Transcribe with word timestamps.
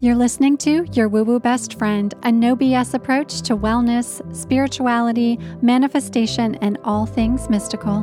You're 0.00 0.14
listening 0.14 0.56
to 0.58 0.86
Your 0.92 1.08
Woo 1.08 1.24
Woo 1.24 1.40
Best 1.40 1.76
Friend, 1.76 2.14
a 2.22 2.30
no 2.30 2.54
BS 2.54 2.94
approach 2.94 3.42
to 3.42 3.56
wellness, 3.56 4.22
spirituality, 4.32 5.40
manifestation, 5.60 6.54
and 6.60 6.78
all 6.84 7.04
things 7.04 7.50
mystical. 7.50 8.02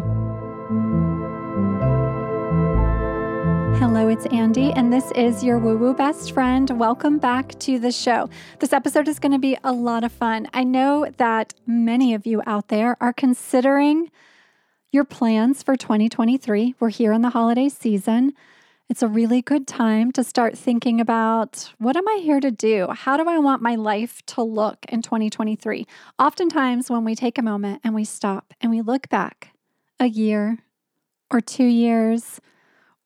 Hello, 3.80 4.10
it's 4.10 4.26
Andy, 4.26 4.74
and 4.74 4.92
this 4.92 5.10
is 5.12 5.42
your 5.42 5.58
woo 5.58 5.78
woo 5.78 5.94
best 5.94 6.34
friend. 6.34 6.70
Welcome 6.72 7.18
back 7.18 7.58
to 7.60 7.80
the 7.80 7.94
show. 7.94 8.30
This 8.60 8.74
episode 8.74 9.08
is 9.08 9.18
going 9.18 9.32
to 9.32 9.40
be 9.40 9.58
a 9.64 9.72
lot 9.72 10.04
of 10.04 10.12
fun. 10.12 10.50
I 10.54 10.66
know 10.66 11.10
that 11.16 11.54
many 11.66 12.14
of 12.14 12.26
you 12.26 12.42
out 12.46 12.68
there 12.68 12.98
are 13.00 13.14
considering 13.14 14.12
your 14.92 15.06
plans 15.06 15.64
for 15.64 15.78
2023. 15.78 16.76
We're 16.78 16.90
here 16.90 17.14
in 17.14 17.22
the 17.22 17.30
holiday 17.30 17.70
season. 17.70 18.34
It's 18.88 19.02
a 19.02 19.08
really 19.08 19.42
good 19.42 19.66
time 19.66 20.12
to 20.12 20.24
start 20.24 20.56
thinking 20.56 21.02
about 21.02 21.74
what 21.80 21.98
am 21.98 22.08
I 22.08 22.20
here 22.22 22.40
to 22.40 22.52
do? 22.52 22.88
How 22.92 23.18
do 23.18 23.28
I 23.28 23.40
want 23.40 23.64
my 23.64 23.74
life 23.74 24.24
to 24.28 24.44
look 24.44 24.86
in 24.88 25.02
2023? 25.02 25.88
Oftentimes, 26.20 26.88
when 26.88 27.04
we 27.04 27.16
take 27.16 27.40
a 27.40 27.42
moment 27.42 27.82
and 27.84 27.96
we 27.96 28.06
stop 28.06 28.54
and 28.62 28.70
we 28.70 28.82
look 28.82 29.10
back 29.10 29.56
a 30.00 30.06
year 30.06 30.60
or 31.32 31.42
two 31.42 31.66
years 31.66 32.40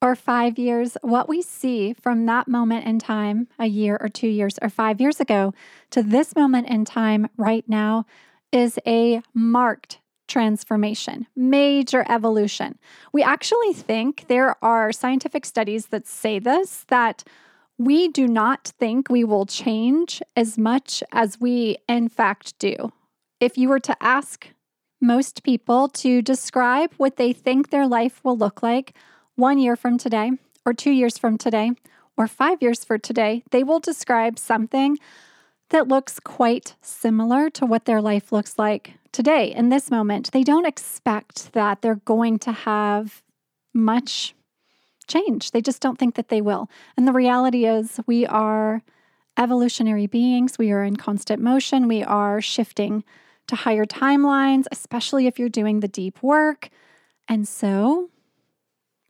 or 0.02 0.16
five 0.16 0.60
years, 0.60 0.98
what 1.02 1.30
we 1.30 1.42
see 1.42 1.94
from 1.94 2.26
that 2.26 2.50
moment 2.50 2.86
in 2.86 3.00
time, 3.00 3.48
a 3.58 3.68
year 3.68 3.98
or 4.02 4.10
two 4.10 4.28
years 4.28 4.60
or 4.62 4.70
five 4.70 5.00
years 5.00 5.22
ago, 5.22 5.54
to 5.92 6.04
this 6.04 6.36
moment 6.36 6.68
in 6.68 6.84
time 6.84 7.30
right 7.38 7.64
now, 7.70 8.06
is 8.52 8.80
a 8.86 9.22
marked 9.34 10.00
transformation, 10.30 11.28
major 11.36 12.06
evolution. 12.08 12.80
We 13.12 13.22
actually 13.24 13.74
think 13.74 14.26
there 14.30 14.56
are 14.64 14.94
scientific 14.94 15.46
studies 15.46 15.88
that 15.88 16.08
say 16.08 16.40
this 16.40 16.86
that 16.88 17.24
we 17.78 18.08
do 18.10 18.28
not 18.28 18.74
think 18.80 19.10
we 19.10 19.24
will 19.24 19.46
change 19.46 20.22
as 20.36 20.58
much 20.58 21.04
as 21.12 21.40
we 21.40 21.78
in 21.88 22.08
fact 22.08 22.58
do. 22.60 22.94
If 23.40 23.58
you 23.58 23.70
were 23.70 23.80
to 23.80 23.96
ask 24.02 24.50
most 25.02 25.44
people 25.44 25.88
to 25.88 26.22
describe 26.22 26.94
what 26.98 27.16
they 27.16 27.34
think 27.34 27.70
their 27.70 27.88
life 27.88 28.22
will 28.24 28.38
look 28.38 28.62
like 28.62 28.94
one 29.36 29.58
year 29.58 29.78
from 29.78 29.98
today, 29.98 30.32
or 30.66 30.74
two 30.74 30.92
years 30.92 31.18
from 31.18 31.38
today, 31.38 31.72
or 32.18 32.28
five 32.28 32.62
years 32.62 32.84
for 32.84 32.98
today, 32.98 33.44
they 33.52 33.64
will 33.64 33.80
describe 33.80 34.38
something 34.38 34.98
that 35.70 35.88
looks 35.88 36.20
quite 36.20 36.76
similar 36.82 37.50
to 37.52 37.66
what 37.66 37.86
their 37.86 38.02
life 38.02 38.34
looks 38.34 38.60
like 38.60 38.99
today 39.12 39.52
in 39.52 39.70
this 39.70 39.90
moment. 39.92 40.32
They 40.32 40.44
don't 40.44 40.66
expect 40.66 41.54
that 41.54 41.82
they're 41.82 41.96
going 41.96 42.40
to 42.40 42.52
have 42.52 43.22
much 43.74 44.36
change. 45.08 45.52
They 45.52 45.62
just 45.62 45.82
don't 45.82 45.98
think 45.98 46.16
that 46.16 46.30
they 46.30 46.42
will. 46.42 46.70
And 46.96 47.08
the 47.08 47.14
reality 47.14 47.66
is, 47.66 48.00
we 48.06 48.26
are 48.26 48.82
evolutionary 49.38 50.08
beings, 50.08 50.58
we 50.58 50.72
are 50.72 50.84
in 50.84 50.96
constant 50.96 51.42
motion, 51.42 51.88
we 51.88 52.04
are 52.04 52.42
shifting 52.42 53.04
to 53.48 53.56
higher 53.56 53.86
timelines, 53.86 54.66
especially 54.72 55.26
if 55.26 55.40
you're 55.40 55.50
doing 55.50 55.80
the 55.80 55.88
deep 55.88 56.22
work. 56.22 56.70
And 57.28 57.48
so, 57.48 58.10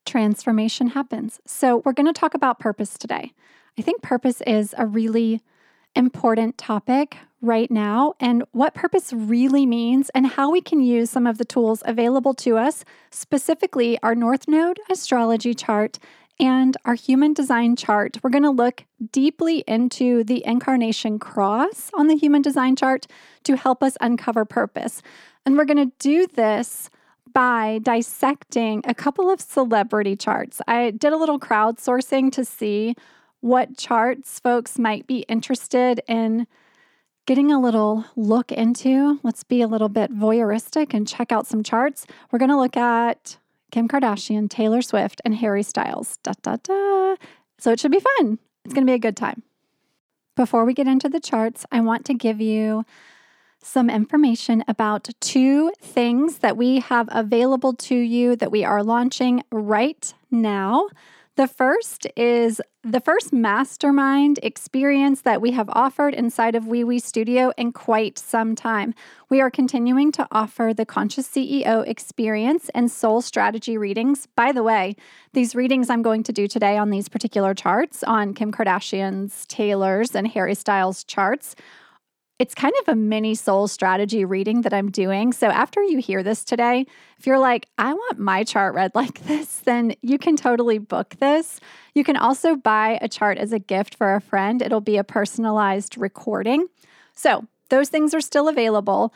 transformation 0.06 0.88
happens. 0.88 1.40
So, 1.46 1.82
we're 1.84 1.94
going 1.94 2.12
to 2.12 2.20
talk 2.20 2.34
about 2.34 2.60
purpose 2.60 2.98
today. 2.98 3.34
I 3.78 3.82
think 3.82 4.02
purpose 4.02 4.42
is 4.48 4.74
a 4.78 4.86
really 4.86 5.42
important 5.96 6.58
topic 6.58 7.18
right 7.42 7.72
now 7.72 8.14
and 8.20 8.44
what 8.52 8.74
purpose 8.74 9.14
really 9.14 9.66
means 9.66 10.10
and 10.10 10.28
how 10.28 10.52
we 10.52 10.62
can 10.62 10.82
use 10.82 11.10
some 11.10 11.26
of 11.26 11.38
the 11.38 11.46
tools 11.46 11.82
available 11.86 12.34
to 12.34 12.58
us, 12.58 12.84
specifically 13.12 13.98
our 14.04 14.16
North 14.16 14.48
Node 14.48 14.80
astrology 14.90 15.54
chart 15.54 16.00
and 16.40 16.78
our 16.86 16.94
human 16.94 17.34
design 17.34 17.76
chart. 17.76 18.18
We're 18.24 18.30
going 18.30 18.44
to 18.44 18.50
look 18.50 18.86
deeply 19.12 19.64
into 19.68 20.24
the 20.24 20.46
incarnation 20.46 21.20
cross 21.20 21.92
on 21.94 22.08
the 22.08 22.16
human 22.16 22.42
design 22.42 22.76
chart 22.76 23.08
to 23.44 23.56
help 23.56 23.84
us 23.84 23.98
uncover 24.00 24.46
purpose. 24.46 25.02
And 25.46 25.58
we're 25.58 25.66
going 25.66 25.90
to 25.90 25.96
do 26.00 26.28
this 26.28 26.90
by 27.34 27.80
dissecting 27.84 28.82
a 28.86 28.94
couple 28.94 29.30
of 29.30 29.42
celebrity 29.42 30.16
charts. 30.16 30.62
I 30.68 30.92
did 30.92 31.14
a 31.14 31.18
little 31.18 31.40
crowdsourcing 31.40 32.32
to 32.34 32.46
see 32.46 32.96
what 33.42 33.78
charts 33.78 34.40
folks 34.40 34.80
might 34.80 35.08
be 35.08 35.20
interested 35.30 36.02
in 36.08 36.48
getting 37.30 37.52
a 37.52 37.62
little 37.62 38.04
look 38.16 38.52
into. 38.52 39.20
Let's 39.22 39.44
be 39.44 39.62
a 39.62 39.68
little 39.68 39.88
bit 39.88 40.12
voyeuristic 40.12 40.96
and 40.96 41.08
check 41.08 41.32
out 41.32 41.46
some 41.46 41.62
charts. 41.62 42.08
We're 42.32 42.40
going 42.40 42.50
to 42.50 42.58
look 42.58 42.76
at 42.76 43.38
Kim 43.72 43.88
Kardashian, 43.88 44.50
Taylor 44.50 44.82
Swift, 44.82 45.22
and 45.24 45.36
Harry 45.36 45.62
Styles. 45.62 46.18
Da, 46.24 46.32
da, 46.42 46.56
da. 46.64 47.18
So 47.60 47.72
it 47.72 47.80
should 47.80 47.92
be 47.92 48.00
fun. 48.00 48.40
It's 48.66 48.74
going 48.74 48.84
to 48.84 48.90
be 48.90 48.96
a 48.96 48.98
good 48.98 49.16
time. 49.16 49.44
Before 50.36 50.66
we 50.66 50.74
get 50.74 50.88
into 50.88 51.08
the 51.08 51.20
charts, 51.20 51.68
I 51.72 51.82
want 51.82 52.04
to 52.06 52.16
give 52.16 52.42
you 52.42 52.84
some 53.62 53.92
information 53.92 54.64
about 54.68 55.10
two 55.20 55.72
things 55.80 56.40
that 56.40 56.58
we 56.58 56.80
have 56.80 57.10
available 57.12 57.74
to 57.74 57.96
you 57.96 58.38
that 58.38 58.50
we 58.50 58.64
are 58.64 58.82
launching 58.82 59.44
right 59.52 60.16
now. 60.32 60.88
The 61.40 61.48
first 61.48 62.06
is 62.18 62.60
the 62.84 63.00
first 63.00 63.32
mastermind 63.32 64.42
experience 64.44 65.22
that 65.22 65.40
we 65.42 65.52
have 65.52 65.70
offered 65.72 66.14
inside 66.14 66.54
of 66.54 66.68
Wee 66.68 67.00
Studio 67.00 67.54
in 67.58 67.72
quite 67.72 68.20
some 68.20 68.56
time. 68.56 68.94
We 69.30 69.40
are 69.40 69.50
continuing 69.50 70.12
to 70.12 70.28
offer 70.34 70.74
the 70.76 70.86
Conscious 70.86 71.30
CEO 71.30 71.88
experience 71.88 72.68
and 72.76 72.92
soul 72.92 73.22
strategy 73.22 73.78
readings. 73.78 74.28
By 74.36 74.52
the 74.52 74.64
way, 74.64 74.98
these 75.32 75.56
readings 75.56 75.90
I'm 75.90 76.02
going 76.02 76.24
to 76.24 76.34
do 76.34 76.46
today 76.46 76.78
on 76.78 76.90
these 76.90 77.08
particular 77.08 77.54
charts 77.54 78.04
on 78.04 78.34
Kim 78.34 78.52
Kardashian's, 78.52 79.46
Taylor's, 79.46 80.16
and 80.16 80.28
Harry 80.28 80.56
Styles' 80.56 81.06
charts 81.06 81.56
it's 82.40 82.56
kind 82.56 82.74
of 82.82 82.88
a 82.88 82.96
mini 82.96 83.36
soul 83.36 83.68
strategy 83.68 84.24
reading 84.24 84.62
that 84.62 84.74
I'm 84.74 84.90
doing. 84.90 85.34
So 85.34 85.48
after 85.48 85.84
you 85.84 85.98
hear 85.98 86.24
this 86.24 86.46
today, 86.46 86.86
if 87.18 87.28
you're 87.28 87.38
like, 87.38 87.68
I 87.78 87.94
want 87.94 88.18
my 88.18 88.46
chart 88.46 88.74
read 88.74 88.92
like 88.96 89.26
this, 89.26 89.58
then 89.60 89.94
you 90.02 90.18
can 90.18 90.38
totally 90.38 90.78
book 90.78 91.16
this. 91.20 91.60
You 91.94 92.06
can 92.06 92.16
also 92.16 92.56
buy 92.56 92.98
a 93.02 93.10
chart 93.10 93.38
as 93.38 93.52
a 93.52 93.60
gift 93.60 93.96
for 93.96 94.16
a 94.16 94.22
friend, 94.22 94.62
it'll 94.62 94.80
be 94.80 94.98
a 94.98 95.04
personalized 95.04 95.98
recording. 95.98 96.68
So 97.14 97.46
those 97.68 97.90
things 97.90 98.14
are 98.14 98.22
still 98.22 98.48
available. 98.48 99.14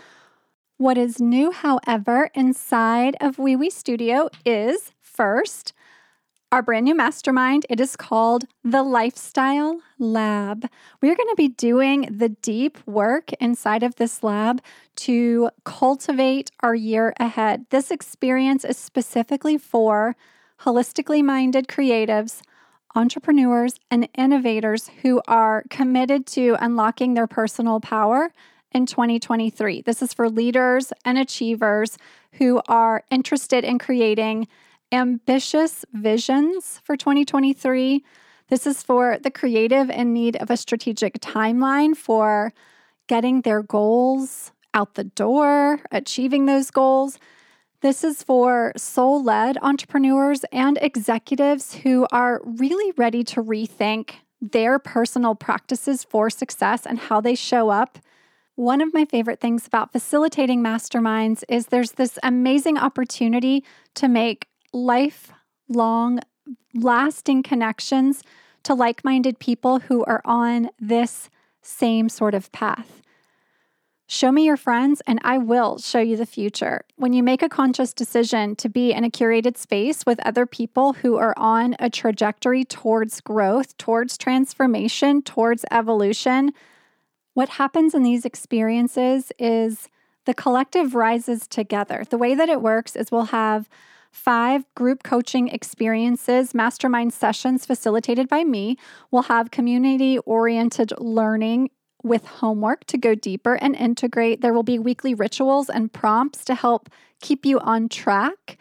What 0.78 0.98
is 0.98 1.22
new, 1.22 1.52
however, 1.52 2.30
inside 2.34 3.16
of 3.22 3.40
Wee 3.40 3.70
Studio 3.70 4.30
is 4.46 4.92
first, 5.00 5.72
our 6.54 6.62
brand 6.62 6.86
new 6.86 6.94
mastermind. 6.94 7.66
It 7.68 7.80
is 7.80 7.96
called 7.96 8.46
the 8.64 8.84
Lifestyle 8.84 9.82
Lab. 9.98 10.70
We're 11.02 11.16
going 11.16 11.30
to 11.30 11.36
be 11.36 11.48
doing 11.48 12.08
the 12.16 12.30
deep 12.30 12.78
work 12.86 13.34
inside 13.40 13.82
of 13.82 13.96
this 13.96 14.22
lab 14.22 14.62
to 14.98 15.50
cultivate 15.64 16.52
our 16.60 16.76
year 16.76 17.16
ahead. 17.20 17.66
This 17.72 17.90
experience 17.90 18.64
is 18.64 18.78
specifically 18.78 19.58
for 19.58 20.16
holistically 20.62 21.24
minded 21.24 21.68
creatives, 21.68 22.42
entrepreneurs, 22.94 23.80
and 23.90 24.08
innovators 24.16 24.92
who 25.02 25.24
are 25.28 25.64
committed 25.72 26.28
to 26.28 26.56
unlocking 26.60 27.16
their 27.16 27.26
personal 27.26 27.80
power 27.80 28.32
in 28.72 28.86
2023. 28.86 29.82
This 29.82 30.04
is 30.04 30.14
for 30.14 30.30
leaders 30.30 30.94
and 31.04 31.18
achievers 31.18 31.98
who 32.34 32.62
are 32.68 33.04
interested 33.10 33.64
in 33.64 33.80
creating 33.80 34.48
ambitious 34.94 35.84
visions 35.92 36.80
for 36.84 36.96
2023. 36.96 38.04
This 38.50 38.68
is 38.68 38.84
for 38.84 39.18
the 39.22 39.32
creative 39.32 39.90
in 39.90 40.14
need 40.14 40.36
of 40.36 40.52
a 40.52 40.56
strategic 40.56 41.20
timeline 41.20 41.98
for 41.98 42.54
getting 43.08 43.42
their 43.42 43.64
goals 43.64 44.52
out 44.76 44.94
the 44.94 45.04
door, 45.04 45.80
achieving 45.92 46.46
those 46.46 46.70
goals. 46.70 47.18
This 47.82 48.04
is 48.04 48.22
for 48.22 48.72
soul 48.78 49.22
led 49.24 49.58
entrepreneurs 49.62 50.46
and 50.52 50.78
executives 50.82 51.74
who 51.74 52.08
are 52.12 52.42
really 52.46 52.94
ready 52.96 53.24
to 53.26 53.44
rethink 53.44 54.12
their 54.40 54.78
personal 54.78 55.34
practices 55.36 56.04
for 56.04 56.30
success 56.30 56.86
and 56.86 57.00
how 57.00 57.20
they 57.20 57.36
show 57.36 57.70
up. 57.70 57.98
One 58.56 58.82
of 58.82 58.94
my 58.94 59.06
favorite 59.06 59.40
things 59.40 59.66
about 59.66 59.92
facilitating 59.92 60.62
masterminds 60.62 61.44
is 61.50 61.68
there's 61.68 61.94
this 61.94 62.20
amazing 62.22 62.78
opportunity 62.78 63.64
to 63.96 64.08
make 64.08 64.48
lifelong, 64.74 66.20
lasting 66.74 67.44
connections 67.44 68.24
to 68.64 68.74
like 68.74 69.06
minded 69.06 69.40
people 69.40 69.80
who 69.80 70.04
are 70.06 70.22
on 70.26 70.70
this 70.80 71.30
same 71.62 72.10
sort 72.10 72.34
of 72.34 72.52
path. 72.52 73.02
Show 74.06 74.32
me 74.32 74.46
your 74.46 74.58
friends, 74.58 75.02
and 75.08 75.20
I 75.24 75.38
will 75.38 75.78
show 75.80 76.00
you 76.00 76.18
the 76.18 76.26
future. 76.26 76.84
When 76.98 77.14
you 77.14 77.24
make 77.24 77.42
a 77.42 77.50
conscious 77.50 77.94
decision 77.94 78.56
to 78.58 78.70
be 78.70 78.92
in 78.92 79.04
a 79.04 79.10
curated 79.10 79.58
space 79.58 80.06
with 80.06 80.26
other 80.26 80.46
people 80.46 80.94
who 80.94 81.16
are 81.16 81.34
on 81.38 81.76
a 81.80 81.90
trajectory 81.90 82.66
towards 82.66 83.22
growth, 83.22 83.78
towards 83.78 84.18
transformation, 84.18 85.22
towards 85.22 85.66
evolution, 85.72 86.52
what 87.34 87.50
happens 87.50 87.96
in 87.96 88.04
these 88.04 88.26
experiences 88.26 89.32
is 89.40 89.88
the 90.26 90.34
collective 90.34 90.96
rises 90.96 91.48
together. 91.48 92.04
The 92.08 92.18
way 92.18 92.36
that 92.36 92.50
it 92.50 92.62
works 92.62 92.96
is 92.96 93.12
we'll 93.12 93.26
have 93.26 93.70
five 94.14 94.64
group 94.76 95.04
coaching 95.04 95.50
experiences, 95.50 96.54
mastermind 96.54 97.12
sessions 97.12 97.66
facilitated 97.66 98.30
by 98.30 98.44
me. 98.44 98.78
We'll 99.12 99.24
have 99.24 99.52
community 99.52 100.20
oriented 100.20 100.94
learning 101.00 101.72
with 102.04 102.26
homework 102.26 102.86
to 102.86 102.98
go 102.98 103.16
deeper 103.16 103.56
and 103.56 103.76
integrate. 103.76 104.42
There 104.42 104.54
will 104.54 104.64
be 104.64 104.78
weekly 104.78 105.14
rituals 105.14 105.70
and 105.70 105.92
prompts 105.92 106.46
to 106.46 106.56
help 106.56 106.90
keep 107.22 107.46
you 107.46 107.60
on 107.60 107.90
track. 107.90 108.58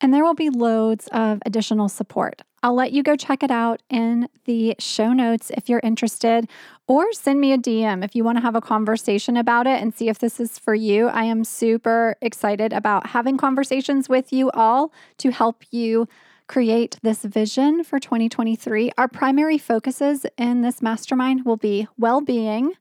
And 0.00 0.14
there 0.14 0.24
will 0.24 0.34
be 0.34 0.50
loads 0.50 1.08
of 1.08 1.40
additional 1.44 1.88
support. 1.88 2.42
I'll 2.64 2.74
let 2.74 2.92
you 2.92 3.02
go 3.02 3.14
check 3.14 3.42
it 3.42 3.50
out 3.50 3.82
in 3.90 4.26
the 4.46 4.74
show 4.78 5.12
notes 5.12 5.50
if 5.54 5.68
you're 5.68 5.82
interested, 5.84 6.48
or 6.88 7.12
send 7.12 7.38
me 7.38 7.52
a 7.52 7.58
DM 7.58 8.02
if 8.02 8.16
you 8.16 8.24
want 8.24 8.38
to 8.38 8.42
have 8.42 8.56
a 8.56 8.62
conversation 8.62 9.36
about 9.36 9.66
it 9.66 9.82
and 9.82 9.94
see 9.94 10.08
if 10.08 10.18
this 10.18 10.40
is 10.40 10.58
for 10.58 10.74
you. 10.74 11.08
I 11.08 11.24
am 11.24 11.44
super 11.44 12.16
excited 12.22 12.72
about 12.72 13.08
having 13.08 13.36
conversations 13.36 14.08
with 14.08 14.32
you 14.32 14.50
all 14.52 14.94
to 15.18 15.30
help 15.30 15.62
you 15.72 16.08
create 16.46 16.98
this 17.02 17.22
vision 17.22 17.84
for 17.84 18.00
2023. 18.00 18.92
Our 18.96 19.08
primary 19.08 19.58
focuses 19.58 20.24
in 20.38 20.62
this 20.62 20.80
mastermind 20.80 21.44
will 21.44 21.58
be 21.58 21.86
well 21.98 22.22
being, 22.22 22.72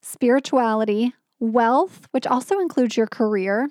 spirituality, 0.00 1.14
wealth, 1.38 2.08
which 2.10 2.26
also 2.26 2.58
includes 2.58 2.96
your 2.96 3.06
career 3.06 3.70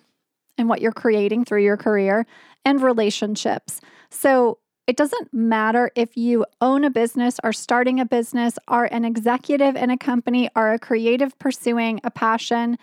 and 0.58 0.70
what 0.70 0.80
you're 0.80 0.94
creating 0.94 1.44
through 1.44 1.64
your 1.64 1.76
career, 1.78 2.26
and 2.64 2.82
relationships. 2.82 3.82
So, 4.10 4.60
it 4.88 4.98
doesn't 4.98 5.34
matter 5.34 5.92
if 5.96 6.18
you 6.18 6.46
own 6.60 6.84
a 6.84 6.90
business, 6.90 7.40
are 7.44 7.54
starting 7.54 8.00
a 8.00 8.06
business, 8.06 8.58
are 8.68 8.86
an 8.92 9.06
executive 9.06 9.76
in 9.76 9.90
a 9.90 9.98
company, 9.98 10.50
are 10.56 10.74
a 10.74 10.80
creative 10.80 11.38
pursuing 11.40 12.02
a 12.04 12.12
passion. 12.12 12.78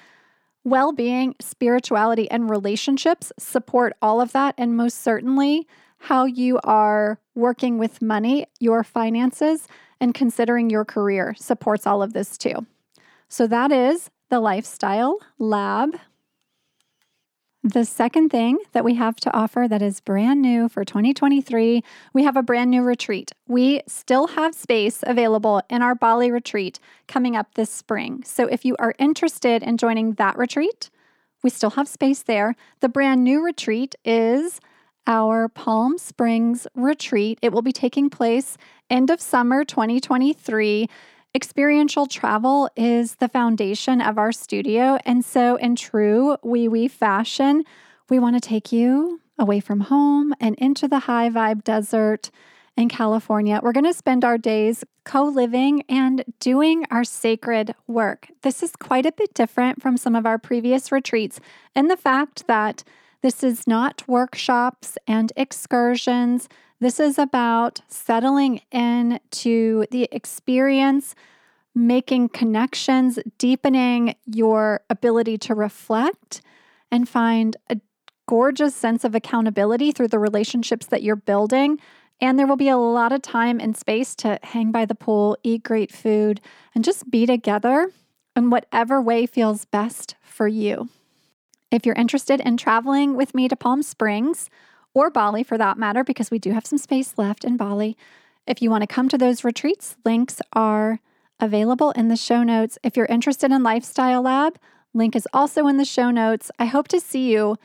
Well 0.65 0.93
being, 0.93 1.35
spirituality, 1.41 2.31
and 2.31 2.49
relationships 2.49 3.33
support 3.39 3.95
all 4.01 4.21
of 4.21 4.33
that. 4.33 4.55
And 4.59 4.77
most 4.77 5.03
certainly, 5.03 5.67
how 5.99 6.25
you 6.25 6.61
are 6.63 7.19
working 7.35 7.79
with 7.79 8.01
money, 8.01 8.47
your 8.61 8.85
finances, 8.85 9.67
and 10.01 10.15
considering 10.15 10.71
your 10.71 10.85
career 10.85 11.35
supports 11.37 11.87
all 11.87 12.03
of 12.03 12.13
this 12.13 12.39
too. 12.39 12.67
So, 13.29 13.47
that 13.49 13.73
is 13.73 14.11
the 14.31 14.41
Lifestyle 14.41 15.19
Lab. 15.39 15.99
The 17.65 17.85
second 17.85 18.31
thing 18.31 18.59
that 18.73 18.85
we 18.85 18.95
have 18.95 19.17
to 19.17 19.37
offer 19.37 19.67
that 19.69 19.83
is 19.83 20.01
brand 20.01 20.41
new 20.41 20.69
for 20.69 20.85
2023, 20.85 21.83
we 22.13 22.23
have 22.23 22.37
a 22.37 22.43
brand 22.43 22.71
new 22.71 22.83
retreat. 22.83 23.33
We 23.49 23.83
still 23.89 24.29
have 24.29 24.55
space 24.55 25.03
available 25.05 25.63
in 25.69 25.83
our 25.83 25.97
Bali 25.97 26.31
retreat 26.31 26.79
coming 27.09 27.35
up 27.35 27.55
this 27.55 27.71
spring. 27.71 28.23
So 28.25 28.47
if 28.47 28.65
you 28.65 28.77
are 28.79 28.95
interested 29.01 29.65
in 29.65 29.77
joining 29.77 30.13
that 30.15 30.39
retreat, 30.39 30.89
we 31.43 31.51
still 31.51 31.71
have 31.71 31.89
space 31.89 32.23
there. 32.23 32.55
The 32.79 32.89
brand 32.89 33.25
new 33.25 33.45
retreat 33.45 33.97
is 34.05 34.61
our 35.09 35.49
Palm 35.49 35.99
Springs 35.99 36.69
retreat. 36.77 37.41
It 37.43 37.53
will 37.53 37.63
be 37.63 37.73
taking 37.73 38.09
place 38.09 38.57
end 38.89 39.11
of 39.11 39.21
summer 39.21 39.65
2023. 39.65 40.89
Experiential 41.39 42.07
travel 42.07 42.69
is 42.75 43.15
the 43.15 43.29
foundation 43.29 44.01
of 44.01 44.19
our 44.19 44.33
studio. 44.33 44.99
And 45.05 45.25
so, 45.25 45.55
in 45.55 45.77
true 45.77 46.37
wee 46.43 46.67
wee 46.67 46.89
fashion, 46.89 47.63
we 48.09 48.19
want 48.19 48.35
to 48.35 48.41
take 48.41 48.73
you 48.73 49.21
away 49.39 49.61
from 49.61 49.83
home 49.83 50.35
and 50.41 50.57
into 50.57 50.89
the 50.89 50.99
high 50.99 51.31
vibe 51.31 51.63
desert 51.63 52.33
in 52.77 52.89
California. 52.89 53.61
We're 53.63 53.71
going 53.71 53.85
to 53.85 53.95
spend 53.95 54.25
our 54.25 54.37
days 54.37 54.83
co 55.05 55.23
living 55.23 55.85
and 55.89 56.25
doing 56.41 56.85
our 56.91 57.05
sacred 57.05 57.73
work. 57.87 58.33
This 58.43 58.61
is 58.61 58.75
quite 58.75 59.07
a 59.07 59.13
bit 59.13 59.33
different 59.33 59.81
from 59.81 59.97
some 59.97 60.17
of 60.17 60.27
our 60.27 60.39
previous 60.39 60.91
retreats 60.91 61.39
in 61.77 61.87
the 61.87 61.97
fact 61.97 62.49
that 62.49 62.83
this 63.23 63.43
is 63.43 63.67
not 63.67 64.07
workshops 64.07 64.97
and 65.07 65.33
excursions. 65.37 66.49
This 66.81 67.01
is 67.01 67.19
about 67.19 67.81
settling 67.89 68.61
into 68.71 69.87
the 69.91 70.09
experience, 70.13 71.17
making 71.75 72.29
connections, 72.29 73.19
deepening 73.37 74.15
your 74.27 74.83
ability 74.89 75.39
to 75.39 75.55
reflect 75.55 76.43
and 76.91 77.09
find 77.09 77.57
a 77.69 77.81
gorgeous 78.29 78.75
sense 78.77 79.05
of 79.05 79.15
accountability 79.15 79.91
through 79.91 80.09
the 80.09 80.19
relationships 80.19 80.87
that 80.87 81.03
you're 81.03 81.17
building. 81.17 81.81
And 82.21 82.39
there 82.39 82.47
will 82.47 82.57
be 82.57 82.69
a 82.69 82.77
lot 82.77 83.13
of 83.13 83.23
time 83.23 83.59
and 83.59 83.77
space 83.77 84.15
to 84.17 84.39
hang 84.43 84.71
by 84.71 84.85
the 84.85 84.95
pool, 84.95 85.37
eat 85.43 85.63
great 85.63 85.91
food, 85.91 86.41
and 86.75 86.85
just 86.85 87.11
be 87.11 87.27
together 87.27 87.91
in 88.37 88.51
whatever 88.51 89.01
way 89.01 89.27
feels 89.27 89.65
best 89.65 90.15
for 90.23 90.47
you. 90.47 90.89
If 91.71 91.85
you're 91.85 91.95
interested 91.95 92.41
in 92.41 92.57
traveling 92.57 93.15
with 93.15 93.35
me 93.35 93.49
to 93.49 93.57
Palm 93.57 93.83
Springs, 93.83 94.49
or 94.95 95.11
Bali 95.11 95.43
for 95.43 95.59
that 95.59 95.79
matter, 95.79 96.03
because 96.03 96.31
we 96.31 96.39
do 96.39 96.53
have 96.53 96.67
some 96.67 96.79
space 96.79 97.15
left 97.17 97.45
in 97.45 97.57
Bali. 97.57 97.97
If 98.47 98.63
you 98.63 98.71
want 98.71 98.83
to 98.83 98.87
come 98.87 99.09
to 99.11 99.19
those 99.19 99.45
retreats, 99.45 99.97
links 100.05 100.41
are 100.55 101.01
available 101.39 101.91
in 101.93 102.09
the 102.09 102.17
show 102.17 102.43
notes. 102.43 102.79
If 102.83 102.97
you're 102.97 103.07
interested 103.07 103.53
in 103.53 103.63
Lifestyle 103.63 104.23
Lab, 104.23 104.59
link 104.95 105.15
is 105.15 105.29
also 105.33 105.67
in 105.67 105.77
the 105.77 105.85
show 105.85 106.11
notes. 106.11 106.51
I 106.59 106.65
hope 106.65 106.89
to 106.89 107.01
see 107.01 107.31
you 107.31 107.57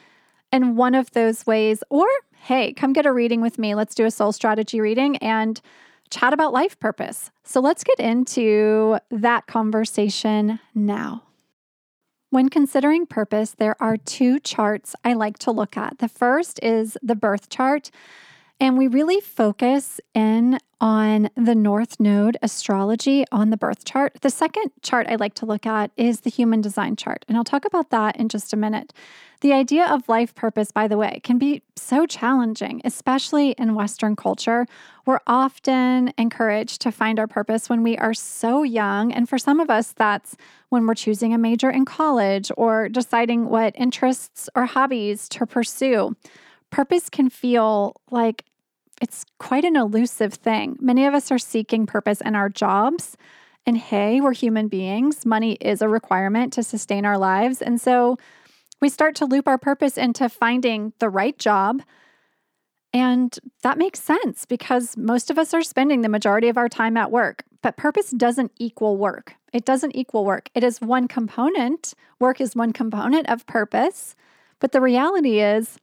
in 0.51 0.75
one 0.75 0.93
of 0.95 1.11
those 1.11 1.47
ways. 1.47 1.83
Or 1.89 2.05
hey, 2.35 2.73
come 2.73 2.93
get 2.93 3.05
a 3.05 3.13
reading 3.13 3.41
with 3.41 3.57
me. 3.57 3.73
Let's 3.73 3.95
do 3.95 4.05
a 4.05 4.11
soul 4.11 4.33
strategy 4.33 4.81
reading 4.81 5.15
and 5.17 5.61
chat 6.09 6.33
about 6.33 6.53
life 6.53 6.79
purpose. 6.79 7.31
So 7.43 7.61
let's 7.61 7.83
get 7.83 7.99
into 7.99 8.97
that 9.09 9.47
conversation 9.47 10.59
now. 10.75 11.23
When 12.33 12.49
considering 12.49 13.05
purpose, 13.05 13.51
there 13.51 13.75
are 13.79 13.95
two 13.95 14.39
charts 14.39 14.95
I 15.05 15.13
like 15.13 15.37
to 15.37 15.51
look 15.51 15.77
at. 15.77 15.99
The 15.99 16.07
first 16.07 16.59
is 16.63 16.97
the 17.03 17.13
birth 17.13 17.47
chart, 17.47 17.91
and 18.63 18.77
we 18.77 18.87
really 18.87 19.19
focus 19.19 19.99
in 20.13 20.57
on 20.79 21.29
the 21.35 21.53
North 21.53 21.99
Node 21.99 22.37
astrology 22.41 23.25
on 23.29 23.49
the 23.49 23.57
birth 23.57 23.83
chart. 23.83 24.13
The 24.21 24.29
second 24.29 24.71
chart 24.81 25.05
I 25.09 25.15
like 25.15 25.33
to 25.35 25.45
look 25.45 25.65
at 25.65 25.91
is 25.97 26.21
the 26.21 26.29
human 26.29 26.61
design 26.61 26.95
chart, 26.95 27.25
and 27.27 27.35
I'll 27.35 27.43
talk 27.43 27.65
about 27.65 27.89
that 27.89 28.15
in 28.15 28.29
just 28.29 28.53
a 28.53 28.57
minute. 28.57 28.93
The 29.41 29.51
idea 29.51 29.85
of 29.85 30.07
life 30.07 30.33
purpose, 30.33 30.71
by 30.71 30.87
the 30.87 30.95
way, 30.95 31.19
can 31.25 31.37
be 31.37 31.61
so 31.75 32.05
challenging, 32.05 32.79
especially 32.85 33.51
in 33.51 33.75
Western 33.75 34.15
culture. 34.15 34.65
We're 35.05 35.19
often 35.27 36.13
encouraged 36.17 36.79
to 36.83 36.91
find 36.93 37.19
our 37.19 37.27
purpose 37.27 37.69
when 37.69 37.83
we 37.83 37.97
are 37.97 38.13
so 38.13 38.63
young. 38.63 39.11
And 39.11 39.27
for 39.27 39.37
some 39.37 39.59
of 39.59 39.69
us, 39.69 39.91
that's 39.91 40.37
when 40.69 40.87
we're 40.87 40.95
choosing 40.95 41.33
a 41.33 41.37
major 41.37 41.69
in 41.69 41.83
college 41.83 42.49
or 42.55 42.87
deciding 42.87 43.49
what 43.49 43.75
interests 43.77 44.49
or 44.55 44.67
hobbies 44.67 45.27
to 45.29 45.45
pursue. 45.45 46.15
Purpose 46.73 47.07
can 47.07 47.29
feel 47.29 47.95
like 48.09 48.45
it's 49.03 49.25
quite 49.37 49.65
an 49.65 49.75
elusive 49.75 50.33
thing. 50.33 50.77
Many 50.79 51.05
of 51.05 51.13
us 51.13 51.29
are 51.29 51.37
seeking 51.37 51.85
purpose 51.85 52.21
in 52.21 52.35
our 52.35 52.47
jobs. 52.47 53.17
And 53.65 53.77
hey, 53.77 54.21
we're 54.21 54.33
human 54.33 54.69
beings. 54.69 55.25
Money 55.25 55.57
is 55.59 55.81
a 55.81 55.89
requirement 55.89 56.53
to 56.53 56.63
sustain 56.63 57.03
our 57.03 57.17
lives. 57.17 57.61
And 57.61 57.81
so 57.81 58.15
we 58.79 58.87
start 58.87 59.15
to 59.15 59.25
loop 59.25 59.45
our 59.45 59.57
purpose 59.57 59.97
into 59.97 60.29
finding 60.29 60.93
the 60.99 61.09
right 61.09 61.37
job. 61.37 61.81
And 62.93 63.37
that 63.61 63.77
makes 63.77 63.99
sense 63.99 64.45
because 64.45 64.95
most 64.95 65.29
of 65.29 65.37
us 65.37 65.53
are 65.53 65.63
spending 65.63 65.99
the 65.99 66.07
majority 66.07 66.47
of 66.47 66.57
our 66.57 66.69
time 66.69 66.95
at 66.95 67.11
work. 67.11 67.43
But 67.61 67.75
purpose 67.75 68.09
doesn't 68.11 68.53
equal 68.57 68.95
work. 68.95 69.35
It 69.51 69.65
doesn't 69.65 69.97
equal 69.97 70.23
work. 70.23 70.49
It 70.55 70.63
is 70.63 70.79
one 70.79 71.09
component. 71.09 71.93
Work 72.21 72.39
is 72.39 72.55
one 72.55 72.71
component 72.71 73.29
of 73.29 73.45
purpose. 73.47 74.15
But 74.61 74.71
the 74.71 74.79
reality 74.79 75.41
is, 75.41 75.77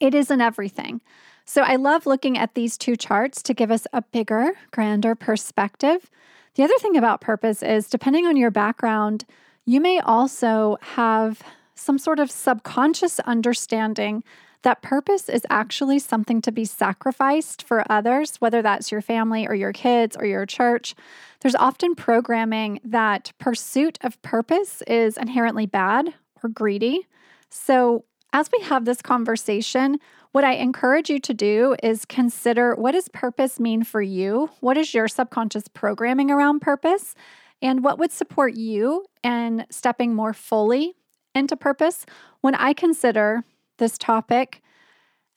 it 0.00 0.14
isn't 0.14 0.40
everything. 0.40 1.02
So 1.44 1.62
I 1.62 1.76
love 1.76 2.06
looking 2.06 2.38
at 2.38 2.54
these 2.54 2.78
two 2.78 2.96
charts 2.96 3.42
to 3.42 3.54
give 3.54 3.70
us 3.70 3.86
a 3.92 4.02
bigger, 4.02 4.52
grander 4.70 5.14
perspective. 5.14 6.10
The 6.54 6.62
other 6.62 6.78
thing 6.78 6.96
about 6.96 7.20
purpose 7.20 7.62
is, 7.62 7.88
depending 7.88 8.26
on 8.26 8.36
your 8.36 8.50
background, 8.50 9.24
you 9.66 9.80
may 9.80 10.00
also 10.00 10.78
have 10.80 11.42
some 11.74 11.98
sort 11.98 12.18
of 12.18 12.30
subconscious 12.30 13.20
understanding 13.20 14.22
that 14.62 14.80
purpose 14.80 15.28
is 15.28 15.46
actually 15.50 15.98
something 15.98 16.40
to 16.40 16.50
be 16.50 16.64
sacrificed 16.64 17.62
for 17.62 17.84
others, 17.90 18.36
whether 18.36 18.62
that's 18.62 18.90
your 18.90 19.02
family 19.02 19.46
or 19.46 19.54
your 19.54 19.72
kids 19.72 20.16
or 20.16 20.24
your 20.24 20.46
church. 20.46 20.94
There's 21.40 21.54
often 21.54 21.94
programming 21.94 22.80
that 22.82 23.32
pursuit 23.38 23.98
of 24.00 24.20
purpose 24.22 24.82
is 24.86 25.18
inherently 25.18 25.66
bad 25.66 26.14
or 26.42 26.48
greedy. 26.48 27.06
So, 27.50 28.04
as 28.34 28.50
we 28.52 28.64
have 28.64 28.84
this 28.84 29.00
conversation, 29.00 30.00
what 30.32 30.42
I 30.42 30.54
encourage 30.54 31.08
you 31.08 31.20
to 31.20 31.32
do 31.32 31.76
is 31.84 32.04
consider 32.04 32.74
what 32.74 32.90
does 32.90 33.08
purpose 33.08 33.60
mean 33.60 33.84
for 33.84 34.02
you? 34.02 34.50
What 34.58 34.76
is 34.76 34.92
your 34.92 35.06
subconscious 35.06 35.68
programming 35.68 36.32
around 36.32 36.58
purpose? 36.58 37.14
And 37.62 37.84
what 37.84 37.96
would 38.00 38.10
support 38.10 38.54
you 38.54 39.06
in 39.22 39.64
stepping 39.70 40.16
more 40.16 40.34
fully 40.34 40.94
into 41.32 41.56
purpose 41.56 42.04
when 42.40 42.56
I 42.56 42.72
consider 42.72 43.44
this 43.78 43.96
topic, 43.96 44.60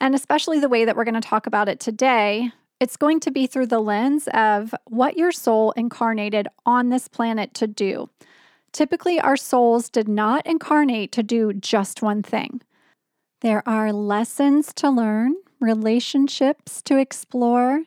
and 0.01 0.15
especially 0.15 0.59
the 0.59 0.67
way 0.67 0.83
that 0.83 0.95
we're 0.95 1.03
going 1.03 1.21
to 1.21 1.21
talk 1.21 1.45
about 1.45 1.69
it 1.69 1.79
today, 1.79 2.51
it's 2.79 2.97
going 2.97 3.19
to 3.21 3.31
be 3.31 3.45
through 3.45 3.67
the 3.67 3.79
lens 3.79 4.27
of 4.33 4.73
what 4.85 5.17
your 5.17 5.31
soul 5.31 5.71
incarnated 5.73 6.47
on 6.65 6.89
this 6.89 7.07
planet 7.07 7.53
to 7.55 7.67
do. 7.67 8.09
Typically, 8.71 9.19
our 9.19 9.37
souls 9.37 9.87
did 9.87 10.07
not 10.07 10.45
incarnate 10.47 11.11
to 11.11 11.21
do 11.21 11.53
just 11.53 12.01
one 12.01 12.23
thing. 12.23 12.61
There 13.41 13.61
are 13.67 13.93
lessons 13.93 14.73
to 14.75 14.89
learn, 14.89 15.35
relationships 15.59 16.81
to 16.83 16.97
explore. 16.97 17.83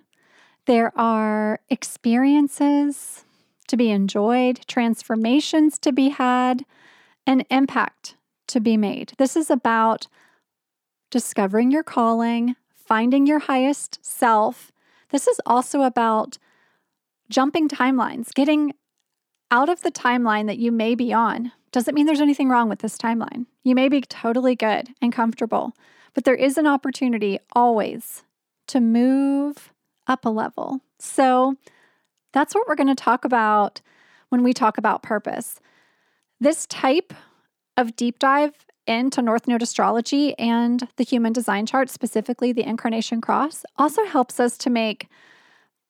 There 0.67 0.93
are 0.97 1.61
experiences 1.69 3.25
to 3.67 3.77
be 3.77 3.91
enjoyed, 3.91 4.61
transformations 4.69 5.79
to 5.81 5.93
be 5.93 6.11
had, 6.11 6.65
and 7.27 7.45
impact 7.51 8.17
to 8.49 8.61
be 8.61 8.77
made. 8.77 9.13
This 9.19 9.37
is 9.37 9.51
about 9.51 10.07
discovering 11.11 11.73
your 11.73 11.83
calling, 11.83 12.55
finding 12.73 13.27
your 13.27 13.41
highest 13.41 13.99
self. 14.03 14.71
This 15.11 15.27
is 15.27 15.41
also 15.45 15.83
about 15.83 16.39
jumping 17.29 17.69
timelines, 17.69 18.33
getting 18.33 18.75
out 19.51 19.69
of 19.69 19.83
the 19.83 19.91
timeline 19.91 20.47
that 20.47 20.59
you 20.59 20.71
may 20.71 20.95
be 20.95 21.13
on. 21.13 21.51
Doesn't 21.73 21.95
mean 21.95 22.07
there's 22.07 22.21
anything 22.21 22.49
wrong 22.49 22.69
with 22.69 22.81
this 22.81 22.99
timeline. 22.99 23.47
You 23.63 23.75
may 23.75 23.89
be 23.89 24.01
totally 24.01 24.57
good 24.57 24.89
and 25.01 25.13
comfortable, 25.13 25.73
but 26.15 26.25
there 26.25 26.35
is 26.35 26.59
an 26.59 26.67
opportunity 26.67 27.39
always 27.53 28.25
to 28.69 28.81
move 28.81 29.73
up 30.07 30.25
a 30.25 30.31
level. 30.31 30.81
So 30.99 31.57
that's 32.33 32.55
what 32.55 32.67
we're 32.67 32.75
going 32.75 32.89
to 32.89 32.95
talk 32.95 33.25
about 33.25 33.81
when 34.29 34.43
we 34.43 34.53
talk 34.53 34.79
about 34.79 35.03
purpose. 35.03 35.61
This 36.41 36.67
type 36.67 37.13
of 37.77 37.97
deep 37.97 38.19
dive 38.19 38.55
into 38.87 39.23
North 39.23 39.47
Node 39.47 39.63
astrology 39.63 40.37
and 40.39 40.89
the 40.97 41.05
human 41.05 41.33
design 41.33 41.67
chart, 41.67 41.91
specifically 41.91 42.53
the 42.53 42.67
incarnation 42.67 43.21
cross, 43.21 43.65
also 43.77 44.05
helps 44.05 44.41
us 44.41 44.59
to 44.59 44.71
make 44.71 45.09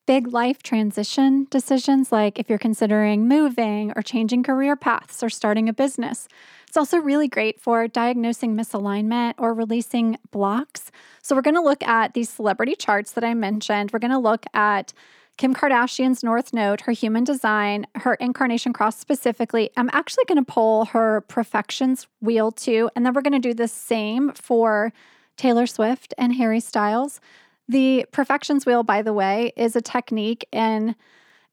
big 0.07 0.28
life 0.28 0.62
transition 0.62 1.47
decisions, 1.50 2.11
like 2.11 2.38
if 2.38 2.49
you're 2.49 2.59
considering 2.59 3.28
moving 3.28 3.92
or 3.97 4.02
changing 4.02 4.42
career 4.42 4.76
paths 4.76 5.23
or 5.23 5.30
starting 5.30 5.69
a 5.69 5.73
business. 5.73 6.28
It's 6.66 6.76
also 6.76 6.99
really 6.99 7.28
great 7.28 7.61
for 7.61 7.88
diagnosing 7.88 8.57
misalignment 8.57 9.35
or 9.38 9.54
releasing 9.54 10.19
blocks. 10.30 10.90
So, 11.23 11.35
we're 11.35 11.42
going 11.42 11.57
to 11.57 11.61
look 11.61 11.83
at 11.83 12.14
these 12.14 12.30
celebrity 12.30 12.76
charts 12.76 13.12
that 13.12 13.25
I 13.25 13.35
mentioned. 13.35 13.90
We're 13.92 13.99
going 13.99 14.12
to 14.12 14.19
look 14.19 14.45
at 14.54 14.92
Kim 15.40 15.54
Kardashian's 15.54 16.23
North 16.23 16.52
Node, 16.52 16.83
her 16.83 16.92
human 16.92 17.25
design, 17.25 17.87
her 17.95 18.12
incarnation 18.14 18.75
cross 18.75 18.99
specifically. 18.99 19.71
I'm 19.75 19.88
actually 19.92 20.25
going 20.26 20.45
to 20.45 20.52
pull 20.52 20.85
her 20.87 21.23
profections 21.23 22.07
wheel 22.21 22.52
too. 22.52 22.90
And 22.95 23.07
then 23.07 23.14
we're 23.14 23.23
going 23.23 23.33
to 23.33 23.38
do 23.38 23.54
the 23.54 23.66
same 23.66 24.33
for 24.33 24.92
Taylor 25.38 25.66
Swift 25.66 26.12
and 26.19 26.35
Harry 26.35 26.61
Styles. 26.61 27.23
The 27.70 28.04
profections 28.10 28.66
wheel, 28.66 28.82
by 28.82 29.00
the 29.00 29.12
way, 29.12 29.52
is 29.56 29.76
a 29.76 29.80
technique 29.80 30.44
in 30.50 30.96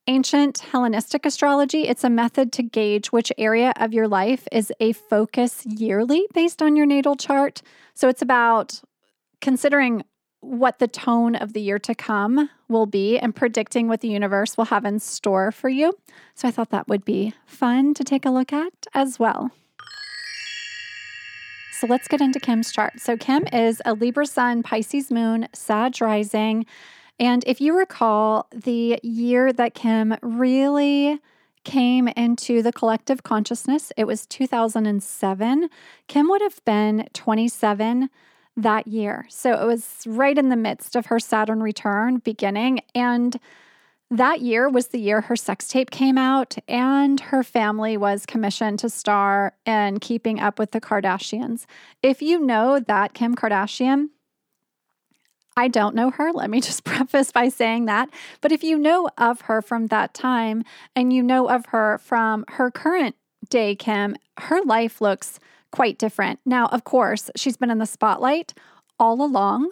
ancient 0.08 0.58
Hellenistic 0.58 1.28
astrology. 1.28 1.88
It's 1.88 2.04
a 2.04 2.10
method 2.10 2.52
to 2.54 2.64
gauge 2.64 3.12
which 3.12 3.32
area 3.38 3.72
of 3.76 3.94
your 3.94 4.08
life 4.08 4.48
is 4.52 4.74
a 4.80 4.94
focus 4.94 5.64
yearly 5.68 6.26
based 6.34 6.64
on 6.64 6.76
your 6.76 6.88
natal 6.88 7.16
chart. 7.16 7.62
So 7.94 8.10
it's 8.10 8.24
about 8.24 8.82
considering 9.42 10.04
what 10.40 10.80
the 10.80 10.88
tone 10.88 11.36
of 11.36 11.54
the 11.54 11.62
year 11.62 11.78
to 11.78 11.94
come 11.94 12.50
will 12.68 12.88
be 12.88 13.20
and 13.20 13.36
predicting 13.36 13.88
what 13.88 14.02
the 14.02 14.10
universe 14.10 14.58
will 14.58 14.66
have 14.66 14.86
in 14.86 14.98
store 14.98 15.52
for 15.52 15.70
you. 15.70 15.94
So 16.34 16.48
I 16.48 16.52
thought 16.52 16.72
that 16.72 16.88
would 16.88 17.06
be 17.06 17.36
fun 17.46 17.94
to 17.94 18.04
take 18.04 18.26
a 18.26 18.32
look 18.32 18.52
at 18.52 18.88
as 18.96 19.20
well. 19.20 19.52
So 21.80 21.86
let's 21.86 22.08
get 22.08 22.22
into 22.22 22.40
Kim's 22.40 22.72
chart. 22.72 23.00
So 23.00 23.16
Kim 23.16 23.46
is 23.54 23.84
a 23.86 23.94
Libra 23.94 24.26
sun, 24.26 24.64
Pisces 24.64 25.12
moon, 25.12 25.48
Sag 25.54 26.02
rising. 26.02 26.66
And 27.20 27.44
if 27.46 27.62
you 27.62 27.78
recall, 27.78 28.48
the 28.52 29.00
year 29.04 29.54
that 29.54 29.76
Kim 29.76 30.16
really 30.24 31.20
came 31.66 32.08
into 32.08 32.64
the 32.64 32.72
collective 32.72 33.22
consciousness, 33.22 33.92
it 33.96 34.06
was 34.06 34.26
2007. 34.26 35.70
Kim 36.08 36.30
would 36.30 36.42
have 36.42 36.66
been 36.66 37.08
27 37.14 38.10
that 38.56 38.88
year. 38.88 39.28
So 39.30 39.54
it 39.54 39.68
was 39.68 40.04
right 40.08 40.36
in 40.36 40.50
the 40.50 40.56
midst 40.56 40.96
of 40.96 41.06
her 41.08 41.20
Saturn 41.20 41.62
return 41.62 42.18
beginning. 42.18 42.80
And 42.96 43.40
that 44.10 44.42
year 44.42 44.70
was 44.70 44.88
the 44.88 45.00
year 45.00 45.22
her 45.22 45.36
sex 45.36 45.68
tape 45.68 45.92
came 45.92 46.18
out, 46.18 46.56
and 46.68 47.20
her 47.20 47.44
family 47.44 47.98
was 47.98 48.26
commissioned 48.26 48.80
to 48.80 48.90
star 48.90 49.54
in 49.66 50.00
Keeping 50.00 50.40
Up 50.40 50.60
with 50.60 50.72
the 50.72 50.80
Kardashians. 50.80 51.66
If 52.02 52.22
you 52.22 52.40
know 52.40 52.80
that 52.80 53.14
Kim 53.14 53.36
Kardashian, 53.36 54.10
I 55.58 55.68
don't 55.68 55.96
know 55.96 56.12
her. 56.12 56.32
Let 56.32 56.50
me 56.50 56.62
just 56.62 56.86
preface 56.86 57.32
by 57.32 57.50
saying 57.50 57.86
that. 57.86 58.10
But 58.40 58.52
if 58.52 58.64
you 58.64 58.78
know 58.78 59.10
of 59.18 59.42
her 59.42 59.62
from 59.62 59.88
that 59.88 60.14
time 60.14 60.64
and 60.96 61.12
you 61.12 61.22
know 61.22 61.50
of 61.50 61.66
her 61.68 61.98
from 61.98 62.46
her 62.50 62.72
current 62.72 63.16
day, 63.50 63.76
Kim, 63.76 64.16
her 64.40 64.62
life 64.62 65.02
looks 65.02 65.40
quite 65.72 65.98
different. 65.98 66.40
Now, 66.46 66.68
of 66.68 66.84
course, 66.86 67.30
she's 67.36 67.58
been 67.58 67.72
in 67.72 67.80
the 67.80 67.86
spotlight 67.86 68.54
all 69.00 69.22
along. 69.22 69.72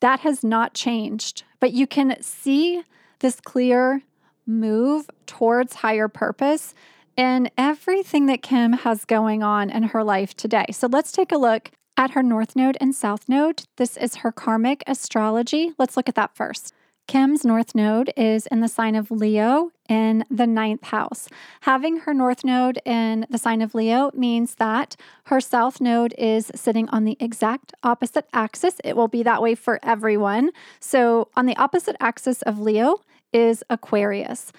That 0.00 0.20
has 0.20 0.42
not 0.42 0.74
changed, 0.74 1.42
but 1.60 1.72
you 1.72 1.86
can 1.86 2.16
see 2.22 2.82
this 3.20 3.40
clear 3.40 4.02
move 4.46 5.08
towards 5.26 5.74
higher 5.74 6.08
purpose 6.08 6.74
in 7.16 7.50
everything 7.58 8.26
that 8.26 8.42
Kim 8.42 8.72
has 8.72 9.04
going 9.04 9.42
on 9.42 9.70
in 9.70 9.82
her 9.84 10.04
life 10.04 10.34
today. 10.34 10.66
So 10.72 10.86
let's 10.86 11.12
take 11.12 11.32
a 11.32 11.38
look 11.38 11.70
at 11.96 12.12
her 12.12 12.22
North 12.22 12.54
Node 12.54 12.78
and 12.80 12.94
South 12.94 13.28
Node. 13.28 13.64
This 13.76 13.96
is 13.96 14.16
her 14.16 14.30
karmic 14.30 14.84
astrology. 14.86 15.72
Let's 15.78 15.96
look 15.96 16.08
at 16.08 16.14
that 16.14 16.36
first. 16.36 16.72
Kim's 17.08 17.42
North 17.42 17.74
Node 17.74 18.12
is 18.18 18.46
in 18.48 18.60
the 18.60 18.68
sign 18.68 18.94
of 18.94 19.10
Leo 19.10 19.72
in 19.88 20.26
the 20.30 20.46
ninth 20.46 20.84
house. 20.84 21.30
Having 21.62 22.00
her 22.00 22.12
North 22.12 22.44
Node 22.44 22.82
in 22.84 23.26
the 23.30 23.38
sign 23.38 23.62
of 23.62 23.74
Leo 23.74 24.10
means 24.12 24.56
that 24.56 24.94
her 25.24 25.40
South 25.40 25.80
Node 25.80 26.14
is 26.18 26.52
sitting 26.54 26.86
on 26.90 27.04
the 27.04 27.16
exact 27.18 27.72
opposite 27.82 28.26
axis. 28.34 28.78
It 28.84 28.94
will 28.94 29.08
be 29.08 29.22
that 29.22 29.40
way 29.40 29.54
for 29.54 29.80
everyone. 29.82 30.50
So, 30.80 31.28
on 31.34 31.46
the 31.46 31.56
opposite 31.56 31.96
axis 31.98 32.42
of 32.42 32.60
Leo 32.60 33.00
is 33.32 33.64
Aquarius. 33.70 34.52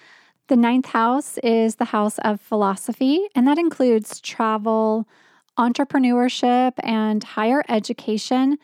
The 0.48 0.56
ninth 0.56 0.88
house 0.88 1.38
is 1.44 1.75
the 1.75 1.86
house 1.86 2.18
of 2.18 2.41
philosophy, 2.41 3.27
and 3.36 3.48
that 3.48 3.60
includes 3.60 4.20
travel, 4.20 5.08
entrepreneurship, 5.60 6.74
and 6.79 7.24
higher 7.24 7.63
education. 7.70 8.58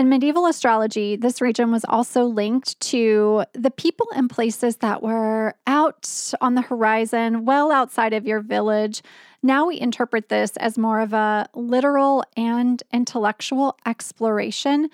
In 0.00 0.08
medieval 0.08 0.46
astrology, 0.46 1.16
this 1.16 1.42
region 1.42 1.70
was 1.70 1.84
also 1.84 2.24
linked 2.24 2.80
to 2.80 3.44
the 3.52 3.70
people 3.70 4.06
and 4.14 4.30
places 4.30 4.76
that 4.76 5.02
were 5.02 5.54
out 5.66 6.32
on 6.40 6.54
the 6.54 6.62
horizon, 6.62 7.44
well 7.44 7.70
outside 7.70 8.14
of 8.14 8.26
your 8.26 8.40
village. 8.40 9.02
Now 9.42 9.66
we 9.66 9.78
interpret 9.78 10.30
this 10.30 10.56
as 10.56 10.78
more 10.78 11.00
of 11.00 11.12
a 11.12 11.50
literal 11.52 12.24
and 12.34 12.82
intellectual 12.94 13.76
exploration. 13.84 14.88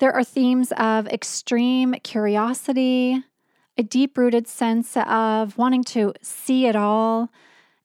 There 0.00 0.12
are 0.12 0.22
themes 0.22 0.70
of 0.76 1.08
extreme 1.08 1.94
curiosity, 2.02 3.24
a 3.78 3.82
deep 3.82 4.18
rooted 4.18 4.46
sense 4.46 4.98
of 4.98 5.56
wanting 5.56 5.84
to 5.84 6.12
see 6.20 6.66
it 6.66 6.76
all. 6.76 7.30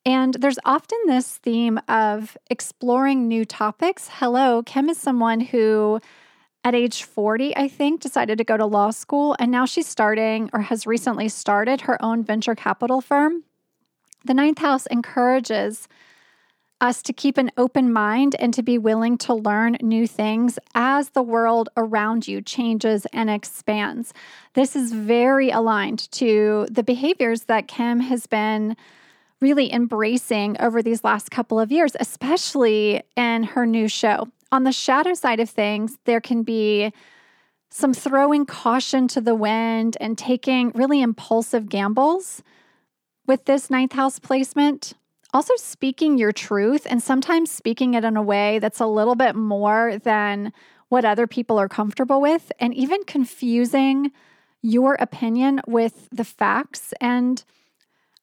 And 0.06 0.34
there's 0.34 0.60
often 0.66 1.00
this 1.06 1.38
theme 1.38 1.80
of 1.88 2.36
exploring 2.50 3.30
new 3.30 3.46
topics. 3.46 4.10
Hello, 4.16 4.64
Kim 4.64 4.90
is 4.90 4.98
someone 4.98 5.40
who 5.40 6.02
at 6.68 6.76
age 6.76 7.04
40, 7.04 7.56
I 7.56 7.70
think, 7.70 8.02
decided 8.02 8.38
to 8.40 8.44
go 8.44 8.58
to 8.58 8.66
law 8.66 8.92
school. 8.92 9.38
And 9.40 9.50
now 9.50 9.66
she's 9.66 9.88
starting 9.88 10.50
or 10.52 10.60
has 10.60 10.86
recently 10.86 11.30
started 11.30 11.80
her 11.82 12.04
own 12.04 12.26
venture 12.26 12.56
capital 12.56 13.00
firm. 13.00 13.46
The 14.26 14.34
ninth 14.34 14.60
house 14.60 14.86
encourages 14.88 15.88
us 16.82 17.02
to 17.04 17.14
keep 17.14 17.38
an 17.38 17.52
open 17.56 17.94
mind 17.94 18.36
and 18.38 18.54
to 18.54 18.62
be 18.62 18.78
willing 18.78 19.18
to 19.20 19.34
learn 19.34 19.78
new 19.82 20.06
things 20.06 20.60
as 20.76 21.12
the 21.12 21.24
world 21.24 21.70
around 21.78 22.28
you 22.28 22.42
changes 22.42 23.08
and 23.14 23.30
expands. 23.30 24.14
This 24.54 24.76
is 24.76 24.92
very 24.92 25.50
aligned 25.50 26.12
to 26.12 26.68
the 26.70 26.84
behaviors 26.84 27.44
that 27.44 27.70
Kim 27.70 28.02
has 28.02 28.28
been 28.28 28.76
really 29.42 29.72
embracing 29.72 30.60
over 30.60 30.82
these 30.82 31.04
last 31.04 31.32
couple 31.32 31.60
of 31.60 31.72
years, 31.72 31.96
especially 32.00 33.02
in 33.16 33.44
her 33.44 33.66
new 33.66 33.88
show. 33.88 34.28
On 34.52 34.64
the 34.64 34.72
shadow 34.72 35.14
side 35.14 35.40
of 35.40 35.50
things, 35.50 35.98
there 36.06 36.22
can 36.22 36.44
be 36.44 36.92
some 37.70 37.94
throwing 37.94 38.46
caution 38.46 39.08
to 39.10 39.22
the 39.22 39.36
wind 39.36 39.98
and 40.00 40.18
taking 40.18 40.72
really 40.74 41.02
impulsive 41.02 41.70
gambles 41.70 42.42
with 43.28 43.46
this 43.46 43.70
ninth 43.70 43.92
house 43.92 44.20
placement. 44.20 44.94
Also, 45.34 45.54
speaking 45.58 46.18
your 46.18 46.32
truth 46.32 46.88
and 46.90 47.04
sometimes 47.04 47.52
speaking 47.52 47.94
it 47.94 48.06
in 48.06 48.16
a 48.16 48.24
way 48.24 48.60
that's 48.60 48.80
a 48.80 48.88
little 48.88 49.16
bit 49.16 49.36
more 49.36 49.98
than 50.00 50.54
what 50.88 51.04
other 51.04 51.28
people 51.28 51.60
are 51.60 51.68
comfortable 51.68 52.22
with, 52.22 52.50
and 52.60 52.74
even 52.74 53.04
confusing 53.04 54.12
your 54.62 54.96
opinion 54.96 55.60
with 55.68 56.08
the 56.12 56.24
facts. 56.24 56.94
And 57.02 57.44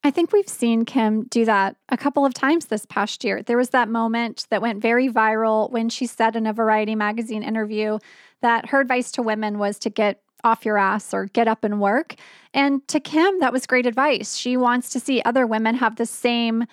I 0.06 0.10
think 0.10 0.32
we've 0.32 0.48
seen 0.48 0.84
Kim 0.84 1.24
do 1.24 1.46
that 1.46 1.76
a 1.88 1.96
couple 1.96 2.26
of 2.26 2.34
times 2.34 2.66
this 2.66 2.84
past 2.84 3.24
year. 3.24 3.42
There 3.42 3.56
was 3.56 3.70
that 3.70 3.88
moment 3.88 4.46
that 4.50 4.60
went 4.60 4.82
very 4.82 5.08
viral 5.08 5.70
when 5.70 5.88
she 5.88 6.06
said 6.06 6.36
in 6.36 6.46
a 6.46 6.52
Variety 6.52 6.94
magazine 6.94 7.42
interview 7.42 7.98
that 8.42 8.68
her 8.68 8.80
advice 8.80 9.10
to 9.12 9.22
women 9.22 9.58
was 9.58 9.78
to 9.78 9.88
get 9.88 10.20
off 10.44 10.66
your 10.66 10.76
ass 10.76 11.14
or 11.14 11.24
get 11.24 11.48
up 11.48 11.64
and 11.64 11.80
work. 11.80 12.16
And 12.52 12.86
to 12.88 13.00
Kim, 13.00 13.40
that 13.40 13.52
was 13.52 13.66
great 13.66 13.86
advice. 13.86 14.36
She 14.36 14.58
wants 14.58 14.90
to 14.90 15.00
see 15.00 15.22
other 15.22 15.46
women 15.46 15.76
have 15.76 15.96
the 15.96 16.04
same 16.04 16.66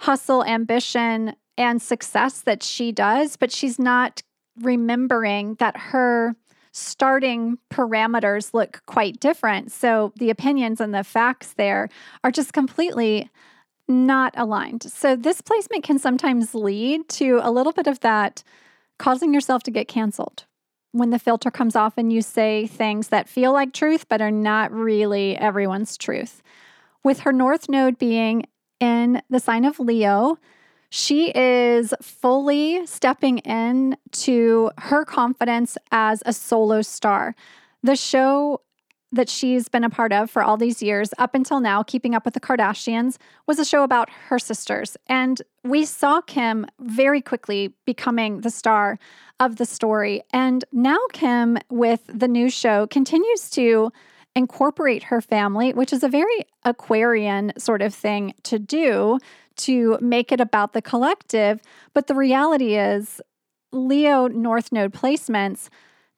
hustle, 0.00 0.44
ambition, 0.44 1.34
and 1.56 1.80
success 1.80 2.42
that 2.42 2.62
she 2.62 2.92
does, 2.92 3.36
but 3.36 3.50
she's 3.50 3.78
not 3.78 4.22
remembering 4.60 5.54
that 5.54 5.76
her 5.76 6.36
starting 6.74 7.56
parameters 7.70 8.52
look 8.52 8.82
quite 8.86 9.20
different. 9.20 9.70
So 9.70 10.12
the 10.16 10.28
opinions 10.28 10.80
and 10.80 10.92
the 10.92 11.04
facts 11.04 11.54
there 11.54 11.88
are 12.24 12.32
just 12.32 12.52
completely 12.52 13.30
not 13.86 14.34
aligned. 14.36 14.82
So 14.82 15.14
this 15.14 15.40
placement 15.40 15.84
can 15.84 16.00
sometimes 16.00 16.54
lead 16.54 17.08
to 17.10 17.38
a 17.42 17.52
little 17.52 17.72
bit 17.72 17.86
of 17.86 18.00
that 18.00 18.42
causing 18.98 19.32
yourself 19.32 19.62
to 19.64 19.70
get 19.70 19.86
canceled 19.86 20.46
when 20.90 21.10
the 21.10 21.18
filter 21.18 21.50
comes 21.50 21.76
off 21.76 21.94
and 21.96 22.12
you 22.12 22.22
say 22.22 22.66
things 22.66 23.08
that 23.08 23.28
feel 23.28 23.52
like 23.52 23.72
truth 23.72 24.06
but 24.08 24.20
are 24.20 24.30
not 24.30 24.72
really 24.72 25.36
everyone's 25.36 25.96
truth. 25.96 26.42
With 27.04 27.20
her 27.20 27.32
north 27.32 27.68
node 27.68 27.98
being 27.98 28.46
in 28.80 29.22
the 29.30 29.40
sign 29.40 29.64
of 29.64 29.78
Leo, 29.78 30.38
she 30.90 31.32
is 31.34 31.92
fully 32.00 32.86
stepping 32.86 33.38
in 33.38 33.96
to 34.12 34.70
her 34.78 35.04
confidence 35.04 35.76
as 35.90 36.22
a 36.26 36.32
solo 36.32 36.82
star. 36.82 37.34
The 37.82 37.96
show 37.96 38.60
that 39.14 39.28
she's 39.28 39.68
been 39.68 39.84
a 39.84 39.90
part 39.90 40.12
of 40.12 40.30
for 40.30 40.42
all 40.42 40.56
these 40.56 40.82
years, 40.82 41.10
up 41.18 41.34
until 41.34 41.60
now, 41.60 41.82
Keeping 41.82 42.14
Up 42.14 42.24
with 42.24 42.34
the 42.34 42.40
Kardashians, 42.40 43.16
was 43.46 43.58
a 43.58 43.64
show 43.64 43.82
about 43.82 44.10
her 44.28 44.38
sisters. 44.38 44.96
And 45.06 45.40
we 45.62 45.84
saw 45.84 46.20
Kim 46.20 46.66
very 46.80 47.20
quickly 47.20 47.74
becoming 47.84 48.40
the 48.40 48.50
star 48.50 48.98
of 49.40 49.56
the 49.56 49.66
story. 49.66 50.22
And 50.32 50.64
now, 50.72 50.98
Kim, 51.12 51.58
with 51.70 52.02
the 52.08 52.28
new 52.28 52.50
show, 52.50 52.86
continues 52.86 53.50
to 53.50 53.90
incorporate 54.36 55.04
her 55.04 55.20
family, 55.20 55.72
which 55.72 55.92
is 55.92 56.02
a 56.02 56.08
very 56.08 56.44
Aquarian 56.64 57.52
sort 57.56 57.82
of 57.82 57.94
thing 57.94 58.34
to 58.42 58.58
do 58.58 59.18
to 59.56 59.98
make 60.00 60.32
it 60.32 60.40
about 60.40 60.72
the 60.72 60.82
collective. 60.82 61.60
But 61.92 62.06
the 62.06 62.14
reality 62.14 62.76
is, 62.76 63.20
Leo 63.72 64.28
North 64.28 64.72
Node 64.72 64.92
placements, 64.92 65.68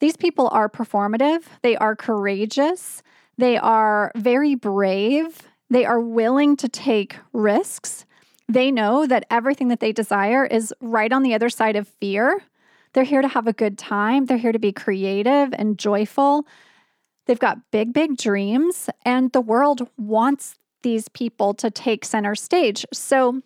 these 0.01 0.17
people 0.17 0.49
are 0.53 0.69
performative, 0.69 1.45
they 1.63 1.77
are 1.77 1.97
courageous, 1.97 3.03
they 3.39 3.57
are 3.57 4.13
very 4.15 4.55
brave, 4.55 5.43
they 5.71 5.85
are 5.85 6.01
willing 6.01 6.57
to 6.57 6.69
take 6.69 7.17
risks. 7.33 8.05
They 8.49 8.71
know 8.71 9.07
that 9.07 9.27
everything 9.31 9.69
that 9.69 9.81
they 9.81 9.93
desire 9.93 10.45
is 10.45 10.73
right 10.81 11.13
on 11.13 11.23
the 11.23 11.35
other 11.35 11.49
side 11.49 11.77
of 11.77 11.89
fear. 11.89 12.43
They're 12.93 13.05
here 13.05 13.23
to 13.23 13.29
have 13.29 13.47
a 13.47 13.53
good 13.53 13.77
time. 13.77 14.27
They're 14.27 14.37
here 14.37 14.53
to 14.53 14.59
be 14.59 14.73
creative 14.73 15.53
and 15.53 15.79
joyful. 15.79 16.47
They've 17.27 17.39
got 17.39 17.71
big, 17.73 17.93
big 17.93 18.17
dreams, 18.17 18.89
and 19.05 19.33
the 19.33 19.41
world 19.41 19.89
wants 19.97 20.55
these 20.83 21.09
people 21.09 21.55
to 21.55 21.71
take 21.71 22.05
center 22.05 22.35
stage. 22.35 22.85
So, 22.93 23.43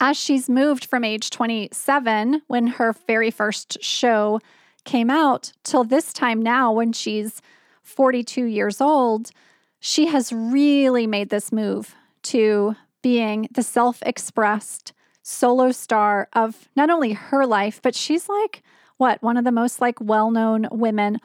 as 0.00 0.16
she's 0.16 0.48
moved 0.48 0.86
from 0.86 1.04
age 1.04 1.30
27, 1.30 2.42
when 2.46 2.66
her 2.68 2.94
very 3.06 3.30
first 3.30 3.82
show 3.82 4.40
came 4.84 5.10
out, 5.10 5.52
till 5.62 5.84
this 5.84 6.12
time 6.12 6.40
now, 6.40 6.72
when 6.72 6.92
she's 6.92 7.42
42 7.82 8.44
years 8.44 8.80
old, 8.80 9.30
she 9.78 10.06
has 10.06 10.32
really 10.32 11.06
made 11.06 11.28
this 11.28 11.52
move 11.52 11.94
to 12.22 12.76
being 13.02 13.48
the 13.52 13.62
self 13.62 14.02
expressed 14.02 14.92
solo 15.22 15.70
star 15.70 16.28
of 16.32 16.68
not 16.74 16.90
only 16.90 17.12
her 17.12 17.46
life, 17.46 17.80
but 17.82 17.94
she's 17.94 18.28
like, 18.28 18.62
what, 18.96 19.22
one 19.22 19.36
of 19.36 19.44
the 19.44 19.52
most 19.52 19.80
like 19.80 20.00
well 20.00 20.30
known 20.30 20.66
women 20.70 21.18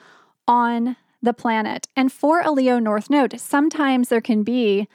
on 0.48 0.96
the 1.26 1.34
planet. 1.34 1.88
And 1.96 2.12
for 2.12 2.42
a 2.42 2.52
Leo 2.52 2.80
North 2.80 3.10
Node, 3.10 3.40
sometimes 3.40 4.10
there 4.10 4.22
can 4.22 4.44
be 4.44 4.88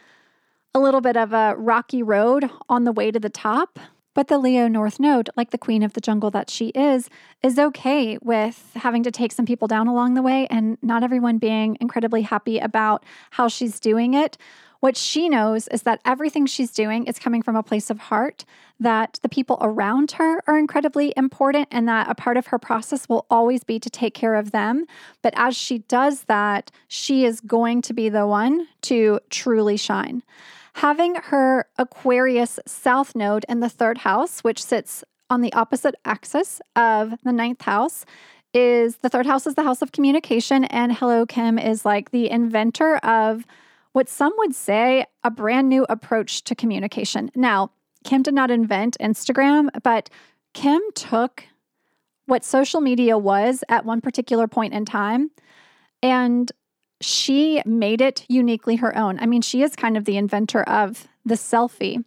a 0.75 0.81
little 0.81 1.01
bit 1.01 1.17
of 1.17 1.33
a 1.33 1.55
rocky 1.57 2.03
road 2.03 2.49
on 2.69 2.85
the 2.85 2.93
way 2.93 3.11
to 3.11 3.21
the 3.21 3.29
top. 3.29 3.79
But 4.13 4.27
the 4.29 4.39
Leo 4.39 4.67
North 4.67 4.99
Node, 4.99 5.31
like 5.37 5.51
the 5.51 5.59
queen 5.59 5.83
of 5.83 5.93
the 5.93 6.01
jungle 6.01 6.31
that 6.33 6.51
she 6.51 6.69
is, 6.69 7.09
is 7.43 7.59
okay 7.59 8.19
with 8.21 8.73
having 8.75 9.05
to 9.05 9.11
take 9.11 9.31
some 9.33 9.47
people 9.47 9.69
down 9.69 9.87
along 9.87 10.15
the 10.15 10.23
way 10.23 10.49
and 10.51 10.79
not 10.83 11.05
everyone 11.05 11.39
being 11.39 11.77
incredibly 11.81 12.23
happy 12.23 12.59
about 12.59 13.05
how 13.31 13.47
she's 13.47 13.79
doing 13.79 14.15
it. 14.15 14.37
What 14.81 14.97
she 14.97 15.29
knows 15.29 15.69
is 15.69 15.83
that 15.83 16.01
everything 16.07 16.47
she's 16.47 16.71
doing 16.71 17.07
is 17.07 17.19
coming 17.19 17.43
from 17.43 17.55
a 17.55 17.63
place 17.63 17.91
of 17.91 17.99
heart, 17.99 18.47
that 18.81 19.21
the 19.23 19.29
people 19.29 19.59
around 19.61 20.13
her 20.13 20.43
are 20.47 20.59
incredibly 20.59 21.13
important, 21.19 21.69
and 21.71 21.87
that 21.87 22.09
a 22.09 22.15
part 22.15 22.39
of 22.39 22.47
her 22.47 22.59
process 22.59 23.07
will 23.07 23.27
always 23.31 23.63
be 23.63 23.79
to 23.79 23.91
take 23.91 24.15
care 24.15 24.35
of 24.35 24.53
them. 24.53 24.87
But 25.23 25.35
as 25.37 25.55
she 25.55 25.81
does 25.81 26.25
that, 26.25 26.71
she 26.89 27.27
is 27.27 27.43
going 27.43 27.83
to 27.83 27.93
be 27.93 28.09
the 28.09 28.27
one 28.27 28.69
to 28.83 29.21
truly 29.29 29.77
shine. 29.77 30.23
Having 30.75 31.17
her 31.17 31.67
Aquarius 31.77 32.59
South 32.67 33.15
Node 33.15 33.45
in 33.51 33.61
the 33.61 33.69
third 33.69 33.99
house, 33.99 34.41
which 34.41 34.63
sits 34.63 35.05
on 35.29 35.43
the 35.43 35.53
opposite 35.53 35.95
axis 36.07 36.63
of 36.75 37.15
the 37.23 37.33
ninth 37.33 37.63
house, 37.63 38.07
is 38.55 38.97
the 38.97 39.11
third 39.11 39.27
house 39.27 39.47
is 39.47 39.57
the 39.57 39.63
house 39.63 39.83
of 39.83 39.93
communication, 39.93 40.65
and 40.65 40.93
Hello 40.93 41.27
Kim 41.27 41.59
is 41.59 41.85
like 41.85 42.13
the 42.13 42.31
inventor 42.31 42.97
of 42.97 43.45
what 43.93 44.09
some 44.09 44.33
would 44.39 44.55
say 44.55 45.05
a 45.25 45.31
brand 45.31 45.69
new 45.69 45.85
approach 45.89 46.45
to 46.45 46.55
communication. 46.55 47.31
Now, 47.35 47.73
Kim 48.05 48.23
did 48.23 48.35
not 48.35 48.51
invent 48.51 48.97
Instagram, 49.01 49.69
but 49.83 50.09
Kim 50.55 50.81
took 50.95 51.45
what 52.27 52.45
social 52.45 52.81
media 52.81 53.19
was 53.19 53.65
at 53.69 53.85
one 53.85 54.01
particular 54.01 54.47
point 54.47 54.73
in 54.73 54.85
time 54.85 55.31
and 56.03 56.51
she 57.01 57.63
made 57.65 58.01
it 58.01 58.25
uniquely 58.29 58.77
her 58.77 58.97
own. 58.97 59.19
I 59.21 59.27
mean, 59.27 59.43
she 59.43 59.63
is 59.63 59.75
kind 59.75 59.97
of 59.97 60.05
the 60.05 60.17
inventor 60.17 60.63
of 60.63 61.09
the 61.25 61.35
selfie. 61.35 62.05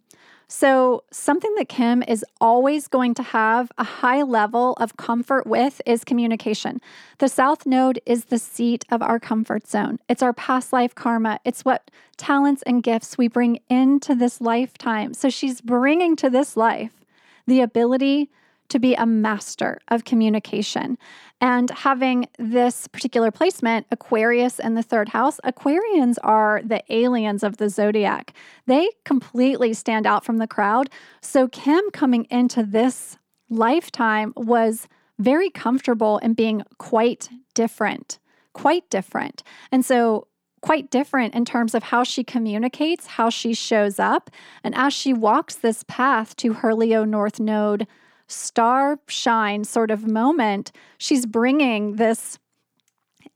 So, 0.56 1.02
something 1.10 1.52
that 1.56 1.68
Kim 1.68 2.04
is 2.06 2.24
always 2.40 2.86
going 2.86 3.14
to 3.14 3.24
have 3.24 3.72
a 3.76 3.82
high 3.82 4.22
level 4.22 4.74
of 4.74 4.96
comfort 4.96 5.48
with 5.48 5.82
is 5.84 6.04
communication. 6.04 6.80
The 7.18 7.28
South 7.28 7.66
Node 7.66 8.00
is 8.06 8.26
the 8.26 8.38
seat 8.38 8.84
of 8.88 9.02
our 9.02 9.18
comfort 9.18 9.66
zone. 9.66 9.98
It's 10.08 10.22
our 10.22 10.32
past 10.32 10.72
life 10.72 10.94
karma. 10.94 11.40
It's 11.44 11.64
what 11.64 11.90
talents 12.16 12.62
and 12.68 12.84
gifts 12.84 13.18
we 13.18 13.26
bring 13.26 13.58
into 13.68 14.14
this 14.14 14.40
lifetime. 14.40 15.12
So, 15.12 15.28
she's 15.28 15.60
bringing 15.60 16.14
to 16.14 16.30
this 16.30 16.56
life 16.56 17.04
the 17.48 17.60
ability 17.60 18.30
to 18.68 18.78
be 18.78 18.94
a 18.94 19.06
master 19.06 19.80
of 19.88 20.04
communication. 20.04 20.98
And 21.44 21.68
having 21.68 22.26
this 22.38 22.88
particular 22.88 23.30
placement, 23.30 23.86
Aquarius 23.90 24.58
in 24.58 24.76
the 24.76 24.82
third 24.82 25.10
house, 25.10 25.38
Aquarians 25.44 26.16
are 26.22 26.62
the 26.64 26.82
aliens 26.88 27.42
of 27.42 27.58
the 27.58 27.68
zodiac. 27.68 28.32
They 28.64 28.88
completely 29.04 29.74
stand 29.74 30.06
out 30.06 30.24
from 30.24 30.38
the 30.38 30.46
crowd. 30.46 30.88
So, 31.20 31.46
Kim 31.48 31.82
coming 31.92 32.26
into 32.30 32.62
this 32.62 33.18
lifetime 33.50 34.32
was 34.38 34.88
very 35.18 35.50
comfortable 35.50 36.16
in 36.16 36.32
being 36.32 36.62
quite 36.78 37.28
different, 37.52 38.18
quite 38.54 38.88
different. 38.88 39.42
And 39.70 39.84
so, 39.84 40.28
quite 40.62 40.90
different 40.90 41.34
in 41.34 41.44
terms 41.44 41.74
of 41.74 41.82
how 41.82 42.04
she 42.04 42.24
communicates, 42.24 43.06
how 43.06 43.28
she 43.28 43.52
shows 43.52 43.98
up. 43.98 44.30
And 44.64 44.74
as 44.74 44.94
she 44.94 45.12
walks 45.12 45.56
this 45.56 45.84
path 45.88 46.36
to 46.36 46.54
her 46.54 46.74
Leo 46.74 47.04
North 47.04 47.38
Node 47.38 47.86
star 48.26 48.98
shine 49.06 49.64
sort 49.64 49.90
of 49.90 50.06
moment, 50.06 50.72
she's 50.98 51.26
bringing 51.26 51.96
this 51.96 52.38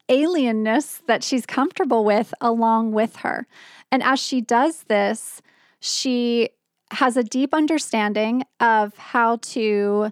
alienness 0.08 1.02
that 1.06 1.22
she's 1.22 1.44
comfortable 1.46 2.04
with 2.04 2.32
along 2.40 2.92
with 2.92 3.16
her. 3.16 3.46
And 3.92 4.02
as 4.02 4.18
she 4.18 4.40
does 4.40 4.84
this, 4.84 5.42
she 5.80 6.50
has 6.90 7.16
a 7.16 7.22
deep 7.22 7.52
understanding 7.52 8.44
of 8.60 8.96
how 8.96 9.36
to 9.36 10.10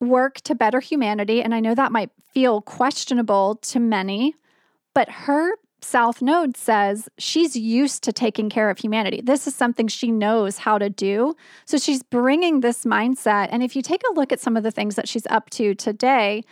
work 0.00 0.40
to 0.42 0.54
better 0.54 0.80
humanity. 0.80 1.42
And 1.42 1.54
I 1.54 1.60
know 1.60 1.74
that 1.74 1.92
might 1.92 2.10
feel 2.32 2.62
questionable 2.62 3.56
to 3.56 3.78
many, 3.78 4.34
but 4.94 5.08
her 5.10 5.52
South 5.84 6.22
Node 6.22 6.56
says 6.56 7.08
she's 7.18 7.56
used 7.56 8.02
to 8.04 8.12
taking 8.12 8.48
care 8.48 8.70
of 8.70 8.78
humanity. 8.78 9.20
This 9.20 9.46
is 9.46 9.54
something 9.54 9.88
she 9.88 10.10
knows 10.10 10.58
how 10.58 10.78
to 10.78 10.88
do. 10.88 11.34
So 11.64 11.76
she's 11.76 12.02
bringing 12.02 12.60
this 12.60 12.84
mindset. 12.84 13.48
And 13.50 13.62
if 13.62 13.74
you 13.74 13.82
take 13.82 14.02
a 14.08 14.14
look 14.14 14.32
at 14.32 14.40
some 14.40 14.56
of 14.56 14.62
the 14.62 14.70
things 14.70 14.94
that 14.94 15.08
she's 15.08 15.26
up 15.26 15.50
to 15.50 15.74
today, 15.74 16.44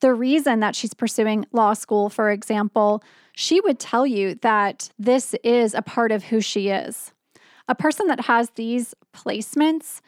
the 0.00 0.12
reason 0.12 0.60
that 0.60 0.74
she's 0.74 0.94
pursuing 0.94 1.46
law 1.52 1.74
school, 1.74 2.10
for 2.10 2.30
example, 2.30 3.02
she 3.34 3.60
would 3.60 3.78
tell 3.78 4.06
you 4.06 4.34
that 4.42 4.90
this 4.98 5.34
is 5.44 5.74
a 5.74 5.82
part 5.82 6.10
of 6.10 6.24
who 6.24 6.40
she 6.40 6.68
is. 6.68 7.12
A 7.68 7.74
person 7.74 8.08
that 8.08 8.22
has 8.22 8.50
these 8.50 8.94
placements 9.14 10.00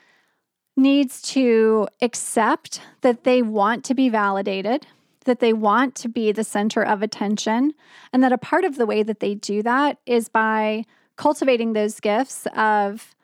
needs 0.76 1.22
to 1.22 1.86
accept 2.02 2.80
that 3.02 3.22
they 3.22 3.40
want 3.40 3.84
to 3.84 3.94
be 3.94 4.08
validated 4.08 4.86
that 5.24 5.40
they 5.40 5.52
want 5.52 5.94
to 5.96 6.08
be 6.08 6.32
the 6.32 6.44
center 6.44 6.82
of 6.82 7.02
attention, 7.02 7.74
and 8.12 8.22
that 8.22 8.32
a 8.32 8.38
part 8.38 8.64
of 8.64 8.76
the 8.76 8.86
way 8.86 9.02
that 9.02 9.20
they 9.20 9.34
do 9.34 9.62
that 9.62 9.98
is 10.06 10.28
by 10.28 10.84
cultivating 11.16 11.72
those 11.72 12.00
gifts 12.00 12.46
of 12.56 13.14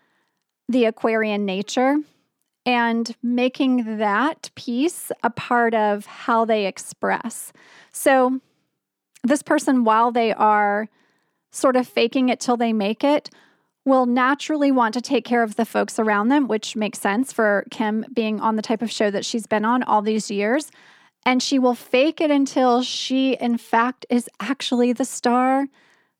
the 0.68 0.84
Aquarian 0.84 1.44
nature 1.44 1.96
and 2.66 3.16
making 3.22 3.98
that 3.98 4.50
piece 4.54 5.10
a 5.22 5.30
part 5.30 5.74
of 5.74 6.06
how 6.06 6.44
they 6.44 6.66
express. 6.66 7.52
So, 7.92 8.40
this 9.22 9.42
person, 9.42 9.84
while 9.84 10.12
they 10.12 10.32
are 10.32 10.88
sort 11.52 11.76
of 11.76 11.86
faking 11.86 12.28
it 12.28 12.40
till 12.40 12.56
they 12.56 12.72
make 12.72 13.04
it, 13.04 13.28
will 13.84 14.06
naturally 14.06 14.70
want 14.70 14.94
to 14.94 15.00
take 15.00 15.24
care 15.24 15.42
of 15.42 15.56
the 15.56 15.64
folks 15.64 15.98
around 15.98 16.28
them, 16.28 16.48
which 16.48 16.76
makes 16.76 17.00
sense 17.00 17.32
for 17.32 17.64
Kim 17.70 18.04
being 18.12 18.40
on 18.40 18.56
the 18.56 18.62
type 18.62 18.82
of 18.82 18.90
show 18.90 19.10
that 19.10 19.24
she's 19.24 19.46
been 19.46 19.64
on 19.64 19.82
all 19.82 20.02
these 20.02 20.30
years. 20.30 20.70
And 21.24 21.42
she 21.42 21.58
will 21.58 21.74
fake 21.74 22.20
it 22.20 22.30
until 22.30 22.82
she, 22.82 23.34
in 23.34 23.58
fact, 23.58 24.06
is 24.08 24.28
actually 24.40 24.92
the 24.92 25.04
star 25.04 25.66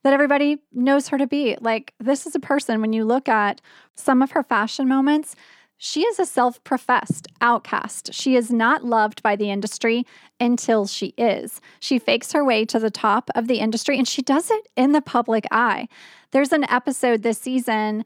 that 0.03 0.13
everybody 0.13 0.59
knows 0.73 1.09
her 1.09 1.19
to 1.19 1.27
be. 1.27 1.57
Like, 1.61 1.95
this 1.99 2.27
is 2.27 2.35
a 2.35 2.41
person, 2.41 2.81
when 2.81 2.93
you 2.93 3.05
look 3.05 3.29
at 3.29 3.61
some 3.95 4.23
of 4.23 4.33
her 4.33 4.43
fashion 4.43 4.89
moments, 4.89 5.35
she 5.83 6.03
is 6.03 6.19
a 6.19 6.27
self 6.27 6.63
professed 6.63 7.27
outcast. 7.41 8.13
She 8.13 8.37
is 8.37 8.51
not 8.51 8.85
loved 8.85 9.23
by 9.23 9.35
the 9.35 9.51
industry 9.51 10.07
until 10.39 10.87
she 10.87 11.15
is. 11.17 11.59
She 11.81 11.99
fakes 11.99 12.33
her 12.33 12.45
way 12.45 12.67
to 12.67 12.79
the 12.79 12.91
top 12.91 13.31
of 13.35 13.49
the 13.49 13.61
industry 13.61 13.97
and 13.97 14.07
she 14.07 14.21
does 14.21 14.51
it 14.51 14.69
in 14.77 14.93
the 14.93 15.01
public 15.01 15.47
eye. 15.51 15.89
There's 16.33 16.53
an 16.53 16.65
episode 16.71 17.23
this 17.23 17.39
season 17.39 18.05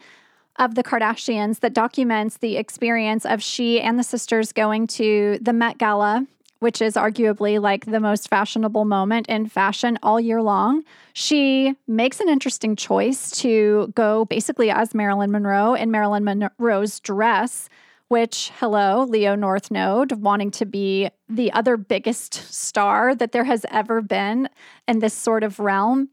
of 0.56 0.76
the 0.76 0.84
Kardashians 0.84 1.58
that 1.60 1.74
documents 1.74 2.36
the 2.36 2.56
experience 2.56 3.26
of 3.26 3.42
she 3.42 3.80
and 3.80 3.98
the 3.98 4.04
sisters 4.04 4.52
going 4.52 4.86
to 4.86 5.38
the 5.42 5.52
Met 5.52 5.76
Gala 5.76 6.28
which 6.64 6.80
is 6.80 6.94
arguably 6.94 7.60
like 7.60 7.84
the 7.84 8.00
most 8.00 8.26
fashionable 8.26 8.86
moment 8.86 9.26
in 9.28 9.46
fashion 9.46 9.98
all 10.02 10.18
year 10.18 10.40
long, 10.40 10.82
she 11.12 11.74
makes 11.86 12.20
an 12.20 12.28
interesting 12.30 12.74
choice 12.74 13.30
to 13.30 13.92
go 13.94 14.24
basically 14.24 14.70
as 14.70 14.94
Marilyn 14.94 15.30
Monroe 15.30 15.74
in 15.74 15.90
Marilyn 15.90 16.24
Monroe's 16.24 17.00
dress. 17.00 17.68
Which, 18.08 18.50
hello, 18.60 19.04
Leo 19.04 19.34
North 19.34 19.70
Node, 19.70 20.12
wanting 20.12 20.50
to 20.52 20.64
be 20.64 21.10
the 21.28 21.52
other 21.52 21.76
biggest 21.76 22.32
star 22.32 23.14
that 23.14 23.32
there 23.32 23.44
has 23.44 23.66
ever 23.70 24.00
been 24.00 24.48
in 24.88 25.00
this 25.00 25.14
sort 25.14 25.42
of 25.42 25.60
realm 25.60 26.08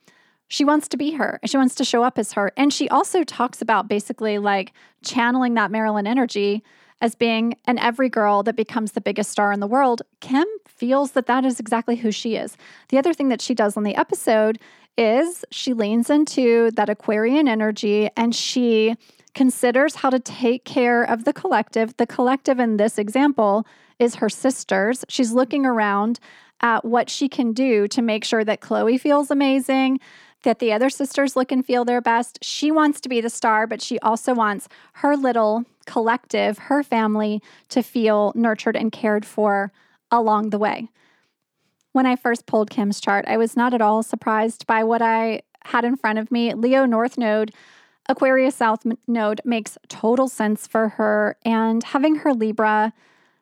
she 0.49 0.65
wants 0.65 0.89
to 0.89 0.97
be 0.97 1.11
her. 1.11 1.39
She 1.45 1.55
wants 1.55 1.75
to 1.75 1.85
show 1.85 2.03
up 2.03 2.19
as 2.19 2.33
her. 2.33 2.51
And 2.57 2.73
she 2.73 2.89
also 2.89 3.23
talks 3.23 3.61
about 3.61 3.87
basically 3.87 4.37
like 4.37 4.73
channeling 5.01 5.53
that 5.53 5.71
Marilyn 5.71 6.05
energy 6.05 6.61
as 7.01 7.15
being 7.15 7.55
an 7.65 7.79
every 7.79 8.09
girl 8.09 8.43
that 8.43 8.55
becomes 8.55 8.91
the 8.93 9.01
biggest 9.01 9.31
star 9.31 9.51
in 9.51 9.59
the 9.59 9.67
world, 9.67 10.03
Kim 10.19 10.45
feels 10.67 11.11
that 11.11 11.25
that 11.25 11.43
is 11.43 11.59
exactly 11.59 11.95
who 11.95 12.11
she 12.11 12.35
is. 12.35 12.55
The 12.89 12.97
other 12.97 13.13
thing 13.13 13.29
that 13.29 13.41
she 13.41 13.53
does 13.53 13.75
on 13.75 13.83
the 13.83 13.95
episode 13.95 14.59
is 14.97 15.43
she 15.51 15.73
leans 15.73 16.09
into 16.09 16.71
that 16.71 16.89
Aquarian 16.89 17.47
energy 17.47 18.09
and 18.15 18.35
she 18.35 18.95
considers 19.33 19.95
how 19.95 20.09
to 20.09 20.19
take 20.19 20.65
care 20.65 21.03
of 21.03 21.23
the 21.23 21.33
collective. 21.33 21.95
The 21.97 22.05
collective 22.05 22.59
in 22.59 22.77
this 22.77 22.97
example 22.97 23.65
is 23.99 24.15
her 24.15 24.29
sisters. 24.29 25.05
She's 25.09 25.31
looking 25.31 25.65
around 25.65 26.19
at 26.61 26.85
what 26.85 27.09
she 27.09 27.27
can 27.27 27.53
do 27.53 27.87
to 27.87 28.01
make 28.01 28.23
sure 28.23 28.43
that 28.43 28.61
Khloé 28.61 28.99
feels 28.99 29.31
amazing, 29.31 29.99
that 30.43 30.59
the 30.59 30.73
other 30.73 30.89
sisters 30.89 31.35
look 31.35 31.51
and 31.51 31.65
feel 31.65 31.85
their 31.85 32.01
best. 32.01 32.39
She 32.43 32.71
wants 32.71 32.99
to 33.01 33.09
be 33.09 33.21
the 33.21 33.29
star, 33.29 33.67
but 33.67 33.81
she 33.81 33.99
also 33.99 34.33
wants 34.33 34.67
her 34.93 35.15
little 35.15 35.65
collective, 35.85 36.57
her 36.57 36.83
family, 36.83 37.41
to 37.69 37.81
feel 37.81 38.31
nurtured 38.35 38.75
and 38.75 38.91
cared 38.91 39.25
for 39.25 39.71
along 40.09 40.49
the 40.49 40.59
way. 40.59 40.89
When 41.91 42.05
I 42.05 42.15
first 42.15 42.45
pulled 42.45 42.69
Kim's 42.69 43.01
chart, 43.01 43.25
I 43.27 43.37
was 43.37 43.57
not 43.57 43.73
at 43.73 43.81
all 43.81 44.01
surprised 44.01 44.65
by 44.65 44.83
what 44.83 45.01
I 45.01 45.41
had 45.65 45.85
in 45.85 45.97
front 45.97 46.19
of 46.19 46.31
me. 46.31 46.53
Leo 46.53 46.85
North 46.85 47.17
Node, 47.17 47.51
Aquarius 48.07 48.55
South 48.55 48.83
Node 49.07 49.41
makes 49.45 49.77
total 49.89 50.27
sense 50.27 50.67
for 50.67 50.89
her. 50.89 51.37
And 51.45 51.83
having 51.83 52.15
her 52.15 52.33
Libra 52.33 52.93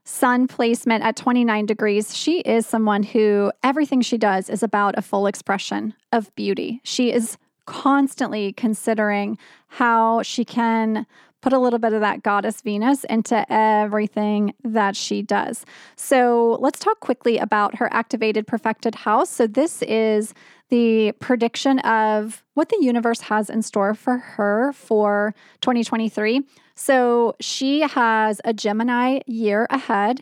sun 0.10 0.48
placement 0.48 1.04
at 1.04 1.16
29 1.16 1.66
degrees, 1.66 2.16
she 2.16 2.40
is 2.40 2.66
someone 2.66 3.04
who 3.04 3.52
everything 3.64 4.02
she 4.02 4.18
does 4.18 4.50
is 4.50 4.64
about 4.64 4.98
a 4.98 5.02
full 5.02 5.28
expression 5.28 5.94
of 6.12 6.34
beauty. 6.36 6.82
She 6.84 7.12
is 7.12 7.38
constantly 7.66 8.52
considering 8.54 9.38
how 9.68 10.24
she 10.24 10.44
can 10.44 11.06
put 11.42 11.54
a 11.54 11.60
little 11.60 11.80
bit 11.80 11.94
of 11.94 12.02
that 12.02 12.24
goddess 12.24 12.62
Venus 12.62 13.04
into 13.06 13.46
everything 13.52 14.54
that 14.64 14.96
she 14.96 15.22
does. 15.22 15.66
So 15.96 16.58
let's 16.60 16.80
talk 16.80 17.00
quickly 17.00 17.38
about 17.38 17.76
her 17.76 17.88
activated 17.94 18.48
profected 18.48 18.96
house. 18.96 19.30
So 19.30 19.48
this 19.48 19.82
is 19.84 20.34
the 20.70 21.14
prediction 21.14 21.80
of 21.80 22.44
what 22.56 22.70
the 22.70 22.80
universe 22.82 23.22
has 23.22 23.50
in 23.50 23.62
store 23.62 23.94
for 23.94 24.18
her 24.18 24.74
for 24.74 25.34
2023. 25.62 26.42
So 26.80 27.36
she 27.42 27.82
has 27.82 28.40
a 28.46 28.54
Gemini 28.54 29.20
year 29.28 29.68
ahead 29.70 30.22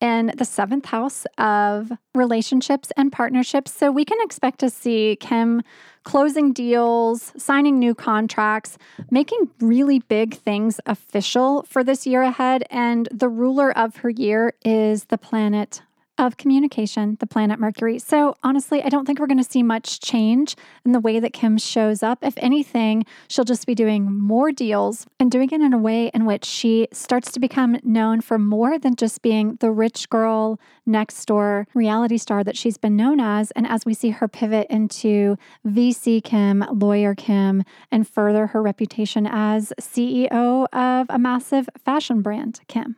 in 0.00 0.32
the 0.38 0.44
seventh 0.46 0.86
house 0.86 1.26
of 1.36 1.92
relationships 2.14 2.90
and 2.96 3.12
partnerships. 3.12 3.74
So 3.74 3.92
we 3.92 4.06
can 4.06 4.16
expect 4.22 4.58
to 4.60 4.70
see 4.70 5.18
Kim 5.20 5.62
closing 6.04 6.54
deals, 6.54 7.34
signing 7.36 7.78
new 7.78 7.94
contracts, 7.94 8.78
making 9.10 9.50
really 9.60 9.98
big 9.98 10.34
things 10.34 10.80
official 10.86 11.64
for 11.64 11.84
this 11.84 12.06
year 12.06 12.22
ahead. 12.22 12.64
And 12.70 13.06
the 13.12 13.28
ruler 13.28 13.76
of 13.76 13.96
her 13.96 14.08
year 14.08 14.54
is 14.64 15.04
the 15.04 15.18
planet 15.18 15.82
of 16.18 16.36
communication, 16.36 17.16
the 17.20 17.26
planet 17.26 17.58
Mercury. 17.58 17.98
So, 17.98 18.36
honestly, 18.42 18.82
I 18.82 18.88
don't 18.88 19.06
think 19.06 19.18
we're 19.18 19.26
going 19.26 19.42
to 19.42 19.50
see 19.50 19.62
much 19.62 20.00
change 20.00 20.56
in 20.84 20.92
the 20.92 21.00
way 21.00 21.20
that 21.20 21.32
Kim 21.32 21.56
shows 21.58 22.02
up. 22.02 22.18
If 22.22 22.34
anything, 22.38 23.06
she'll 23.28 23.44
just 23.44 23.66
be 23.66 23.74
doing 23.74 24.12
more 24.12 24.50
deals 24.50 25.06
and 25.20 25.30
doing 25.30 25.50
it 25.50 25.60
in 25.60 25.72
a 25.72 25.78
way 25.78 26.08
in 26.08 26.26
which 26.26 26.44
she 26.44 26.88
starts 26.92 27.30
to 27.32 27.40
become 27.40 27.78
known 27.82 28.20
for 28.20 28.38
more 28.38 28.78
than 28.78 28.96
just 28.96 29.22
being 29.22 29.56
the 29.60 29.70
rich 29.70 30.08
girl 30.08 30.58
next 30.84 31.24
door 31.26 31.66
reality 31.74 32.18
star 32.18 32.42
that 32.42 32.56
she's 32.56 32.78
been 32.78 32.96
known 32.96 33.20
as. 33.20 33.50
And 33.52 33.66
as 33.66 33.86
we 33.86 33.94
see 33.94 34.10
her 34.10 34.28
pivot 34.28 34.66
into 34.68 35.36
VC 35.66 36.22
Kim, 36.22 36.64
lawyer 36.70 37.14
Kim, 37.14 37.62
and 37.90 38.08
further 38.08 38.48
her 38.48 38.62
reputation 38.62 39.26
as 39.26 39.72
CEO 39.80 40.66
of 40.72 41.06
a 41.08 41.18
massive 41.18 41.68
fashion 41.84 42.22
brand, 42.22 42.60
Kim. 42.68 42.96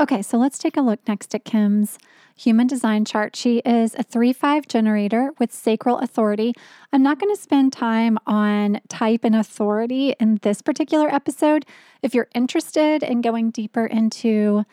Okay, 0.00 0.22
so 0.22 0.38
let's 0.38 0.58
take 0.58 0.78
a 0.78 0.80
look 0.80 0.98
next 1.06 1.34
at 1.34 1.44
Kim's 1.44 1.98
human 2.34 2.66
design 2.66 3.04
chart. 3.04 3.36
She 3.36 3.58
is 3.66 3.94
a 3.96 4.02
3 4.02 4.32
5 4.32 4.66
generator 4.66 5.32
with 5.38 5.52
sacral 5.52 5.98
authority. 5.98 6.54
I'm 6.90 7.02
not 7.02 7.20
going 7.20 7.36
to 7.36 7.40
spend 7.40 7.74
time 7.74 8.16
on 8.26 8.80
type 8.88 9.24
and 9.24 9.36
authority 9.36 10.14
in 10.18 10.38
this 10.40 10.62
particular 10.62 11.14
episode. 11.14 11.66
If 12.00 12.14
you're 12.14 12.28
interested 12.34 13.02
in 13.02 13.20
going 13.20 13.50
deeper 13.50 13.84
into 13.84 14.64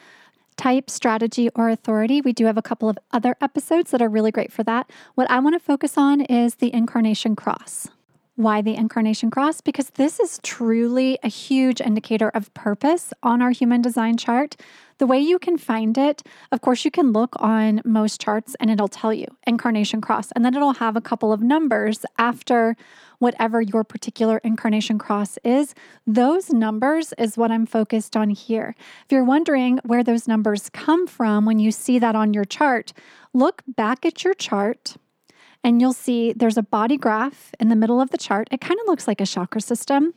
type, 0.55 0.89
strategy, 0.89 1.49
or 1.55 1.69
authority, 1.69 2.21
we 2.21 2.31
do 2.31 2.45
have 2.45 2.57
a 2.57 2.61
couple 2.61 2.87
of 2.87 2.97
other 3.11 3.35
episodes 3.41 3.91
that 3.91 4.01
are 4.01 4.07
really 4.07 4.31
great 4.31 4.53
for 4.53 4.63
that. 4.63 4.89
What 5.15 5.29
I 5.29 5.39
want 5.39 5.55
to 5.55 5.59
focus 5.59 5.97
on 5.97 6.21
is 6.21 6.55
the 6.55 6.73
incarnation 6.73 7.35
cross. 7.35 7.89
Why 8.37 8.61
the 8.61 8.75
incarnation 8.75 9.31
cross? 9.31 9.61
Because 9.61 9.89
this 9.89 10.19
is 10.19 10.39
truly 10.43 11.17
a 11.23 11.27
huge 11.27 11.81
indicator 11.81 12.29
of 12.29 12.53
purpose 12.53 13.11
on 13.23 13.41
our 13.41 13.49
human 13.49 13.81
design 13.81 14.15
chart. 14.15 14.55
The 14.99 15.07
way 15.07 15.19
you 15.19 15.37
can 15.37 15.57
find 15.57 15.97
it, 15.97 16.23
of 16.51 16.61
course, 16.61 16.83
you 16.83 16.91
can 16.91 17.11
look 17.11 17.35
on 17.39 17.81
most 17.85 18.19
charts 18.19 18.55
and 18.59 18.71
it'll 18.71 18.87
tell 18.87 19.13
you 19.13 19.27
incarnation 19.45 20.01
cross, 20.01 20.31
and 20.31 20.43
then 20.43 20.55
it'll 20.55 20.73
have 20.73 20.95
a 20.95 21.01
couple 21.01 21.31
of 21.31 21.41
numbers 21.41 22.05
after 22.17 22.75
whatever 23.19 23.61
your 23.61 23.83
particular 23.83 24.39
incarnation 24.43 24.97
cross 24.97 25.37
is. 25.43 25.75
Those 26.05 26.51
numbers 26.51 27.13
is 27.17 27.37
what 27.37 27.51
I'm 27.51 27.65
focused 27.65 28.15
on 28.15 28.29
here. 28.29 28.75
If 29.05 29.11
you're 29.11 29.23
wondering 29.23 29.79
where 29.83 30.03
those 30.03 30.27
numbers 30.27 30.69
come 30.69 31.07
from 31.07 31.45
when 31.45 31.59
you 31.59 31.71
see 31.71 31.99
that 31.99 32.15
on 32.15 32.33
your 32.33 32.45
chart, 32.45 32.93
look 33.33 33.63
back 33.67 34.05
at 34.05 34.23
your 34.23 34.33
chart 34.33 34.95
and 35.63 35.81
you'll 35.81 35.93
see 35.93 36.33
there's 36.33 36.57
a 36.57 36.63
body 36.63 36.97
graph 36.97 37.51
in 37.59 37.69
the 37.69 37.75
middle 37.75 37.99
of 37.99 38.11
the 38.11 38.17
chart. 38.17 38.47
It 38.51 38.61
kind 38.61 38.79
of 38.79 38.87
looks 38.87 39.07
like 39.07 39.21
a 39.21 39.25
chakra 39.25 39.61
system. 39.61 40.13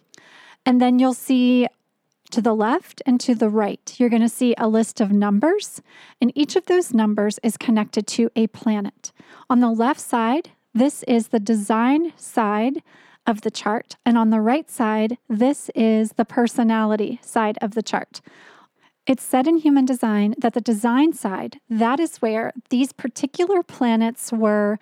And 0.66 0.80
then 0.80 0.98
you'll 0.98 1.14
see 1.14 1.66
to 2.32 2.40
the 2.40 2.54
left 2.54 3.02
and 3.06 3.20
to 3.20 3.34
the 3.34 3.48
right, 3.48 3.94
you're 3.98 4.08
going 4.08 4.22
to 4.22 4.28
see 4.28 4.54
a 4.56 4.68
list 4.68 5.00
of 5.00 5.10
numbers, 5.10 5.82
and 6.20 6.32
each 6.34 6.56
of 6.56 6.66
those 6.66 6.94
numbers 6.94 7.38
is 7.42 7.56
connected 7.56 8.06
to 8.08 8.30
a 8.36 8.46
planet. 8.48 9.12
On 9.48 9.60
the 9.60 9.70
left 9.70 10.00
side, 10.00 10.50
this 10.72 11.02
is 11.04 11.28
the 11.28 11.40
design 11.40 12.12
side 12.16 12.82
of 13.26 13.42
the 13.42 13.50
chart, 13.50 13.96
and 14.04 14.16
on 14.16 14.30
the 14.30 14.40
right 14.40 14.70
side, 14.70 15.18
this 15.28 15.70
is 15.74 16.12
the 16.12 16.24
personality 16.24 17.20
side 17.22 17.58
of 17.60 17.74
the 17.74 17.82
chart. 17.82 18.20
It's 19.06 19.22
said 19.22 19.46
in 19.46 19.56
human 19.56 19.84
design 19.84 20.34
that 20.38 20.54
the 20.54 20.60
design 20.60 21.12
side, 21.12 21.58
that 21.68 21.98
is 21.98 22.18
where 22.18 22.52
these 22.68 22.92
particular 22.92 23.62
planets 23.62 24.32
were 24.32 24.78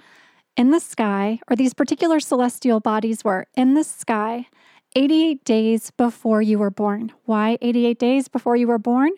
in 0.56 0.70
the 0.70 0.80
sky, 0.80 1.40
or 1.48 1.56
these 1.56 1.72
particular 1.72 2.20
celestial 2.20 2.80
bodies 2.80 3.24
were 3.24 3.46
in 3.56 3.74
the 3.74 3.84
sky 3.84 4.46
88 4.94 5.44
days 5.44 5.90
before 5.92 6.42
you 6.42 6.58
were 6.58 6.70
born. 6.70 7.12
Why 7.24 7.58
88 7.60 7.98
days 7.98 8.28
before 8.28 8.56
you 8.56 8.66
were 8.66 8.78
born? 8.78 9.10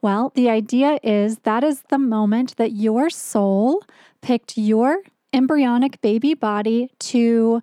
Well, 0.00 0.32
the 0.34 0.50
idea 0.50 0.98
is 1.02 1.38
that 1.40 1.62
is 1.62 1.82
the 1.88 1.98
moment 1.98 2.56
that 2.56 2.72
your 2.72 3.08
soul 3.08 3.84
picked 4.20 4.58
your 4.58 4.98
embryonic 5.32 6.00
baby 6.00 6.34
body 6.34 6.90
to 6.98 7.62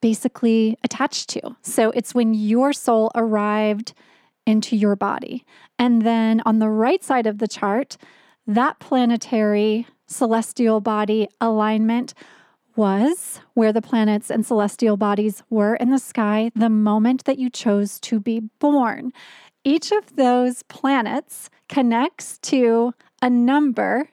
basically 0.00 0.76
attach 0.84 1.26
to. 1.28 1.56
So 1.62 1.90
it's 1.90 2.14
when 2.14 2.34
your 2.34 2.72
soul 2.72 3.10
arrived 3.14 3.94
into 4.46 4.76
your 4.76 4.96
body. 4.96 5.44
And 5.78 6.02
then 6.02 6.42
on 6.44 6.58
the 6.58 6.70
right 6.70 7.02
side 7.02 7.26
of 7.26 7.38
the 7.38 7.48
chart, 7.48 7.96
that 8.46 8.78
planetary 8.80 9.86
celestial 10.06 10.80
body 10.80 11.28
alignment 11.40 12.14
was 12.76 13.40
where 13.54 13.72
the 13.72 13.82
planets 13.82 14.30
and 14.30 14.44
celestial 14.44 14.96
bodies 14.96 15.42
were 15.50 15.74
in 15.76 15.90
the 15.90 15.98
sky 15.98 16.50
the 16.54 16.70
moment 16.70 17.24
that 17.24 17.38
you 17.38 17.50
chose 17.50 18.00
to 18.00 18.20
be 18.20 18.40
born. 18.58 19.12
Each 19.64 19.92
of 19.92 20.16
those 20.16 20.62
planets 20.64 21.50
connects 21.68 22.38
to 22.38 22.92
a 23.20 23.30
number. 23.30 24.08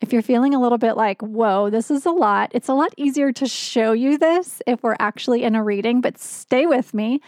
If 0.00 0.12
you're 0.12 0.22
feeling 0.22 0.54
a 0.54 0.60
little 0.60 0.78
bit 0.78 0.96
like, 0.96 1.20
whoa, 1.20 1.70
this 1.70 1.90
is 1.90 2.06
a 2.06 2.10
lot, 2.10 2.50
it's 2.54 2.68
a 2.68 2.74
lot 2.74 2.94
easier 2.96 3.32
to 3.32 3.46
show 3.46 3.92
you 3.92 4.16
this 4.16 4.62
if 4.66 4.82
we're 4.82 4.96
actually 5.00 5.42
in 5.42 5.54
a 5.54 5.64
reading, 5.64 6.00
but 6.00 6.18
stay 6.18 6.66
with 6.66 6.94
me. 6.94 7.20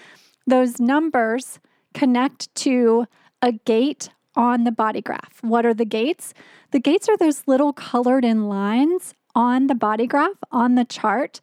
Those 0.46 0.78
numbers 0.78 1.58
connect 1.94 2.54
to 2.56 3.06
a 3.42 3.52
gate 3.52 4.10
on 4.36 4.64
the 4.64 4.72
body 4.72 5.02
graph. 5.02 5.42
What 5.42 5.66
are 5.66 5.74
the 5.74 5.84
gates? 5.84 6.32
The 6.70 6.78
gates 6.78 7.08
are 7.08 7.16
those 7.16 7.42
little 7.46 7.72
colored 7.72 8.24
in 8.24 8.48
lines 8.48 9.14
on 9.34 9.66
the 9.66 9.74
body 9.74 10.06
graph, 10.06 10.36
on 10.50 10.74
the 10.74 10.84
chart. 10.84 11.40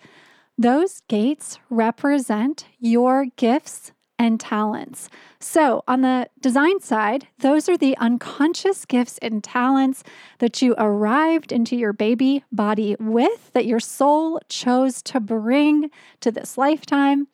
Those 0.58 1.02
gates 1.08 1.60
represent 1.69 2.65
your 2.80 3.28
gifts 3.36 3.91
and 4.19 4.39
talents. 4.39 5.10
So, 5.39 5.84
on 5.88 6.02
the 6.02 6.28
design 6.41 6.80
side, 6.80 7.28
those 7.39 7.69
are 7.69 7.78
the 7.78 7.95
unconscious 7.97 8.86
gifts 8.86 9.19
and 9.19 9.43
talents 9.43 10.04
that 10.39 10.62
you 10.62 10.73
arrived 10.78 11.52
into 11.52 11.76
your 11.76 11.93
baby 11.93 12.43
body 12.52 12.95
with, 13.00 13.52
that 13.54 13.67
your 13.67 13.80
soul 13.80 14.39
chose 14.50 15.04
to 15.04 15.19
bring 15.19 15.91
to 16.21 16.32
this 16.32 16.58
lifetime. 16.58 17.28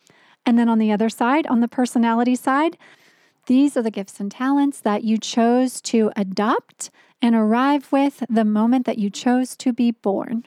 And 0.46 0.60
then 0.60 0.68
on 0.68 0.80
the 0.80 0.92
other 0.92 1.10
side, 1.10 1.48
on 1.48 1.62
the 1.62 1.70
personality 1.70 2.36
side, 2.36 2.78
these 3.46 3.76
are 3.76 3.82
the 3.82 3.92
gifts 3.92 4.20
and 4.20 4.32
talents 4.32 4.80
that 4.80 5.04
you 5.04 5.18
chose 5.18 5.82
to 5.82 6.12
adopt 6.16 6.90
and 7.22 7.36
arrive 7.36 7.92
with 7.92 8.24
the 8.30 8.46
moment 8.46 8.86
that 8.86 8.98
you 8.98 9.10
chose 9.10 9.56
to 9.58 9.74
be 9.74 9.92
born. 9.92 10.46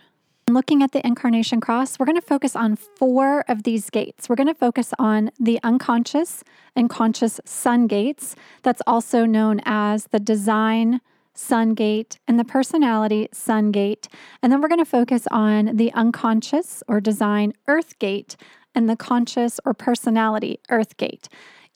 Looking 0.49 0.83
at 0.83 0.93
the 0.93 1.05
incarnation 1.05 1.61
cross, 1.61 1.99
we're 1.99 2.07
going 2.07 2.21
to 2.21 2.23
focus 2.23 2.55
on 2.55 2.77
four 2.77 3.45
of 3.49 3.65
these 3.65 3.91
gates. 3.91 4.29
We're 4.29 4.37
going 4.37 4.47
to 4.47 4.55
focus 4.55 4.95
on 4.99 5.31
the 5.41 5.59
unconscious 5.65 6.45
and 6.77 6.89
conscious 6.89 7.41
sun 7.45 7.89
gates. 7.89 8.37
That's 8.63 8.83
also 8.87 9.27
known 9.27 9.61
as 9.65 10.05
the 10.13 10.21
design 10.21 11.01
sun 11.35 11.75
gate 11.75 12.19
and 12.29 12.39
the 12.39 12.45
personality 12.45 13.29
sun 13.33 13.73
gate. 13.73 14.09
And 14.43 14.53
then 14.53 14.61
we're 14.61 14.69
going 14.69 14.79
to 14.79 14.85
focus 14.85 15.27
on 15.31 15.77
the 15.77 15.93
unconscious 15.95 16.83
or 16.87 17.01
design 17.01 17.53
earth 17.67 17.99
gate 17.99 18.37
and 18.75 18.89
the 18.89 18.97
conscious 18.97 19.59
or 19.65 19.75
personality 19.75 20.61
earth 20.71 20.97
gate. 20.97 21.29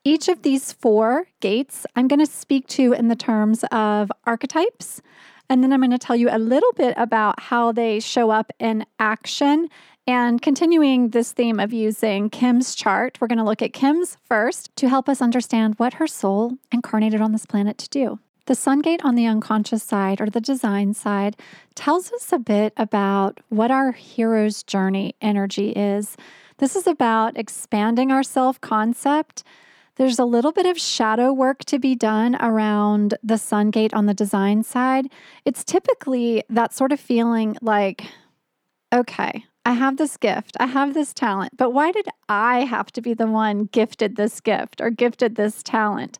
Each 0.02 0.28
of 0.28 0.42
these 0.42 0.72
four 0.72 1.26
gates 1.40 1.86
I'm 1.94 2.08
going 2.08 2.24
to 2.24 2.30
speak 2.30 2.66
to 2.68 2.92
in 2.92 3.08
the 3.08 3.16
terms 3.16 3.64
of 3.70 4.10
archetypes 4.24 5.02
and 5.50 5.64
then 5.64 5.72
I'm 5.72 5.80
going 5.80 5.90
to 5.90 5.98
tell 5.98 6.14
you 6.14 6.28
a 6.30 6.38
little 6.38 6.72
bit 6.76 6.94
about 6.96 7.40
how 7.40 7.72
they 7.72 7.98
show 7.98 8.30
up 8.30 8.52
in 8.60 8.86
action. 9.00 9.68
And 10.06 10.40
continuing 10.40 11.08
this 11.08 11.32
theme 11.32 11.58
of 11.58 11.72
using 11.72 12.30
Kim's 12.30 12.76
chart, 12.76 13.18
we're 13.20 13.26
going 13.26 13.38
to 13.38 13.44
look 13.44 13.60
at 13.60 13.72
Kim's 13.72 14.16
first 14.28 14.74
to 14.76 14.88
help 14.88 15.08
us 15.08 15.20
understand 15.20 15.74
what 15.76 15.94
her 15.94 16.06
soul 16.06 16.52
incarnated 16.70 17.20
on 17.20 17.32
this 17.32 17.46
planet 17.46 17.78
to 17.78 17.88
do. 17.88 18.20
The 18.46 18.54
sun 18.54 18.78
gate 18.78 19.00
on 19.04 19.16
the 19.16 19.26
unconscious 19.26 19.82
side 19.82 20.20
or 20.20 20.30
the 20.30 20.40
design 20.40 20.94
side 20.94 21.36
tells 21.74 22.12
us 22.12 22.32
a 22.32 22.38
bit 22.38 22.72
about 22.76 23.40
what 23.48 23.72
our 23.72 23.90
hero's 23.90 24.62
journey 24.62 25.16
energy 25.20 25.70
is. 25.70 26.16
This 26.58 26.76
is 26.76 26.86
about 26.86 27.36
expanding 27.36 28.12
our 28.12 28.22
self 28.22 28.60
concept 28.60 29.42
there's 30.00 30.18
a 30.18 30.24
little 30.24 30.50
bit 30.50 30.64
of 30.64 30.80
shadow 30.80 31.30
work 31.30 31.62
to 31.62 31.78
be 31.78 31.94
done 31.94 32.34
around 32.36 33.12
the 33.22 33.36
sun 33.36 33.70
gate 33.70 33.92
on 33.92 34.06
the 34.06 34.14
design 34.14 34.62
side. 34.62 35.06
It's 35.44 35.62
typically 35.62 36.42
that 36.48 36.72
sort 36.72 36.90
of 36.90 36.98
feeling 36.98 37.54
like, 37.60 38.06
okay, 38.94 39.44
I 39.66 39.74
have 39.74 39.98
this 39.98 40.16
gift, 40.16 40.56
I 40.58 40.68
have 40.68 40.94
this 40.94 41.12
talent, 41.12 41.54
but 41.58 41.74
why 41.74 41.92
did 41.92 42.06
I 42.30 42.64
have 42.64 42.90
to 42.92 43.02
be 43.02 43.12
the 43.12 43.26
one 43.26 43.66
gifted 43.72 44.16
this 44.16 44.40
gift 44.40 44.80
or 44.80 44.88
gifted 44.88 45.34
this 45.34 45.62
talent? 45.62 46.18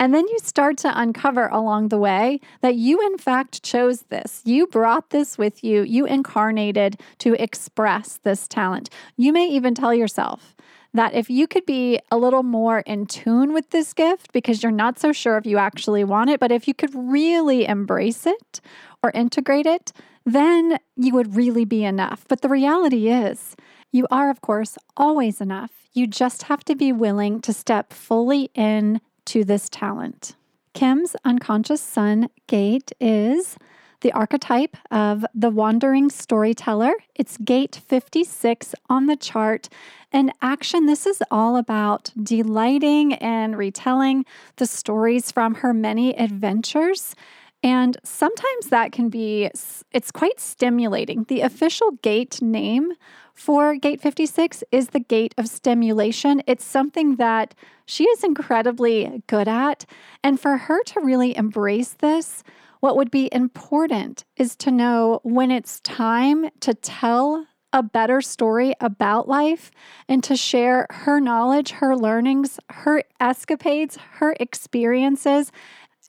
And 0.00 0.14
then 0.14 0.26
you 0.26 0.38
start 0.38 0.78
to 0.78 0.98
uncover 0.98 1.48
along 1.48 1.88
the 1.88 1.98
way 1.98 2.40
that 2.62 2.76
you, 2.76 2.98
in 3.04 3.18
fact, 3.18 3.62
chose 3.62 4.04
this. 4.08 4.40
You 4.46 4.66
brought 4.68 5.10
this 5.10 5.36
with 5.36 5.62
you. 5.62 5.82
You 5.82 6.06
incarnated 6.06 6.98
to 7.18 7.34
express 7.34 8.20
this 8.22 8.48
talent. 8.48 8.88
You 9.18 9.34
may 9.34 9.48
even 9.48 9.74
tell 9.74 9.92
yourself, 9.92 10.56
that 10.94 11.14
if 11.14 11.28
you 11.28 11.46
could 11.46 11.66
be 11.66 11.98
a 12.10 12.16
little 12.16 12.42
more 12.42 12.80
in 12.80 13.06
tune 13.06 13.52
with 13.52 13.70
this 13.70 13.92
gift 13.92 14.32
because 14.32 14.62
you're 14.62 14.72
not 14.72 14.98
so 14.98 15.12
sure 15.12 15.36
if 15.36 15.46
you 15.46 15.58
actually 15.58 16.04
want 16.04 16.30
it, 16.30 16.40
but 16.40 16.50
if 16.50 16.66
you 16.66 16.74
could 16.74 16.94
really 16.94 17.66
embrace 17.66 18.26
it 18.26 18.60
or 19.02 19.10
integrate 19.12 19.66
it, 19.66 19.92
then 20.24 20.78
you 20.96 21.14
would 21.14 21.36
really 21.36 21.64
be 21.64 21.84
enough. 21.84 22.24
But 22.28 22.42
the 22.42 22.48
reality 22.48 23.08
is, 23.08 23.54
you 23.92 24.06
are, 24.10 24.30
of 24.30 24.40
course, 24.40 24.76
always 24.96 25.40
enough. 25.40 25.70
You 25.92 26.06
just 26.06 26.44
have 26.44 26.64
to 26.64 26.74
be 26.74 26.92
willing 26.92 27.40
to 27.40 27.52
step 27.52 27.92
fully 27.92 28.50
in 28.54 29.00
to 29.26 29.44
this 29.44 29.68
talent. 29.68 30.36
Kim's 30.74 31.16
unconscious 31.24 31.80
sun 31.80 32.28
gate 32.46 32.92
is 33.00 33.56
the 34.00 34.12
archetype 34.12 34.76
of 34.90 35.24
the 35.34 35.50
wandering 35.50 36.10
storyteller. 36.10 36.92
It's 37.14 37.36
gate 37.38 37.80
56 37.86 38.74
on 38.88 39.06
the 39.06 39.16
chart. 39.16 39.68
And 40.12 40.32
action, 40.40 40.86
this 40.86 41.06
is 41.06 41.22
all 41.30 41.56
about 41.56 42.12
delighting 42.22 43.14
and 43.14 43.58
retelling 43.58 44.24
the 44.56 44.66
stories 44.66 45.30
from 45.30 45.56
her 45.56 45.74
many 45.74 46.16
adventures. 46.18 47.14
And 47.62 47.96
sometimes 48.04 48.68
that 48.70 48.92
can 48.92 49.08
be, 49.08 49.50
it's 49.92 50.10
quite 50.12 50.38
stimulating. 50.38 51.24
The 51.24 51.40
official 51.40 51.92
gate 52.02 52.40
name 52.40 52.92
for 53.34 53.76
Gate 53.76 54.00
56 54.00 54.64
is 54.72 54.88
the 54.88 55.00
gate 55.00 55.34
of 55.38 55.48
stimulation. 55.48 56.42
It's 56.46 56.64
something 56.64 57.16
that 57.16 57.54
she 57.86 58.04
is 58.04 58.24
incredibly 58.24 59.22
good 59.26 59.48
at. 59.48 59.86
And 60.24 60.40
for 60.40 60.56
her 60.56 60.82
to 60.84 61.00
really 61.00 61.36
embrace 61.36 61.94
this, 62.00 62.42
what 62.80 62.96
would 62.96 63.10
be 63.10 63.28
important 63.32 64.24
is 64.36 64.56
to 64.56 64.70
know 64.70 65.20
when 65.22 65.50
it's 65.50 65.80
time 65.80 66.48
to 66.60 66.74
tell 66.74 67.46
a 67.72 67.82
better 67.82 68.20
story 68.20 68.74
about 68.80 69.28
life 69.28 69.70
and 70.08 70.24
to 70.24 70.36
share 70.36 70.86
her 70.90 71.20
knowledge, 71.20 71.70
her 71.70 71.96
learnings, 71.96 72.58
her 72.70 73.02
escapades, 73.20 73.96
her 74.12 74.34
experiences 74.40 75.52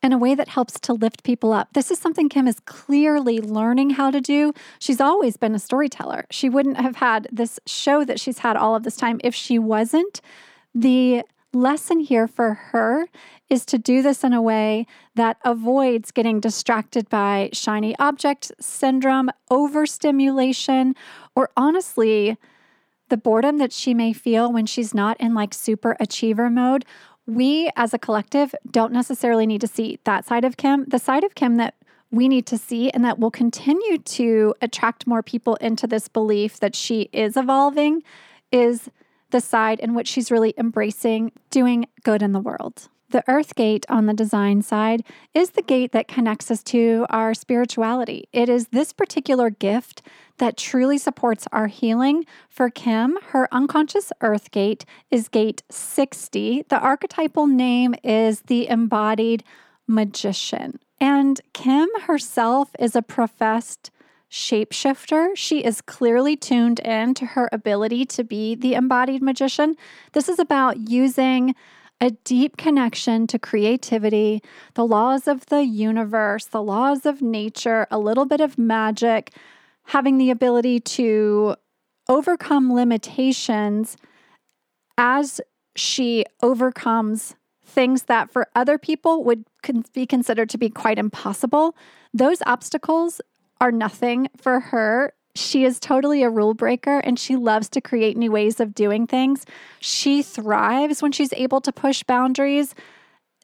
in 0.02 0.12
a 0.12 0.18
way 0.18 0.34
that 0.34 0.48
helps 0.48 0.80
to 0.80 0.94
lift 0.94 1.22
people 1.22 1.52
up. 1.52 1.68
This 1.74 1.90
is 1.90 1.98
something 1.98 2.28
Kim 2.28 2.48
is 2.48 2.60
clearly 2.60 3.40
learning 3.40 3.90
how 3.90 4.10
to 4.10 4.20
do. 4.20 4.54
She's 4.78 5.00
always 5.00 5.36
been 5.36 5.54
a 5.54 5.58
storyteller. 5.58 6.24
She 6.30 6.48
wouldn't 6.48 6.78
have 6.78 6.96
had 6.96 7.28
this 7.30 7.60
show 7.66 8.04
that 8.04 8.18
she's 8.18 8.38
had 8.38 8.56
all 8.56 8.74
of 8.74 8.82
this 8.82 8.96
time 8.96 9.20
if 9.22 9.34
she 9.34 9.58
wasn't. 9.58 10.22
The 10.74 11.24
lesson 11.52 12.00
here 12.00 12.28
for 12.28 12.54
her 12.54 13.06
is 13.48 13.64
to 13.66 13.78
do 13.78 14.02
this 14.02 14.22
in 14.22 14.32
a 14.32 14.42
way 14.42 14.86
that 15.14 15.36
avoids 15.44 16.10
getting 16.10 16.40
distracted 16.40 17.08
by 17.08 17.50
shiny 17.52 17.96
object 17.98 18.52
syndrome, 18.60 19.30
overstimulation, 19.50 20.94
or 21.34 21.50
honestly, 21.56 22.36
the 23.08 23.16
boredom 23.16 23.58
that 23.58 23.72
she 23.72 23.92
may 23.92 24.12
feel 24.12 24.52
when 24.52 24.66
she's 24.66 24.94
not 24.94 25.20
in 25.20 25.34
like 25.34 25.52
super 25.52 25.96
achiever 25.98 26.48
mode. 26.48 26.84
We 27.26 27.70
as 27.76 27.92
a 27.92 27.98
collective 27.98 28.54
don't 28.70 28.92
necessarily 28.92 29.46
need 29.46 29.60
to 29.60 29.66
see 29.66 29.98
that 30.04 30.24
side 30.24 30.44
of 30.44 30.56
Kim. 30.56 30.84
The 30.86 30.98
side 30.98 31.24
of 31.24 31.34
Kim 31.34 31.56
that 31.56 31.74
we 32.10 32.28
need 32.28 32.46
to 32.46 32.58
see 32.58 32.90
and 32.90 33.04
that 33.04 33.18
will 33.18 33.30
continue 33.30 33.98
to 33.98 34.54
attract 34.62 35.06
more 35.06 35.22
people 35.22 35.56
into 35.56 35.86
this 35.86 36.08
belief 36.08 36.58
that 36.60 36.74
she 36.74 37.08
is 37.12 37.36
evolving 37.36 38.02
is 38.50 38.90
the 39.30 39.40
side 39.40 39.80
in 39.80 39.94
which 39.94 40.08
she's 40.08 40.30
really 40.30 40.54
embracing 40.56 41.32
doing 41.50 41.86
good 42.02 42.22
in 42.22 42.32
the 42.32 42.40
world. 42.40 42.88
The 43.10 43.24
earth 43.26 43.56
gate 43.56 43.84
on 43.88 44.06
the 44.06 44.14
design 44.14 44.62
side 44.62 45.02
is 45.34 45.50
the 45.50 45.62
gate 45.62 45.90
that 45.90 46.06
connects 46.06 46.48
us 46.48 46.62
to 46.64 47.06
our 47.10 47.34
spirituality. 47.34 48.28
It 48.32 48.48
is 48.48 48.68
this 48.68 48.92
particular 48.92 49.50
gift 49.50 50.02
that 50.38 50.56
truly 50.56 50.96
supports 50.96 51.48
our 51.50 51.66
healing. 51.66 52.24
For 52.48 52.70
Kim, 52.70 53.18
her 53.30 53.48
unconscious 53.50 54.12
earth 54.20 54.52
gate 54.52 54.84
is 55.10 55.28
gate 55.28 55.64
60. 55.70 56.66
The 56.68 56.78
archetypal 56.78 57.48
name 57.48 57.96
is 58.04 58.42
the 58.42 58.68
embodied 58.68 59.42
magician. 59.88 60.78
And 61.00 61.40
Kim 61.52 61.88
herself 62.02 62.70
is 62.78 62.94
a 62.94 63.02
professed 63.02 63.90
shapeshifter. 64.30 65.36
She 65.36 65.60
is 65.64 65.80
clearly 65.80 66.36
tuned 66.36 66.78
in 66.80 67.14
to 67.14 67.26
her 67.26 67.48
ability 67.52 68.04
to 68.06 68.24
be 68.24 68.54
the 68.54 68.74
embodied 68.74 69.22
magician. 69.22 69.76
This 70.12 70.28
is 70.28 70.38
about 70.38 70.88
using 70.88 71.54
a 72.00 72.10
deep 72.10 72.56
connection 72.56 73.26
to 73.26 73.38
creativity, 73.38 74.42
the 74.74 74.86
laws 74.86 75.28
of 75.28 75.46
the 75.46 75.64
universe, 75.64 76.46
the 76.46 76.62
laws 76.62 77.04
of 77.04 77.20
nature, 77.20 77.86
a 77.90 77.98
little 77.98 78.24
bit 78.24 78.40
of 78.40 78.56
magic, 78.56 79.34
having 79.84 80.16
the 80.16 80.30
ability 80.30 80.80
to 80.80 81.56
overcome 82.08 82.72
limitations 82.72 83.96
as 84.96 85.40
she 85.76 86.24
overcomes 86.42 87.34
things 87.64 88.04
that 88.04 88.30
for 88.30 88.48
other 88.54 88.78
people 88.78 89.22
would 89.22 89.44
be 89.92 90.06
considered 90.06 90.48
to 90.50 90.58
be 90.58 90.68
quite 90.70 90.98
impossible. 90.98 91.76
Those 92.12 92.42
obstacles 92.46 93.20
are 93.60 93.72
nothing 93.72 94.28
for 94.36 94.60
her 94.60 95.12
She 95.34 95.64
is 95.64 95.78
totally 95.78 96.22
a 96.22 96.30
rule 96.30 96.54
breaker 96.54 96.98
and 96.98 97.18
she 97.18 97.36
loves 97.36 97.68
to 97.70 97.80
create 97.80 98.16
new 98.16 98.32
ways 98.32 98.58
of 98.58 98.74
doing 98.74 99.06
things. 99.06 99.46
She 99.78 100.22
thrives 100.22 101.02
when 101.02 101.12
she's 101.12 101.32
able 101.34 101.60
to 101.60 101.72
push 101.72 102.02
boundaries. 102.02 102.74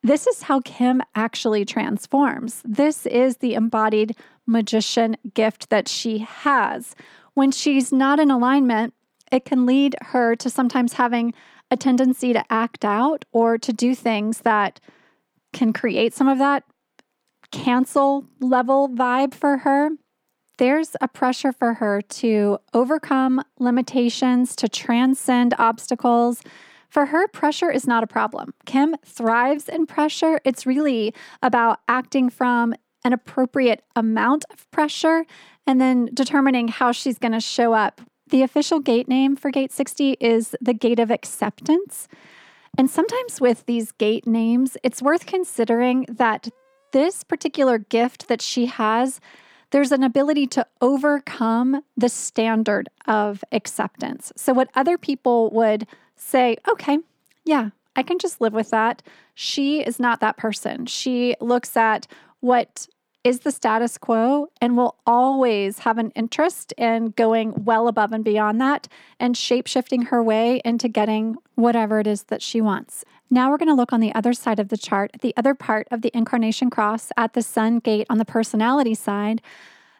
This 0.02 0.26
is 0.26 0.42
how 0.42 0.61
Kim 0.61 1.00
actually 1.14 1.64
transforms. 1.64 2.62
This 2.64 3.07
is 3.07 3.37
the 3.37 3.55
embodied 3.55 4.16
magician 4.46 5.16
gift 5.33 5.70
that 5.70 5.88
she 5.88 6.18
has. 6.18 6.94
When 7.35 7.52
she's 7.52 7.92
not 7.92 8.18
in 8.18 8.31
alignment, 8.31 8.94
it 9.31 9.44
can 9.44 9.66
lead 9.66 9.96
her 10.00 10.35
to 10.37 10.50
sometimes 10.50 10.94
having 10.94 11.35
a 11.70 11.76
tendency 11.76 12.33
to 12.33 12.44
act 12.50 12.85
out 12.85 13.24
or 13.33 13.59
to 13.59 13.72
do 13.72 13.94
things 13.94 14.40
that 14.40 14.81
can 15.52 15.72
create 15.72 16.14
some 16.14 16.29
of 16.29 16.38
that 16.38 16.64
cancel 17.50 18.26
level 18.40 18.88
vibe 18.88 19.35
for 19.35 19.59
her. 19.59 19.90
There's 20.59 20.97
a 21.01 21.09
pressure 21.09 21.53
for 21.53 21.75
her 21.75 22.01
to 22.01 22.59
overcome 22.73 23.42
limitations, 23.59 24.57
to 24.57 24.69
transcend 24.69 25.55
obstacles. 25.59 26.42
For 26.88 27.07
her, 27.07 27.29
pressure 27.29 27.71
is 27.71 27.87
not 27.87 28.03
a 28.03 28.07
problem. 28.07 28.55
Kim 28.64 28.97
thrives 29.05 29.69
in 29.69 29.87
pressure. 29.87 30.40
It's 30.45 30.64
really 30.64 31.12
about 31.42 31.81
acting 31.88 32.31
from 32.31 32.75
an 33.05 33.12
appropriate 33.12 33.83
amount 33.95 34.45
of 34.51 34.71
pressure 34.71 35.27
and 35.66 35.81
then 35.81 36.09
determining 36.14 36.69
how 36.69 36.92
she's 36.92 37.19
going 37.19 37.33
to 37.33 37.40
show 37.40 37.73
up. 37.73 38.01
The 38.31 38.42
official 38.42 38.81
gate 38.81 39.09
name 39.09 39.37
for 39.37 39.51
Gate 39.51 39.73
60 39.73 40.12
is 40.21 40.57
the 40.61 40.75
Gate 40.75 40.99
of 40.99 41.11
Acceptance. 41.11 42.09
And 42.79 42.90
sometimes 42.90 43.40
with 43.40 43.64
these 43.66 43.92
gate 43.92 44.27
names, 44.27 44.77
it's 44.83 45.01
worth 45.01 45.27
considering 45.27 46.07
that 46.09 46.49
this 46.92 47.25
particular 47.25 47.79
gift 47.79 48.29
that 48.29 48.42
she 48.42 48.66
has, 48.66 49.21
there's 49.70 49.92
an 49.92 50.02
ability 50.02 50.46
to 50.48 50.66
overcome 50.81 51.83
the 51.96 52.09
standard 52.09 52.88
of 53.07 53.42
acceptance. 53.52 54.33
So, 54.37 54.52
what 54.52 54.70
other 54.74 54.96
people 54.98 55.50
would 55.50 55.87
say, 56.14 56.57
okay, 56.68 56.98
yeah, 57.44 57.70
I 57.94 58.02
can 58.02 58.18
just 58.18 58.40
live 58.40 58.52
with 58.52 58.70
that. 58.70 59.02
She 59.35 59.81
is 59.81 59.98
not 59.98 60.20
that 60.20 60.37
person. 60.37 60.87
She 60.87 61.35
looks 61.40 61.76
at 61.76 62.07
what 62.40 62.87
is 63.24 63.40
the 63.40 63.50
status 63.50 63.98
quo 63.98 64.46
and 64.61 64.76
will 64.76 64.94
always 65.05 65.81
have 65.81 65.98
an 65.98 66.12
interest 66.12 66.72
in 66.79 67.09
going 67.16 67.64
well 67.64 67.88
above 67.88 68.12
and 68.12 68.22
beyond 68.22 68.61
that 68.61 68.87
and 69.18 69.37
shape 69.37 69.66
shifting 69.66 70.02
her 70.02 70.22
way 70.22 70.61
into 70.64 70.87
getting 70.87 71.37
whatever 71.57 71.98
it 71.98 72.07
is 72.07 72.22
that 72.24 72.40
she 72.40 72.61
wants. 72.61 73.05
Now 73.29 73.51
we're 73.51 73.59
going 73.59 73.69
to 73.69 73.75
look 73.75 73.93
on 73.93 74.01
the 74.01 74.15
other 74.15 74.33
side 74.33 74.61
of 74.61 74.69
the 74.69 74.77
chart, 74.77 75.11
the 75.21 75.35
other 75.37 75.55
part 75.55 75.89
of 75.91 76.03
the 76.03 76.17
incarnation 76.17 76.71
cross 76.71 77.11
at 77.17 77.33
the 77.33 77.43
sun 77.43 77.81
gate 77.81 78.07
on 78.09 78.19
the 78.19 78.25
personality 78.25 78.95
side. 78.95 79.43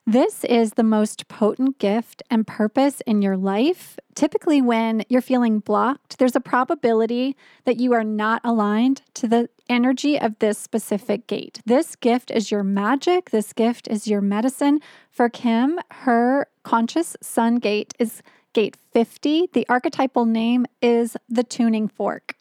This 0.09 0.45
is 0.45 0.75
the 0.75 0.85
most 0.85 1.27
potent 1.27 1.81
gift 1.81 2.23
and 2.31 2.47
purpose 2.47 3.01
in 3.09 3.23
your 3.23 3.37
life. 3.37 3.99
Typically, 4.15 4.63
when 4.63 5.03
you're 5.09 5.21
feeling 5.21 5.59
blocked, 5.59 6.19
there's 6.19 6.37
a 6.37 6.41
probability 6.41 7.37
that 7.65 7.81
you 7.81 7.93
are 7.93 8.05
not 8.05 8.41
aligned 8.45 9.03
to 9.15 9.27
the 9.27 9.49
energy 9.69 10.17
of 10.17 10.39
this 10.39 10.59
specific 10.59 11.27
gate. 11.27 11.61
This 11.67 11.97
gift 11.97 12.31
is 12.31 12.53
your 12.53 12.63
magic, 12.63 13.31
this 13.31 13.53
gift 13.53 13.89
is 13.89 14.07
your 14.07 14.21
medicine. 14.21 14.79
For 15.11 15.29
Kim, 15.29 15.81
her 15.91 16.47
conscious 16.63 17.17
sun 17.21 17.57
gate 17.57 17.93
is 17.99 18.23
gate 18.53 18.77
50. 18.93 19.49
The 19.53 19.67
archetypal 19.69 20.25
name 20.25 20.67
is 20.81 21.17
the 21.29 21.43
tuning 21.43 21.89
fork. 21.89 22.36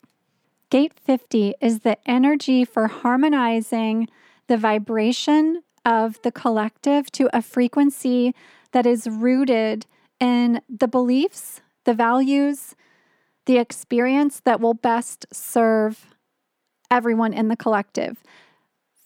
Gate 0.70 0.94
50 1.00 1.54
is 1.62 1.80
the 1.80 1.98
energy 2.10 2.66
for 2.66 2.88
harmonizing 2.88 4.08
the 4.48 4.58
vibration 4.58 5.62
of 5.86 6.20
the 6.24 6.32
collective 6.32 7.12
to 7.12 7.30
a 7.32 7.42
frequency 7.42 8.34
that 8.72 8.86
is 8.86 9.08
rooted 9.08 9.86
in 10.20 10.62
the 10.68 10.88
beliefs, 10.88 11.62
the 11.84 11.94
values, 11.94 12.76
the 13.46 13.58
experience 13.58 14.42
that 14.44 14.60
will 14.60 14.74
best 14.74 15.26
serve 15.32 16.08
everyone 16.90 17.34
in 17.34 17.48
the 17.48 17.56
collective. 17.56 18.24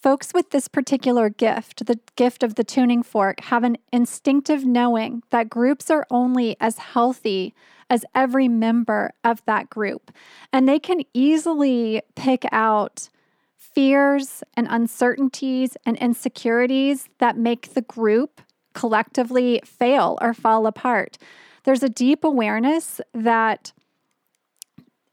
Folks 0.01 0.33
with 0.33 0.51
this 0.51 0.69
particular 0.69 1.29
gift, 1.29 1.85
the 1.85 1.99
gift 2.15 2.41
of 2.41 2.55
the 2.55 2.63
tuning 2.63 3.03
fork, 3.03 3.41
have 3.41 3.65
an 3.65 3.77
instinctive 3.91 4.65
knowing 4.65 5.23
that 5.29 5.49
groups 5.49 5.89
are 5.89 6.07
only 6.09 6.55
as 6.62 6.77
healthy 6.77 7.53
as 7.89 8.05
every 8.15 8.47
member 8.47 9.12
of 9.25 9.43
that 9.45 9.69
group. 9.69 10.12
And 10.53 10.69
they 10.69 10.79
can 10.79 11.01
easily 11.13 12.01
pick 12.15 12.45
out 12.49 13.09
fears 13.57 14.41
and 14.55 14.67
uncertainties 14.69 15.75
and 15.85 15.97
insecurities 15.97 17.09
that 17.17 17.38
make 17.38 17.73
the 17.73 17.81
group 17.81 18.41
collectively 18.73 19.59
fail 19.65 20.17
or 20.21 20.33
fall 20.33 20.65
apart. 20.65 21.17
There's 21.65 21.83
a 21.83 21.89
deep 21.89 22.23
awareness 22.23 23.01
that 23.13 23.73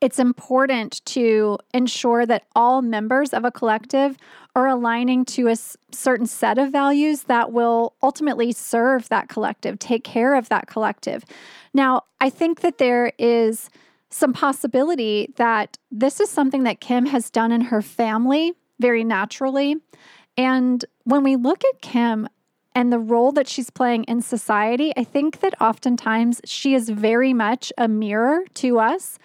it's 0.00 0.18
important 0.18 1.04
to 1.06 1.58
ensure 1.72 2.26
that 2.26 2.44
all 2.54 2.82
members 2.82 3.32
of 3.32 3.44
a 3.44 3.50
collective 3.50 4.16
are 4.56 4.66
aligning 4.66 5.22
to 5.26 5.48
a 5.48 5.56
certain 5.92 6.26
set 6.26 6.56
of 6.56 6.72
values 6.72 7.24
that 7.24 7.52
will 7.52 7.94
ultimately 8.02 8.50
serve 8.52 9.06
that 9.10 9.28
collective, 9.28 9.78
take 9.78 10.02
care 10.02 10.34
of 10.34 10.48
that 10.48 10.66
collective. 10.66 11.24
Now, 11.74 12.04
I 12.22 12.30
think 12.30 12.62
that 12.62 12.78
there 12.78 13.12
is 13.18 13.68
some 14.08 14.32
possibility 14.32 15.30
that 15.36 15.76
this 15.90 16.20
is 16.20 16.30
something 16.30 16.62
that 16.62 16.80
Kim 16.80 17.04
has 17.04 17.28
done 17.28 17.52
in 17.52 17.60
her 17.60 17.82
family 17.82 18.54
very 18.80 19.04
naturally. 19.04 19.76
And 20.38 20.82
when 21.04 21.22
we 21.22 21.36
look 21.36 21.62
at 21.62 21.82
Kim 21.82 22.26
and 22.74 22.90
the 22.90 22.98
role 22.98 23.32
that 23.32 23.48
she's 23.48 23.68
playing 23.68 24.04
in 24.04 24.22
society, 24.22 24.90
I 24.96 25.04
think 25.04 25.40
that 25.40 25.60
oftentimes 25.60 26.40
she 26.46 26.74
is 26.74 26.88
very 26.88 27.34
much 27.34 27.74
a 27.76 27.88
mirror 27.88 28.40
to 28.54 28.78
us 28.78 29.18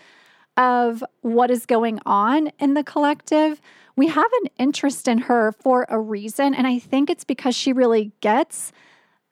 of 0.57 1.05
what 1.21 1.49
is 1.49 1.65
going 1.65 1.99
on 2.05 2.51
in 2.59 2.73
the 2.73 2.83
collective. 2.83 3.61
We 4.01 4.07
have 4.07 4.31
an 4.41 4.49
interest 4.57 5.07
in 5.07 5.19
her 5.19 5.51
for 5.51 5.85
a 5.87 5.99
reason. 5.99 6.55
And 6.55 6.65
I 6.65 6.79
think 6.79 7.11
it's 7.11 7.23
because 7.23 7.55
she 7.55 7.71
really 7.71 8.13
gets 8.19 8.71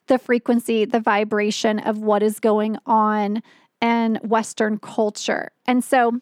the 0.06 0.20
frequency, 0.20 0.86
the 0.86 1.00
vibration 1.00 1.80
of 1.80 1.98
what 1.98 2.22
is 2.22 2.40
going 2.40 2.78
on 2.86 3.42
in 3.82 4.20
Western 4.22 4.78
culture. 4.78 5.50
And 5.66 5.84
so 5.84 6.22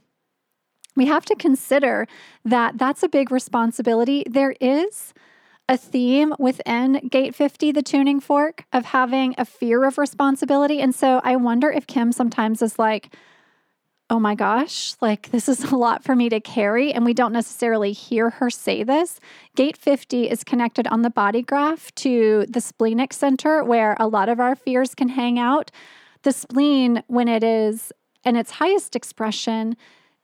we 0.96 1.08
have 1.08 1.26
to 1.26 1.36
consider 1.36 2.08
that 2.46 2.78
that's 2.78 3.04
a 3.04 3.10
big 3.10 3.34
responsibility. 3.34 4.24
There 4.30 4.56
is 4.62 5.14
a 5.68 5.76
theme 5.76 6.34
within 6.40 7.06
Gate 7.10 7.36
50, 7.36 7.74
the 7.74 7.84
tuning 7.84 8.22
fork, 8.22 8.64
of 8.72 8.86
having 8.86 9.36
a 9.38 9.44
fear 9.44 9.84
of 9.84 9.98
responsibility. 9.98 10.80
And 10.80 10.96
so 10.96 11.20
I 11.22 11.36
wonder 11.36 11.70
if 11.70 11.86
Kim 11.86 12.14
sometimes 12.14 12.62
is 12.62 12.80
like, 12.80 13.14
oh 14.10 14.20
my 14.20 14.36
gosh, 14.36 14.96
like 15.02 15.32
this 15.32 15.50
is 15.50 15.66
a 15.66 15.76
lot 15.76 16.04
for 16.04 16.16
me 16.16 16.30
to 16.30 16.40
carry. 16.40 16.94
And 16.94 17.04
we 17.04 17.14
don't 17.14 17.34
necessarily 17.34 17.92
hear 17.92 18.30
her 18.30 18.50
say 18.50 18.84
this. 18.84 19.20
Gate 19.56 19.78
50 19.78 20.30
is 20.30 20.44
connected 20.44 20.88
on 20.88 21.02
the 21.02 21.10
body 21.10 21.42
graph 21.42 21.94
to 21.96 22.46
the 22.48 22.62
splenic 22.62 23.14
center 23.14 23.64
where 23.64 23.98
a 24.00 24.08
lot 24.08 24.30
of 24.30 24.40
our 24.40 24.56
fears 24.56 24.96
can 24.96 25.10
hang 25.10 25.38
out. 25.38 25.72
The 26.24 26.32
spleen, 26.32 27.04
when 27.08 27.28
it 27.28 27.44
is 27.44 27.92
in 28.24 28.36
its 28.36 28.52
highest 28.52 28.96
expression, 28.96 29.76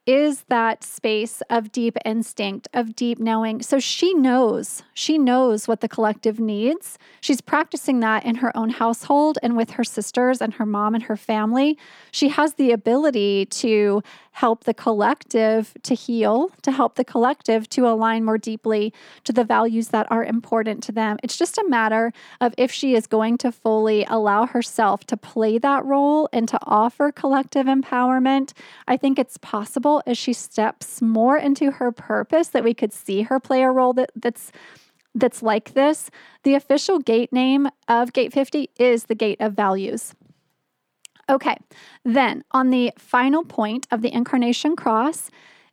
is 0.06 0.44
that 0.50 0.84
space 0.84 1.42
of 1.50 1.72
deep 1.72 1.98
instinct, 2.04 2.68
of 2.74 2.96
deep 2.96 3.20
knowing. 3.20 3.62
So 3.62 3.80
she 3.80 4.14
knows, 4.14 4.84
she 4.94 5.18
knows 5.18 5.68
what 5.68 5.80
the 5.80 5.88
collective 5.88 6.40
needs. 6.40 6.98
She's 7.22 7.40
practicing 7.40 8.02
that 8.02 8.26
in 8.26 8.36
her 8.36 8.56
own 8.56 8.70
household 8.70 9.38
and 9.42 9.56
with 9.56 9.72
her 9.72 9.84
sisters 9.84 10.42
and 10.42 10.54
her 10.56 10.66
mom 10.66 10.94
and 10.94 11.04
her 11.04 11.16
family. 11.16 11.78
She 12.12 12.30
has 12.30 12.56
the 12.56 12.72
ability 12.72 13.46
to 13.46 14.04
help 14.34 14.64
the 14.64 14.74
collective 14.74 15.74
to 15.84 15.94
heal, 15.94 16.52
to 16.64 16.72
help 16.72 16.96
the 16.96 17.06
collective 17.06 17.70
to 17.70 17.88
align 17.88 18.26
more 18.26 18.38
deeply 18.38 18.92
to 19.24 19.32
the 19.32 19.44
values 19.44 19.90
that 19.90 20.12
are 20.12 20.26
important 20.26 20.82
to 20.84 20.92
them. 20.92 21.18
It's 21.24 21.38
just 21.38 21.58
a 21.58 21.66
matter 21.68 22.12
of 22.42 22.54
if 22.58 22.72
she 22.72 22.96
is 22.96 23.06
going 23.08 23.38
to 23.40 23.52
fully 23.52 24.06
allow 24.06 24.48
herself 24.48 25.06
to 25.06 25.18
play 25.18 25.60
that 25.60 25.86
role 25.86 26.28
and 26.34 26.48
to 26.50 26.60
offer 26.64 27.12
collective 27.12 27.68
empowerment. 27.68 28.54
I 28.88 28.98
think 28.98 29.20
it's 29.20 29.38
possible 29.38 30.02
as 30.08 30.18
she 30.18 30.34
steps 30.34 31.02
more 31.02 31.38
into 31.38 31.72
her 31.72 31.92
purpose 31.92 32.48
that 32.50 32.64
we 32.64 32.74
could 32.74 32.92
see 32.92 33.22
her 33.22 33.40
play 33.40 33.62
a 33.62 33.70
role 33.70 33.94
that, 33.94 34.12
that's 34.16 34.52
that's 35.16 35.44
like 35.44 35.76
this. 35.76 36.10
The 36.42 36.56
official 36.56 36.98
gate 36.98 37.32
name 37.32 37.70
of 37.88 38.14
Gate 38.14 38.34
50 38.34 38.72
is 38.80 39.04
the 39.04 39.14
Gate 39.14 39.40
of 39.40 39.54
Values. 39.54 40.16
Okay, 41.30 41.56
then 42.04 42.44
on 42.52 42.70
the 42.70 42.92
final 42.98 43.44
point 43.44 43.88
of 43.92 44.02
the 44.02 44.14
incarnation 44.14 44.76
cross 44.76 45.30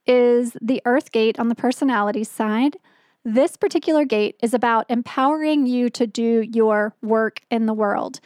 is 0.07 0.57
the 0.61 0.80
earth 0.84 1.12
gate 1.12 1.38
on 1.38 1.48
the 1.48 1.55
personality 1.55 2.24
side. 2.24 2.76
This 3.24 3.57
particular 3.57 4.05
gate 4.05 4.36
is 4.42 4.55
about 4.55 4.86
empowering 4.88 5.66
you 5.66 5.90
to 5.90 6.07
do 6.07 6.40
your 6.53 6.94
work 7.03 7.40
in 7.51 7.66
the 7.66 7.74
world. 7.74 8.20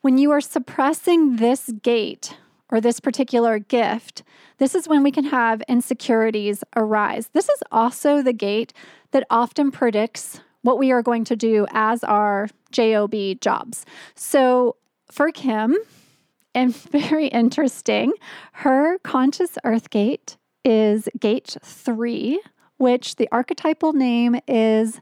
When 0.00 0.18
you 0.18 0.30
are 0.32 0.40
suppressing 0.40 1.36
this 1.36 1.70
gate 1.82 2.36
or 2.70 2.80
this 2.80 2.98
particular 2.98 3.58
gift, 3.58 4.22
this 4.58 4.74
is 4.74 4.88
when 4.88 5.02
we 5.02 5.12
can 5.12 5.24
have 5.24 5.62
insecurities 5.68 6.64
arise. 6.74 7.28
This 7.32 7.48
is 7.48 7.62
also 7.70 8.22
the 8.22 8.32
gate 8.32 8.72
that 9.12 9.26
often 9.30 9.70
predicts 9.70 10.40
what 10.62 10.78
we 10.78 10.90
are 10.90 11.02
going 11.02 11.24
to 11.24 11.36
do 11.36 11.66
as 11.70 12.02
our 12.02 12.48
JOB 12.72 13.40
jobs. 13.40 13.84
So, 14.14 14.76
for 15.10 15.30
Kim, 15.30 15.76
and 16.54 16.74
very 16.90 17.26
interesting, 17.28 18.12
her 18.52 18.98
conscious 18.98 19.58
earth 19.64 19.90
gate 19.90 20.36
is 20.64 21.08
gate 21.18 21.56
three, 21.62 22.40
which 22.76 23.16
the 23.16 23.28
archetypal 23.32 23.92
name 23.92 24.40
is 24.46 25.00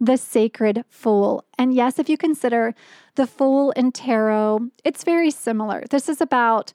the 0.00 0.16
sacred 0.16 0.84
fool. 0.88 1.44
And 1.58 1.74
yes, 1.74 1.98
if 1.98 2.08
you 2.08 2.16
consider 2.16 2.74
the 3.16 3.26
fool 3.26 3.70
in 3.72 3.92
tarot, 3.92 4.70
it's 4.82 5.04
very 5.04 5.30
similar. 5.30 5.84
This 5.90 6.08
is 6.08 6.20
about 6.20 6.72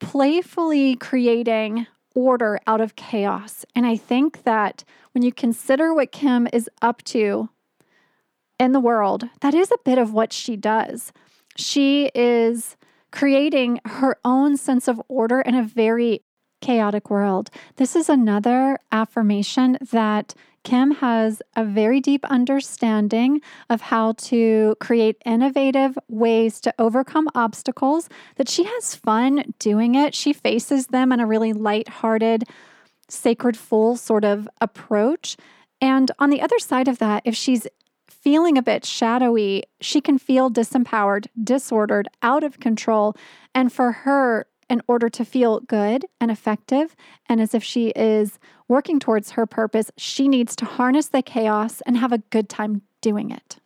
playfully 0.00 0.96
creating 0.96 1.86
order 2.14 2.58
out 2.66 2.80
of 2.80 2.96
chaos. 2.96 3.64
And 3.74 3.86
I 3.86 3.96
think 3.96 4.42
that 4.42 4.84
when 5.12 5.22
you 5.22 5.32
consider 5.32 5.94
what 5.94 6.12
Kim 6.12 6.48
is 6.52 6.68
up 6.82 7.02
to 7.04 7.48
in 8.58 8.72
the 8.72 8.80
world, 8.80 9.28
that 9.40 9.54
is 9.54 9.70
a 9.70 9.78
bit 9.84 9.98
of 9.98 10.12
what 10.12 10.32
she 10.32 10.56
does. 10.56 11.12
She 11.56 12.10
is 12.14 12.76
creating 13.10 13.80
her 13.84 14.16
own 14.24 14.56
sense 14.56 14.88
of 14.88 15.00
order 15.08 15.40
in 15.40 15.54
a 15.54 15.62
very 15.62 16.22
chaotic 16.60 17.08
world. 17.08 17.50
This 17.76 17.94
is 17.94 18.08
another 18.08 18.78
affirmation 18.90 19.78
that 19.92 20.34
Kim 20.64 20.90
has 20.90 21.40
a 21.56 21.64
very 21.64 22.00
deep 22.00 22.24
understanding 22.26 23.40
of 23.70 23.80
how 23.80 24.12
to 24.12 24.76
create 24.80 25.16
innovative 25.24 25.96
ways 26.08 26.60
to 26.60 26.74
overcome 26.78 27.28
obstacles, 27.34 28.08
that 28.36 28.48
she 28.48 28.64
has 28.64 28.94
fun 28.94 29.54
doing 29.58 29.94
it. 29.94 30.14
She 30.14 30.32
faces 30.32 30.88
them 30.88 31.12
in 31.12 31.20
a 31.20 31.26
really 31.26 31.52
light-hearted, 31.52 32.44
sacred 33.08 33.56
fool 33.56 33.96
sort 33.96 34.24
of 34.24 34.48
approach. 34.60 35.36
And 35.80 36.10
on 36.18 36.28
the 36.28 36.42
other 36.42 36.58
side 36.58 36.88
of 36.88 36.98
that, 36.98 37.22
if 37.24 37.36
she's 37.36 37.68
feeling 38.22 38.58
a 38.58 38.62
bit 38.62 38.84
shadowy, 38.84 39.64
she 39.80 40.00
can 40.00 40.18
feel 40.18 40.50
disempowered, 40.50 41.26
disordered, 41.42 42.08
out 42.22 42.44
of 42.44 42.60
control. 42.60 43.14
And 43.54 43.72
for 43.72 43.92
her, 43.92 44.46
in 44.68 44.82
order 44.86 45.08
to 45.08 45.24
feel 45.24 45.60
good 45.60 46.04
and 46.20 46.30
effective, 46.30 46.94
and 47.26 47.40
as 47.40 47.54
if 47.54 47.64
she 47.64 47.88
is 47.90 48.38
working 48.68 48.98
towards 49.00 49.30
her 49.30 49.46
purpose, 49.46 49.90
she 49.96 50.28
needs 50.28 50.54
to 50.56 50.64
harness 50.64 51.08
the 51.08 51.22
chaos 51.22 51.80
and 51.82 51.96
have 51.96 52.12
a 52.12 52.18
good 52.18 52.48
time 52.48 52.82
doing 53.00 53.30
it. 53.30 53.58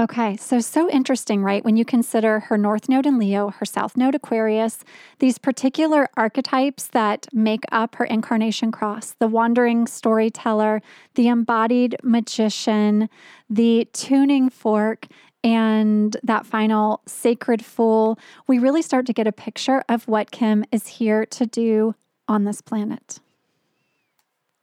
Okay, 0.00 0.34
so 0.38 0.60
so 0.60 0.88
interesting, 0.88 1.42
right? 1.42 1.62
When 1.62 1.76
you 1.76 1.84
consider 1.84 2.40
her 2.40 2.56
North 2.56 2.88
Node 2.88 3.04
in 3.04 3.18
Leo, 3.18 3.50
her 3.50 3.66
South 3.66 3.98
Node 3.98 4.14
Aquarius, 4.14 4.78
these 5.18 5.36
particular 5.36 6.08
archetypes 6.16 6.86
that 6.86 7.26
make 7.34 7.64
up 7.70 7.96
her 7.96 8.06
incarnation 8.06 8.72
cross 8.72 9.14
the 9.18 9.28
wandering 9.28 9.86
storyteller, 9.86 10.80
the 11.16 11.28
embodied 11.28 11.96
magician, 12.02 13.10
the 13.50 13.86
tuning 13.92 14.48
fork, 14.48 15.06
and 15.44 16.16
that 16.22 16.46
final 16.46 17.02
sacred 17.04 17.62
fool, 17.62 18.18
we 18.46 18.58
really 18.58 18.80
start 18.80 19.04
to 19.04 19.12
get 19.12 19.26
a 19.26 19.32
picture 19.32 19.84
of 19.86 20.08
what 20.08 20.30
Kim 20.30 20.64
is 20.72 20.86
here 20.86 21.26
to 21.26 21.44
do 21.44 21.94
on 22.26 22.44
this 22.44 22.62
planet. 22.62 23.20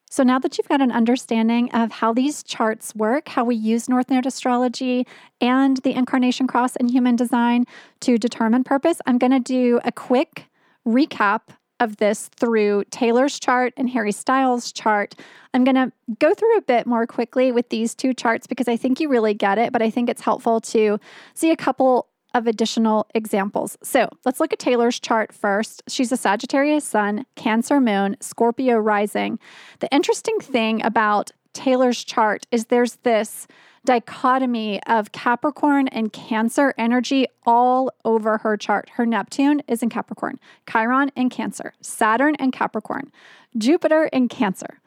So, 0.09 0.23
now 0.23 0.39
that 0.39 0.57
you've 0.57 0.69
got 0.69 0.81
an 0.81 0.91
understanding 0.91 1.69
of 1.71 1.91
how 1.91 2.13
these 2.13 2.41
charts 2.41 2.95
work, 2.95 3.27
how 3.27 3.43
we 3.43 3.55
use 3.55 3.89
North 3.89 4.09
Node 4.09 4.25
astrology 4.25 5.05
and 5.41 5.77
the 5.77 5.93
incarnation 5.93 6.47
cross 6.47 6.75
in 6.77 6.87
human 6.87 7.17
design 7.17 7.65
to 8.01 8.17
determine 8.17 8.63
purpose, 8.63 9.01
I'm 9.05 9.17
going 9.17 9.31
to 9.31 9.39
do 9.39 9.81
a 9.83 9.91
quick 9.91 10.45
recap 10.87 11.41
of 11.79 11.97
this 11.97 12.29
through 12.35 12.85
Taylor's 12.89 13.39
chart 13.39 13.73
and 13.77 13.89
Harry 13.89 14.11
Styles' 14.11 14.71
chart. 14.71 15.15
I'm 15.53 15.63
going 15.63 15.75
to 15.75 15.91
go 16.19 16.33
through 16.33 16.57
a 16.57 16.61
bit 16.61 16.87
more 16.87 17.05
quickly 17.05 17.51
with 17.51 17.69
these 17.69 17.93
two 17.93 18.13
charts 18.13 18.47
because 18.47 18.67
I 18.67 18.77
think 18.77 18.99
you 18.99 19.09
really 19.09 19.33
get 19.33 19.57
it, 19.57 19.71
but 19.71 19.81
I 19.81 19.89
think 19.89 20.09
it's 20.09 20.21
helpful 20.21 20.61
to 20.61 20.99
see 21.33 21.51
a 21.51 21.57
couple 21.57 22.07
of 22.37 22.45
additional 22.45 23.07
examples. 23.15 23.77
So 23.81 24.09
let's 24.23 24.39
look 24.39 24.53
at 24.53 24.59
Taylor's 24.59 24.99
chart 24.99 25.33
first. 25.33 25.81
She's 25.87 26.11
a 26.11 26.17
Sagittarius 26.17 26.85
sun, 26.85 27.25
Cancer 27.35 27.81
moon, 27.81 28.15
Scorpio 28.21 28.77
rising. 28.77 29.39
The 29.79 29.91
interesting 29.91 30.39
thing 30.39 30.85
about 30.85 31.31
Taylor's 31.53 32.03
chart 32.03 32.45
is 32.51 32.65
there's 32.65 32.97
this 32.97 33.47
dichotomy 33.85 34.83
of 34.83 35.11
Capricorn 35.13 35.87
and 35.87 36.13
Cancer 36.13 36.75
energy 36.77 37.25
all 37.45 37.91
over 38.05 38.37
her 38.37 38.55
chart. 38.55 38.89
Her 38.89 39.05
Neptune 39.05 39.63
is 39.67 39.81
in 39.81 39.89
Capricorn, 39.89 40.39
Chiron 40.69 41.11
in 41.15 41.29
Cancer, 41.29 41.73
Saturn 41.81 42.35
in 42.35 42.51
Capricorn, 42.51 43.11
Jupiter 43.57 44.05
in 44.05 44.27
Cancer, 44.27 44.79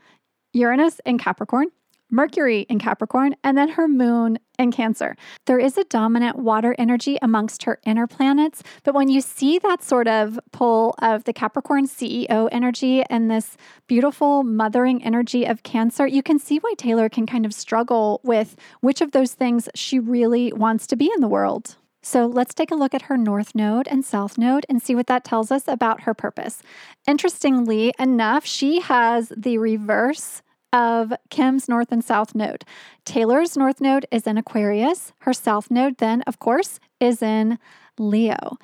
Uranus 0.53 1.01
in 1.05 1.19
Capricorn, 1.19 1.69
Mercury 2.11 2.61
in 2.69 2.79
Capricorn, 2.79 3.35
and 3.43 3.57
then 3.57 3.71
her 3.71 3.89
moon 3.89 4.39
in 4.59 4.71
Cancer. 4.71 5.17
There 5.47 5.59
is 5.59 5.79
a 5.79 5.85
dominant 5.85 6.37
water 6.37 6.75
energy 6.79 7.19
amongst 7.23 7.63
her 7.65 7.81
inner 7.85 8.07
planets, 8.07 8.63
but 8.85 8.95
when 8.95 9.09
you 9.09 9.21
see 9.21 9.59
that 9.59 9.83
sort 9.83 10.09
of 10.09 10.39
pull 10.53 10.95
of 11.01 11.25
the 11.25 11.33
Capricorn 11.33 11.87
CEO 11.87 12.49
energy 12.53 13.03
and 13.11 13.31
this 13.31 13.57
beautiful 13.87 14.43
mothering 14.45 15.03
energy 15.03 15.45
of 15.45 15.63
Cancer, 15.63 16.07
you 16.07 16.23
can 16.23 16.39
see 16.39 16.59
why 16.59 16.75
Taylor 16.77 17.09
can 17.09 17.27
kind 17.27 17.47
of 17.47 17.55
struggle 17.55 18.21
with 18.23 18.57
which 18.81 19.01
of 19.01 19.13
those 19.13 19.35
things 19.35 19.69
she 19.75 19.99
really 19.99 20.53
wants 20.53 20.87
to 20.89 20.97
be 20.97 21.11
in 21.15 21.21
the 21.21 21.29
world. 21.29 21.77
So 22.03 22.27
let's 22.27 22.55
take 22.55 22.71
a 22.71 22.77
look 22.77 22.95
at 22.95 23.03
her 23.03 23.19
North 23.19 23.55
Node 23.55 23.87
and 23.87 24.05
South 24.05 24.39
Node 24.39 24.65
and 24.71 24.83
see 24.83 24.95
what 24.95 25.07
that 25.09 25.25
tells 25.25 25.51
us 25.51 25.69
about 25.69 26.03
her 26.03 26.15
purpose. 26.15 26.63
Interestingly 27.07 27.93
enough, 27.99 28.47
she 28.47 28.81
has 28.81 29.33
the 29.37 29.59
reverse 29.59 30.43
of 30.73 31.13
Kim's 31.31 31.69
North 31.69 31.93
and 31.93 32.05
South 32.05 32.35
Node. 32.35 32.65
Taylor's 33.05 33.57
North 33.57 33.81
Node 33.81 34.07
is 34.11 34.27
in 34.27 34.39
Aquarius. 34.39 35.13
Her 35.21 35.33
South 35.33 35.71
Node, 35.71 35.99
then, 35.99 36.23
of 36.23 36.39
course, 36.39 36.81
is 37.01 37.23
in 37.23 37.59
Leo. 37.99 38.57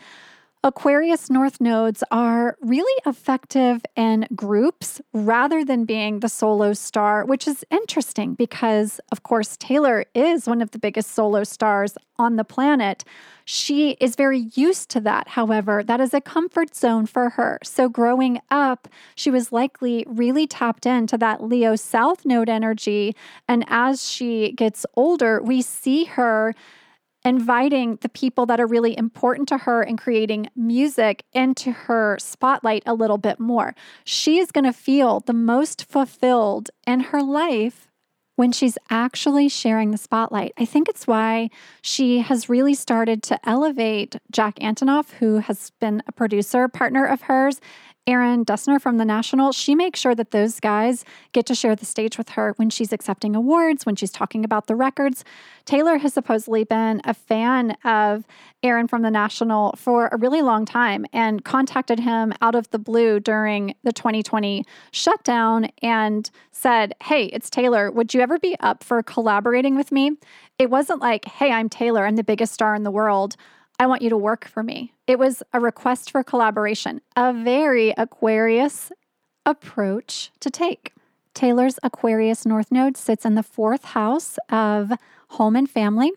Aquarius 0.67 1.31
North 1.31 1.61
nodes 1.61 2.03
are 2.11 2.57
really 2.61 3.01
effective 3.07 3.83
in 3.95 4.27
groups 4.35 5.01
rather 5.13 5.65
than 5.65 5.85
being 5.85 6.19
the 6.19 6.29
solo 6.29 6.73
star, 6.73 7.25
which 7.25 7.47
is 7.47 7.65
interesting 7.71 8.35
because, 8.35 8.99
of 9.13 9.23
course, 9.23 9.57
Taylor 9.59 10.07
is 10.13 10.49
one 10.49 10.61
of 10.61 10.73
the 10.73 10.81
biggest 10.81 11.13
solo 11.13 11.45
stars 11.45 11.97
on 12.19 12.35
the 12.35 12.43
planet. 12.43 13.05
She 13.45 13.93
is 14.01 14.17
very 14.17 14.51
used 14.57 14.89
to 14.91 15.01
that. 15.03 15.29
However, 15.29 15.85
that 15.85 16.01
is 16.01 16.13
a 16.13 16.21
comfort 16.21 16.75
zone 16.75 17.07
for 17.07 17.31
her. 17.31 17.61
So, 17.63 17.89
growing 17.89 18.41
up, 18.51 18.89
she 19.15 19.31
was 19.31 19.53
likely 19.53 20.05
really 20.09 20.49
tapped 20.49 20.85
into 20.85 21.17
that 21.19 21.45
Leo 21.45 21.77
South 21.77 22.25
node 22.27 22.49
energy. 22.49 23.15
And 23.47 23.65
as 23.69 24.11
she 24.11 24.51
gets 24.51 24.85
older, 24.97 25.41
we 25.41 25.63
see 25.63 26.07
her 26.07 26.57
inviting 27.27 27.99
the 28.03 28.09
people 28.09 28.47
that 28.47 28.61
are 28.61 28.67
really 28.67 28.97
important 28.97 29.49
to 29.49 29.59
her 29.59 29.83
and 29.83 29.99
creating 29.99 30.49
music 30.55 31.25
into 31.33 31.73
her 31.73 32.17
spotlight 32.21 32.85
a 32.87 32.95
little 32.95 33.19
bit 33.19 33.41
more. 33.41 33.75
She 34.05 34.39
is 34.39 34.53
going 34.53 34.65
to 34.65 34.73
feel 34.73 35.21
the 35.21 35.33
most 35.33 35.85
fulfilled 35.87 36.71
in 36.87 37.01
her 37.01 37.21
life 37.21 37.89
when 38.37 38.53
she's 38.53 38.79
actually 38.91 39.49
sharing 39.49 39.91
the 39.91 39.99
spotlight. 39.99 40.53
I 40.57 40.67
think 40.67 40.89
it's 40.89 41.07
why 41.07 41.51
she 41.83 42.21
has 42.21 42.49
really 42.49 42.75
started 42.75 43.23
to 43.25 43.49
elevate 43.49 44.17
Jack 44.31 44.57
Antonoff, 44.57 45.15
who 45.15 45.39
has 45.39 45.73
been 45.81 46.03
a 46.07 46.13
producer 46.13 46.69
partner 46.69 47.05
of 47.05 47.23
hers, 47.23 47.61
Aaron 48.09 48.45
Dessner 48.45 48.81
from 48.81 48.99
the 48.99 49.05
National, 49.05 49.51
she 49.51 49.75
makes 49.75 49.99
sure 49.99 50.15
that 50.15 50.31
those 50.31 50.61
guys 50.61 51.05
get 51.33 51.45
to 51.47 51.57
share 51.57 51.75
the 51.75 51.85
stage 51.85 52.17
with 52.17 52.31
her 52.31 52.53
when 52.55 52.71
she's 52.71 52.93
accepting 52.93 53.35
awards, 53.35 53.85
when 53.85 53.97
she's 53.97 54.13
talking 54.13 54.45
about 54.45 54.69
the 54.69 54.77
records. 54.77 55.25
Taylor 55.65 55.99
has 55.99 56.15
supposedly 56.15 56.63
been 56.63 57.01
a 57.05 57.13
fan 57.13 57.73
of 57.83 58.25
Aaron 58.63 58.87
from 58.87 59.03
the 59.03 59.11
National 59.11 59.75
for 59.77 60.09
a 60.13 60.17
really 60.17 60.41
long 60.41 60.65
time 60.65 61.05
and 61.13 61.45
contacted 61.45 61.99
him 61.99 62.33
out 62.41 62.55
of 62.55 62.71
the 62.71 62.79
blue 62.79 63.19
during 63.19 63.75
the 63.83 63.93
2020 63.93 64.65
shutdown 64.93 65.69
and 65.83 66.31
said, 66.53 66.95
Hey, 67.03 67.25
it's 67.27 67.51
Taylor. 67.51 67.91
Would 67.91 68.15
you 68.15 68.21
ever 68.21 68.39
be 68.39 68.57
up 68.61 68.85
for 68.85 69.03
collaborating 69.03 69.75
with 69.75 69.91
me? 69.91 70.13
It 70.61 70.71
wasn't 70.71 71.01
like, 71.01 71.25
Hey, 71.25 71.51
I'm 71.51 71.69
Taylor. 71.69 72.07
I'm 72.07 72.15
the 72.17 72.23
biggest 72.23 72.55
star 72.55 72.77
in 72.77 72.85
the 72.85 72.91
world. 72.93 73.35
I 73.79 73.87
want 73.87 74.03
you 74.03 74.11
to 74.11 74.17
work 74.17 74.47
for 74.47 74.63
me. 74.63 74.93
It 75.07 75.19
was 75.19 75.43
a 75.53 75.61
request 75.61 76.11
for 76.11 76.23
collaboration, 76.23 77.01
a 77.15 77.33
very 77.33 77.91
Aquarius 77.97 78.91
approach 79.45 80.31
to 80.41 80.51
take. 80.51 80.93
Taylor's 81.35 81.79
Aquarius 81.83 82.47
North 82.47 82.73
Node 82.73 82.97
sits 82.97 83.27
in 83.27 83.35
the 83.35 83.43
fourth 83.43 83.85
house 83.85 84.39
of 84.49 84.93
home 85.31 85.55
and 85.55 85.69
family. 85.69 86.13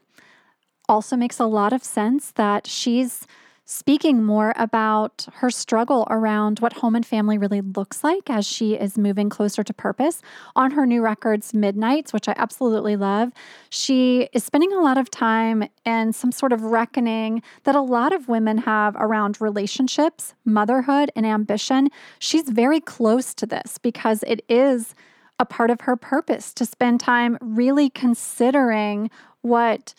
Also 0.87 1.17
makes 1.17 1.39
a 1.39 1.45
lot 1.45 1.73
of 1.73 1.83
sense 1.83 2.31
that 2.31 2.65
she's 2.65 3.27
speaking 3.71 4.23
more 4.23 4.51
about 4.55 5.27
her 5.31 5.51
struggle 5.51 6.07
around 6.09 6.57
what 6.57 6.73
home 6.73 6.95
and 6.95 7.05
family 7.05 7.37
really 7.37 7.61
looks 7.61 8.03
like 8.03 8.27
as 8.27 8.43
she 8.43 8.73
is 8.73 8.97
moving 8.97 9.29
closer 9.29 9.63
to 9.63 9.71
purpose. 9.71 10.23
On 10.55 10.71
her 10.71 10.87
new 10.87 11.03
records, 11.03 11.53
Midnights, 11.53 12.11
which 12.11 12.27
I 12.27 12.33
absolutely 12.35 12.95
love, 12.95 13.31
she 13.69 14.27
is 14.33 14.43
spending 14.43 14.73
a 14.73 14.81
lot 14.81 14.97
of 14.97 15.11
time 15.11 15.69
in 15.85 16.13
some 16.13 16.31
sort 16.31 16.51
of 16.51 16.63
reckoning 16.63 17.43
that 17.63 17.75
a 17.75 17.81
lot 17.81 18.11
of 18.11 18.27
women 18.27 18.57
have 18.57 18.95
around 18.95 19.39
relationships, 19.39 20.33
motherhood, 20.43 21.11
and 21.15 21.27
ambition. 21.27 21.89
She's 22.17 22.49
very 22.49 22.79
close 22.79 23.35
to 23.35 23.45
this 23.45 23.77
because 23.77 24.23
it 24.25 24.43
is 24.49 24.95
a 25.37 25.45
part 25.45 25.69
of 25.69 25.81
her 25.81 25.95
purpose 25.95 26.55
to 26.55 26.65
spend 26.65 27.01
time 27.01 27.37
really 27.39 27.91
considering 27.91 29.11
what 29.41 29.93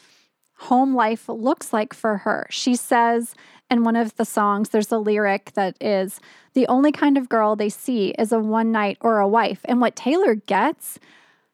home 0.61 0.95
life 0.95 1.29
looks 1.29 1.73
like 1.73 1.95
for 1.95 2.19
her. 2.19 2.47
She 2.51 2.77
says 2.77 3.35
in 3.71 3.85
one 3.85 3.97
of 3.97 4.17
the 4.17 4.25
songs, 4.25 4.71
there's 4.71 4.93
a 4.93 4.99
lyric 4.99 5.53
that 5.55 5.77
is, 5.81 6.21
the 6.55 6.67
only 6.67 6.93
kind 6.93 7.17
of 7.17 7.29
girl 7.29 7.55
they 7.55 7.69
see 7.69 8.11
is 8.19 8.33
a 8.33 8.41
one 8.41 8.73
night 8.73 8.99
or 9.01 9.21
a 9.21 9.29
wife. 9.29 9.61
And 9.65 9.81
what 9.81 9.97
Taylor 9.97 10.35
gets 10.35 10.99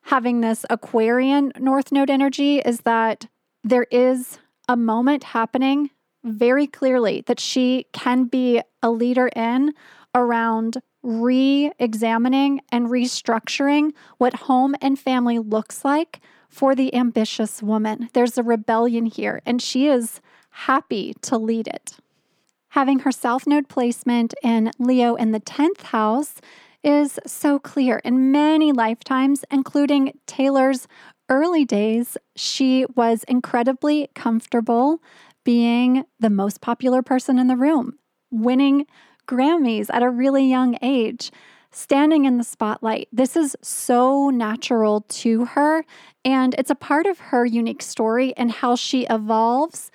having 0.02 0.40
this 0.40 0.64
Aquarian 0.70 1.52
North 1.58 1.92
Node 1.92 2.10
energy 2.10 2.58
is 2.58 2.80
that 2.80 3.26
there 3.62 3.86
is 3.90 4.38
a 4.68 4.76
moment 4.76 5.24
happening 5.24 5.90
very 6.24 6.66
clearly 6.66 7.22
that 7.26 7.40
she 7.40 7.86
can 7.92 8.24
be 8.24 8.62
a 8.82 8.90
leader 8.90 9.28
in 9.36 9.74
around 10.14 10.78
re 11.02 11.70
examining 11.78 12.60
and 12.72 12.86
restructuring 12.86 13.92
what 14.18 14.34
home 14.34 14.74
and 14.80 14.98
family 14.98 15.38
looks 15.38 15.84
like 15.84 16.20
for 16.48 16.74
the 16.74 16.94
ambitious 16.94 17.62
woman. 17.62 18.08
There's 18.12 18.38
a 18.38 18.42
rebellion 18.42 19.06
here, 19.06 19.42
and 19.44 19.60
she 19.60 19.88
is 19.88 20.20
happy 20.50 21.14
to 21.22 21.36
lead 21.36 21.68
it. 21.68 21.98
Having 22.70 23.00
her 23.00 23.12
South 23.12 23.46
Node 23.46 23.68
placement 23.68 24.34
in 24.42 24.70
Leo 24.78 25.14
in 25.14 25.32
the 25.32 25.40
10th 25.40 25.82
house 25.82 26.34
is 26.82 27.18
so 27.26 27.58
clear. 27.58 28.00
In 28.04 28.30
many 28.30 28.72
lifetimes, 28.72 29.44
including 29.50 30.18
Taylor's 30.26 30.86
early 31.28 31.64
days, 31.64 32.16
she 32.36 32.86
was 32.94 33.24
incredibly 33.24 34.08
comfortable 34.14 35.02
being 35.44 36.04
the 36.20 36.30
most 36.30 36.60
popular 36.60 37.02
person 37.02 37.38
in 37.38 37.46
the 37.46 37.56
room, 37.56 37.98
winning 38.30 38.86
Grammys 39.26 39.88
at 39.92 40.02
a 40.02 40.10
really 40.10 40.44
young 40.44 40.76
age, 40.82 41.32
standing 41.72 42.24
in 42.24 42.38
the 42.38 42.44
spotlight. 42.44 43.08
This 43.12 43.36
is 43.36 43.56
so 43.62 44.30
natural 44.30 45.02
to 45.08 45.44
her, 45.46 45.84
and 46.24 46.54
it's 46.58 46.70
a 46.70 46.76
part 46.76 47.06
of 47.06 47.18
her 47.18 47.44
unique 47.44 47.82
story 47.82 48.32
and 48.36 48.50
how 48.50 48.76
she 48.76 49.06
evolves 49.06 49.90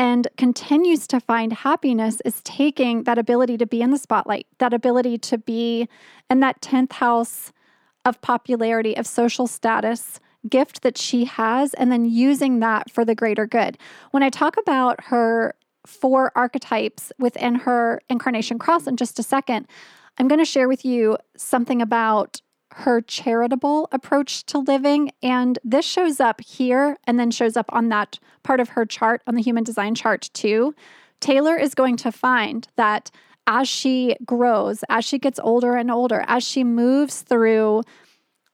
and 0.00 0.26
continues 0.38 1.06
to 1.06 1.20
find 1.20 1.52
happiness 1.52 2.22
is 2.24 2.40
taking 2.42 3.04
that 3.04 3.18
ability 3.18 3.58
to 3.58 3.66
be 3.66 3.82
in 3.82 3.90
the 3.90 3.98
spotlight, 3.98 4.46
that 4.56 4.72
ability 4.72 5.18
to 5.18 5.36
be 5.36 5.86
in 6.30 6.40
that 6.40 6.58
10th 6.62 6.94
house 6.94 7.52
of 8.06 8.18
popularity, 8.22 8.96
of 8.96 9.06
social 9.06 9.46
status 9.46 10.18
gift 10.48 10.80
that 10.80 10.96
she 10.96 11.26
has 11.26 11.74
and 11.74 11.92
then 11.92 12.06
using 12.06 12.60
that 12.60 12.90
for 12.90 13.04
the 13.04 13.14
greater 13.14 13.46
good. 13.46 13.76
When 14.10 14.22
I 14.22 14.30
talk 14.30 14.56
about 14.56 15.04
her 15.04 15.54
four 15.84 16.32
archetypes 16.34 17.12
within 17.18 17.56
her 17.56 18.00
incarnation 18.08 18.58
cross 18.58 18.86
in 18.86 18.96
just 18.96 19.18
a 19.18 19.22
second, 19.22 19.66
I'm 20.16 20.28
going 20.28 20.38
to 20.38 20.46
share 20.46 20.66
with 20.66 20.82
you 20.82 21.18
something 21.36 21.82
about 21.82 22.40
her 22.72 23.00
charitable 23.00 23.88
approach 23.92 24.44
to 24.46 24.58
living. 24.58 25.10
And 25.22 25.58
this 25.64 25.84
shows 25.84 26.20
up 26.20 26.40
here 26.40 26.96
and 27.04 27.18
then 27.18 27.30
shows 27.30 27.56
up 27.56 27.66
on 27.70 27.88
that 27.88 28.18
part 28.42 28.60
of 28.60 28.70
her 28.70 28.86
chart, 28.86 29.22
on 29.26 29.34
the 29.34 29.42
human 29.42 29.64
design 29.64 29.94
chart, 29.94 30.30
too. 30.32 30.74
Taylor 31.20 31.56
is 31.56 31.74
going 31.74 31.96
to 31.98 32.12
find 32.12 32.66
that 32.76 33.10
as 33.46 33.68
she 33.68 34.16
grows, 34.24 34.84
as 34.88 35.04
she 35.04 35.18
gets 35.18 35.40
older 35.40 35.76
and 35.76 35.90
older, 35.90 36.24
as 36.26 36.44
she 36.44 36.64
moves 36.64 37.22
through 37.22 37.82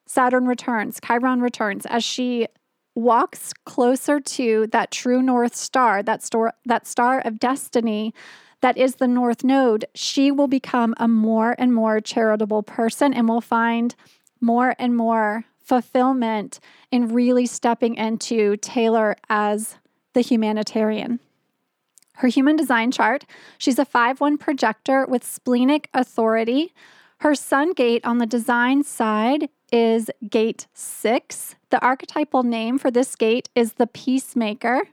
Saturn 0.06 0.46
returns, 0.46 0.98
Chiron 1.04 1.40
returns, 1.40 1.84
as 1.86 2.02
she 2.04 2.46
walks 2.94 3.52
closer 3.66 4.20
to 4.20 4.66
that 4.68 4.90
true 4.90 5.20
North 5.20 5.54
Star, 5.54 6.02
that, 6.02 6.22
star, 6.22 6.54
that 6.64 6.86
star 6.86 7.20
of 7.20 7.38
destiny 7.38 8.14
that 8.66 8.76
is 8.76 8.96
the 8.96 9.06
North 9.06 9.44
Node, 9.44 9.84
she 9.94 10.32
will 10.32 10.48
become 10.48 10.92
a 10.96 11.06
more 11.06 11.54
and 11.56 11.72
more 11.72 12.00
charitable 12.00 12.64
person 12.64 13.14
and 13.14 13.28
will 13.28 13.40
find 13.40 13.94
more 14.40 14.74
and 14.80 14.96
more 14.96 15.44
fulfillment 15.62 16.58
in 16.90 17.14
really 17.14 17.46
stepping 17.46 17.94
into 17.94 18.56
Taylor 18.56 19.14
as 19.28 19.76
the 20.14 20.20
humanitarian. 20.20 21.20
Her 22.14 22.26
human 22.26 22.56
design 22.56 22.90
chart, 22.90 23.24
she's 23.56 23.78
a 23.78 23.84
5 23.84 24.20
1 24.20 24.36
projector 24.36 25.06
with 25.06 25.22
splenic 25.22 25.88
authority. 25.94 26.74
Her 27.18 27.36
sun 27.36 27.72
gate 27.72 28.04
on 28.04 28.18
the 28.18 28.26
design 28.26 28.82
side 28.82 29.48
is 29.70 30.10
gate 30.28 30.66
six. 30.74 31.54
The 31.70 31.80
archetypal 31.84 32.42
name 32.42 32.78
for 32.78 32.90
this 32.90 33.14
gate 33.14 33.48
is 33.54 33.74
the 33.74 33.86
peacemaker. 33.86 34.88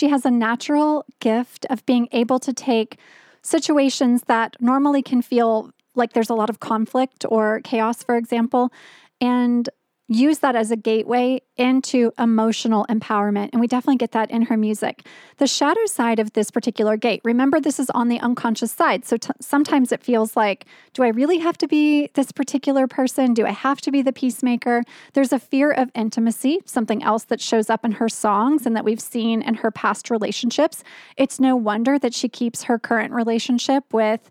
She 0.00 0.08
has 0.08 0.24
a 0.24 0.30
natural 0.30 1.04
gift 1.18 1.66
of 1.68 1.84
being 1.84 2.08
able 2.12 2.38
to 2.38 2.54
take 2.54 2.96
situations 3.42 4.22
that 4.28 4.56
normally 4.58 5.02
can 5.02 5.20
feel 5.20 5.72
like 5.94 6.14
there's 6.14 6.30
a 6.30 6.34
lot 6.34 6.48
of 6.48 6.58
conflict 6.58 7.26
or 7.28 7.60
chaos, 7.64 8.02
for 8.02 8.16
example, 8.16 8.72
and 9.20 9.68
use 10.10 10.40
that 10.40 10.56
as 10.56 10.72
a 10.72 10.76
gateway 10.76 11.40
into 11.56 12.10
emotional 12.18 12.84
empowerment. 12.90 13.50
And 13.52 13.60
we 13.60 13.68
definitely 13.68 13.96
get 13.96 14.10
that 14.10 14.28
in 14.28 14.42
her 14.42 14.56
music. 14.56 15.06
The 15.36 15.46
shadow 15.46 15.86
side 15.86 16.18
of 16.18 16.32
this 16.32 16.50
particular 16.50 16.96
gate, 16.96 17.20
remember, 17.22 17.60
this 17.60 17.78
is 17.78 17.88
on 17.90 18.08
the 18.08 18.18
unconscious 18.18 18.72
side. 18.72 19.04
So 19.04 19.16
t- 19.16 19.30
sometimes 19.40 19.92
it 19.92 20.02
feels 20.02 20.34
like, 20.36 20.66
do 20.94 21.04
I 21.04 21.08
really 21.08 21.38
have 21.38 21.56
to 21.58 21.68
be 21.68 22.10
this 22.14 22.32
particular 22.32 22.88
person? 22.88 23.34
Do 23.34 23.46
I 23.46 23.52
have 23.52 23.80
to 23.82 23.92
be 23.92 24.02
the 24.02 24.12
peacemaker? 24.12 24.82
There's 25.12 25.32
a 25.32 25.38
fear 25.38 25.70
of 25.70 25.92
intimacy, 25.94 26.58
something 26.64 27.04
else 27.04 27.22
that 27.24 27.40
shows 27.40 27.70
up 27.70 27.84
in 27.84 27.92
her 27.92 28.08
songs 28.08 28.66
and 28.66 28.74
that 28.74 28.84
we've 28.84 29.00
seen 29.00 29.42
in 29.42 29.54
her 29.54 29.70
past 29.70 30.10
relationships. 30.10 30.82
It's 31.16 31.38
no 31.38 31.54
wonder 31.54 32.00
that 32.00 32.14
she 32.14 32.28
keeps 32.28 32.64
her 32.64 32.80
current 32.80 33.12
relationship 33.12 33.84
with 33.92 34.28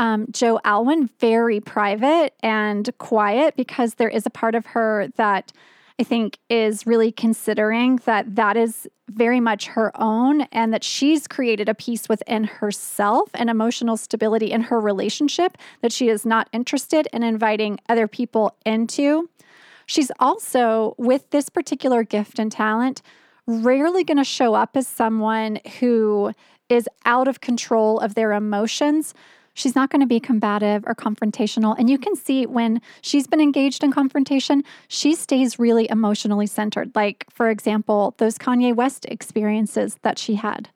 um, 0.00 0.26
Joe 0.30 0.58
Alwyn 0.64 1.10
very 1.20 1.60
private 1.60 2.32
and 2.42 2.88
quiet 2.96 3.54
because 3.54 3.94
there 3.94 4.08
is 4.08 4.24
a 4.24 4.30
part 4.30 4.54
of 4.54 4.64
her 4.66 5.08
that 5.16 5.52
I 5.98 6.04
think 6.04 6.38
is 6.48 6.86
really 6.86 7.12
considering 7.12 7.96
that 8.06 8.34
that 8.34 8.56
is 8.56 8.88
very 9.10 9.40
much 9.40 9.66
her 9.66 9.92
own 10.00 10.42
and 10.52 10.72
that 10.72 10.82
she's 10.82 11.28
created 11.28 11.68
a 11.68 11.74
peace 11.74 12.08
within 12.08 12.44
herself 12.44 13.28
and 13.34 13.50
emotional 13.50 13.98
stability 13.98 14.50
in 14.50 14.62
her 14.62 14.80
relationship 14.80 15.58
that 15.82 15.92
she 15.92 16.08
is 16.08 16.24
not 16.24 16.48
interested 16.50 17.06
in 17.12 17.22
inviting 17.22 17.78
other 17.90 18.08
people 18.08 18.56
into. 18.64 19.28
She's 19.84 20.10
also, 20.18 20.94
with 20.96 21.28
this 21.28 21.50
particular 21.50 22.04
gift 22.04 22.38
and 22.38 22.50
talent, 22.50 23.02
rarely 23.46 24.02
going 24.02 24.16
to 24.16 24.24
show 24.24 24.54
up 24.54 24.78
as 24.78 24.88
someone 24.88 25.58
who 25.78 26.32
is 26.70 26.88
out 27.04 27.28
of 27.28 27.42
control 27.42 27.98
of 27.98 28.14
their 28.14 28.32
emotions. 28.32 29.12
She's 29.60 29.74
not 29.74 29.90
going 29.90 30.00
to 30.00 30.06
be 30.06 30.20
combative 30.20 30.84
or 30.86 30.94
confrontational. 30.94 31.76
And 31.78 31.90
you 31.90 31.98
can 31.98 32.16
see 32.16 32.46
when 32.46 32.80
she's 33.02 33.26
been 33.26 33.42
engaged 33.42 33.84
in 33.84 33.92
confrontation, 33.92 34.64
she 34.88 35.14
stays 35.14 35.58
really 35.58 35.86
emotionally 35.90 36.46
centered. 36.46 36.92
Like, 36.94 37.26
for 37.28 37.50
example, 37.50 38.14
those 38.16 38.38
Kanye 38.38 38.74
West 38.74 39.04
experiences 39.10 39.98
that 40.00 40.18
she 40.18 40.36
had. 40.36 40.70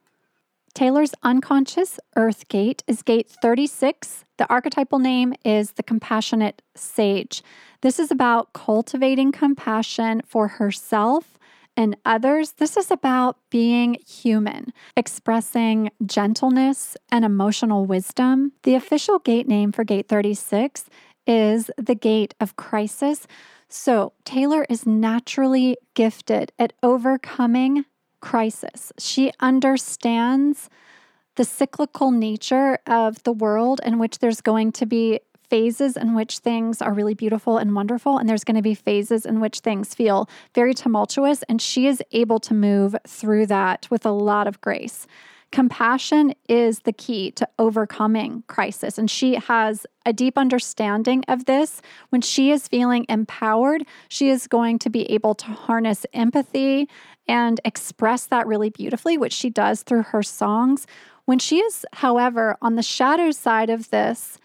Taylor's 0.74 1.14
unconscious 1.22 1.98
earth 2.14 2.46
gate 2.48 2.82
is 2.86 3.00
gate 3.00 3.30
36. 3.40 4.26
The 4.36 4.50
archetypal 4.50 4.98
name 4.98 5.32
is 5.46 5.72
the 5.72 5.82
compassionate 5.82 6.60
sage. 6.74 7.42
This 7.80 7.98
is 7.98 8.10
about 8.10 8.52
cultivating 8.52 9.32
compassion 9.32 10.20
for 10.26 10.48
herself 10.48 11.38
and 11.76 11.96
others, 12.04 12.52
this 12.52 12.76
is 12.76 12.90
about 12.90 13.36
being 13.50 13.96
human, 14.06 14.72
expressing 14.96 15.90
gentleness 16.06 16.96
and 17.10 17.24
emotional 17.24 17.84
wisdom. 17.84 18.52
The 18.62 18.74
official 18.74 19.18
gate 19.18 19.48
name 19.48 19.72
for 19.72 19.82
Gate 19.82 20.08
36 20.08 20.88
is 21.26 21.70
the 21.76 21.94
Gate 21.94 22.34
of 22.40 22.56
Crisis. 22.56 23.26
So, 23.68 24.12
Taylor 24.24 24.66
is 24.70 24.86
naturally 24.86 25.76
gifted 25.94 26.52
at 26.58 26.74
overcoming 26.82 27.84
crisis. 28.20 28.92
She 28.98 29.32
understands 29.40 30.70
the 31.36 31.44
cyclical 31.44 32.10
nature 32.10 32.78
of 32.86 33.22
the 33.24 33.32
world 33.32 33.80
in 33.84 33.98
which 33.98 34.20
there's 34.20 34.40
going 34.40 34.70
to 34.72 34.86
be 34.86 35.20
phases 35.48 35.96
in 35.96 36.14
which 36.14 36.38
things 36.38 36.80
are 36.82 36.92
really 36.92 37.14
beautiful 37.14 37.58
and 37.58 37.74
wonderful, 37.74 38.18
and 38.18 38.28
there's 38.28 38.44
going 38.44 38.56
to 38.56 38.62
be 38.62 38.74
phases 38.74 39.24
in 39.26 39.40
which 39.40 39.60
things 39.60 39.94
feel 39.94 40.28
very 40.54 40.74
tumultuous. 40.74 41.42
And 41.44 41.60
she 41.60 41.86
is 41.86 42.02
able 42.12 42.40
to 42.40 42.54
move 42.54 42.96
through 43.06 43.46
that 43.46 43.88
with 43.90 44.04
a 44.04 44.10
lot 44.10 44.46
of 44.46 44.60
grace. 44.60 45.06
Compassion 45.52 46.34
is 46.48 46.80
the 46.80 46.92
key 46.92 47.30
to 47.30 47.48
overcoming 47.60 48.42
crisis. 48.48 48.98
And 48.98 49.08
she 49.08 49.36
has 49.36 49.86
a 50.04 50.12
deep 50.12 50.36
understanding 50.36 51.22
of 51.28 51.44
this. 51.44 51.80
When 52.08 52.22
she 52.22 52.50
is 52.50 52.66
feeling 52.66 53.06
empowered, 53.08 53.86
she 54.08 54.30
is 54.30 54.48
going 54.48 54.80
to 54.80 54.90
be 54.90 55.08
able 55.12 55.36
to 55.36 55.46
harness 55.46 56.04
empathy 56.12 56.88
and 57.28 57.60
express 57.64 58.26
that 58.26 58.48
really 58.48 58.70
beautifully, 58.70 59.16
which 59.16 59.32
she 59.32 59.48
does 59.48 59.82
through 59.82 60.02
her 60.02 60.24
songs. 60.24 60.88
When 61.24 61.38
she 61.38 61.60
is, 61.60 61.86
however, 61.92 62.56
on 62.60 62.74
the 62.74 62.82
shadow 62.82 63.30
side 63.30 63.70
of 63.70 63.90
this, 63.90 64.38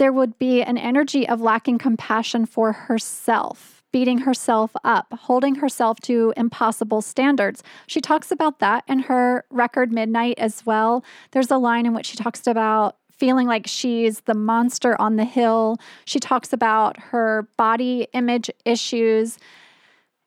there 0.00 0.12
would 0.14 0.38
be 0.38 0.62
an 0.62 0.78
energy 0.78 1.28
of 1.28 1.42
lacking 1.42 1.76
compassion 1.76 2.46
for 2.46 2.72
herself, 2.72 3.82
beating 3.92 4.16
herself 4.16 4.70
up, 4.82 5.12
holding 5.12 5.56
herself 5.56 6.00
to 6.00 6.32
impossible 6.38 7.02
standards. 7.02 7.62
She 7.86 8.00
talks 8.00 8.32
about 8.32 8.60
that 8.60 8.82
in 8.88 9.00
her 9.00 9.44
record 9.50 9.92
Midnight 9.92 10.38
as 10.38 10.64
well. 10.64 11.04
There's 11.32 11.50
a 11.50 11.58
line 11.58 11.84
in 11.84 11.92
which 11.92 12.06
she 12.06 12.16
talks 12.16 12.46
about 12.46 12.96
feeling 13.12 13.46
like 13.46 13.66
she's 13.66 14.20
the 14.20 14.32
monster 14.32 14.98
on 14.98 15.16
the 15.16 15.26
hill. 15.26 15.76
She 16.06 16.18
talks 16.18 16.54
about 16.54 16.98
her 16.98 17.46
body 17.58 18.08
image 18.14 18.50
issues. 18.64 19.38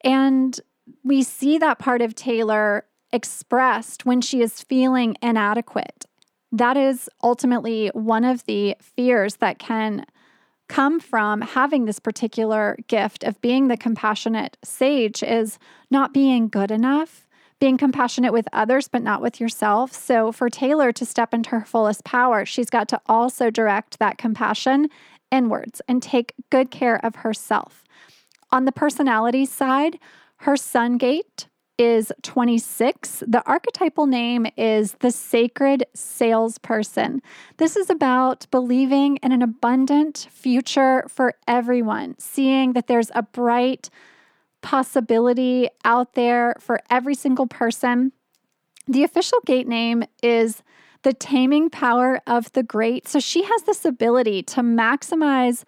And 0.03 0.59
we 1.03 1.23
see 1.23 1.57
that 1.57 1.79
part 1.79 2.03
of 2.03 2.13
Taylor 2.13 2.85
expressed 3.11 4.05
when 4.05 4.21
she 4.21 4.43
is 4.43 4.61
feeling 4.61 5.17
inadequate. 5.19 6.05
That 6.53 6.77
is 6.77 7.09
ultimately 7.23 7.89
one 7.95 8.23
of 8.23 8.45
the 8.45 8.77
fears 8.79 9.37
that 9.37 9.57
can 9.57 10.05
come 10.69 10.99
from 10.99 11.41
having 11.41 11.85
this 11.85 11.97
particular 11.97 12.77
gift 12.87 13.23
of 13.23 13.41
being 13.41 13.67
the 13.67 13.75
compassionate 13.75 14.55
sage 14.63 15.23
is 15.23 15.57
not 15.89 16.13
being 16.13 16.47
good 16.47 16.69
enough, 16.69 17.27
being 17.59 17.75
compassionate 17.75 18.31
with 18.31 18.47
others, 18.53 18.87
but 18.87 19.01
not 19.01 19.19
with 19.19 19.41
yourself. 19.41 19.93
So, 19.93 20.31
for 20.31 20.47
Taylor 20.47 20.91
to 20.91 21.05
step 21.05 21.33
into 21.33 21.49
her 21.49 21.65
fullest 21.65 22.03
power, 22.03 22.45
she's 22.45 22.69
got 22.69 22.87
to 22.89 23.01
also 23.07 23.49
direct 23.49 23.97
that 23.97 24.19
compassion 24.19 24.89
inwards 25.31 25.81
and 25.87 26.03
take 26.03 26.33
good 26.51 26.69
care 26.69 27.03
of 27.03 27.15
herself. 27.15 27.83
On 28.51 28.65
the 28.65 28.71
personality 28.71 29.47
side, 29.47 29.97
her 30.37 30.55
sun 30.55 30.99
gate 30.99 31.47
is 31.77 32.11
26. 32.21 33.23
The 33.27 33.43
archetypal 33.45 34.05
name 34.05 34.47
is 34.57 34.93
the 34.99 35.11
sacred 35.11 35.85
salesperson. 35.93 37.21
This 37.57 37.75
is 37.75 37.89
about 37.89 38.45
believing 38.51 39.17
in 39.17 39.31
an 39.31 39.41
abundant 39.41 40.27
future 40.31 41.05
for 41.07 41.35
everyone, 41.47 42.15
seeing 42.19 42.73
that 42.73 42.87
there's 42.87 43.11
a 43.15 43.23
bright 43.23 43.89
possibility 44.61 45.67
out 45.83 46.13
there 46.13 46.55
for 46.59 46.79
every 46.89 47.15
single 47.15 47.47
person. 47.47 48.11
The 48.87 49.03
official 49.03 49.39
gate 49.45 49.67
name 49.67 50.03
is 50.21 50.63
the 51.03 51.13
taming 51.13 51.69
power 51.69 52.21
of 52.27 52.51
the 52.53 52.63
great. 52.63 53.07
So 53.07 53.19
she 53.19 53.43
has 53.43 53.63
this 53.63 53.83
ability 53.83 54.43
to 54.43 54.61
maximize 54.61 55.63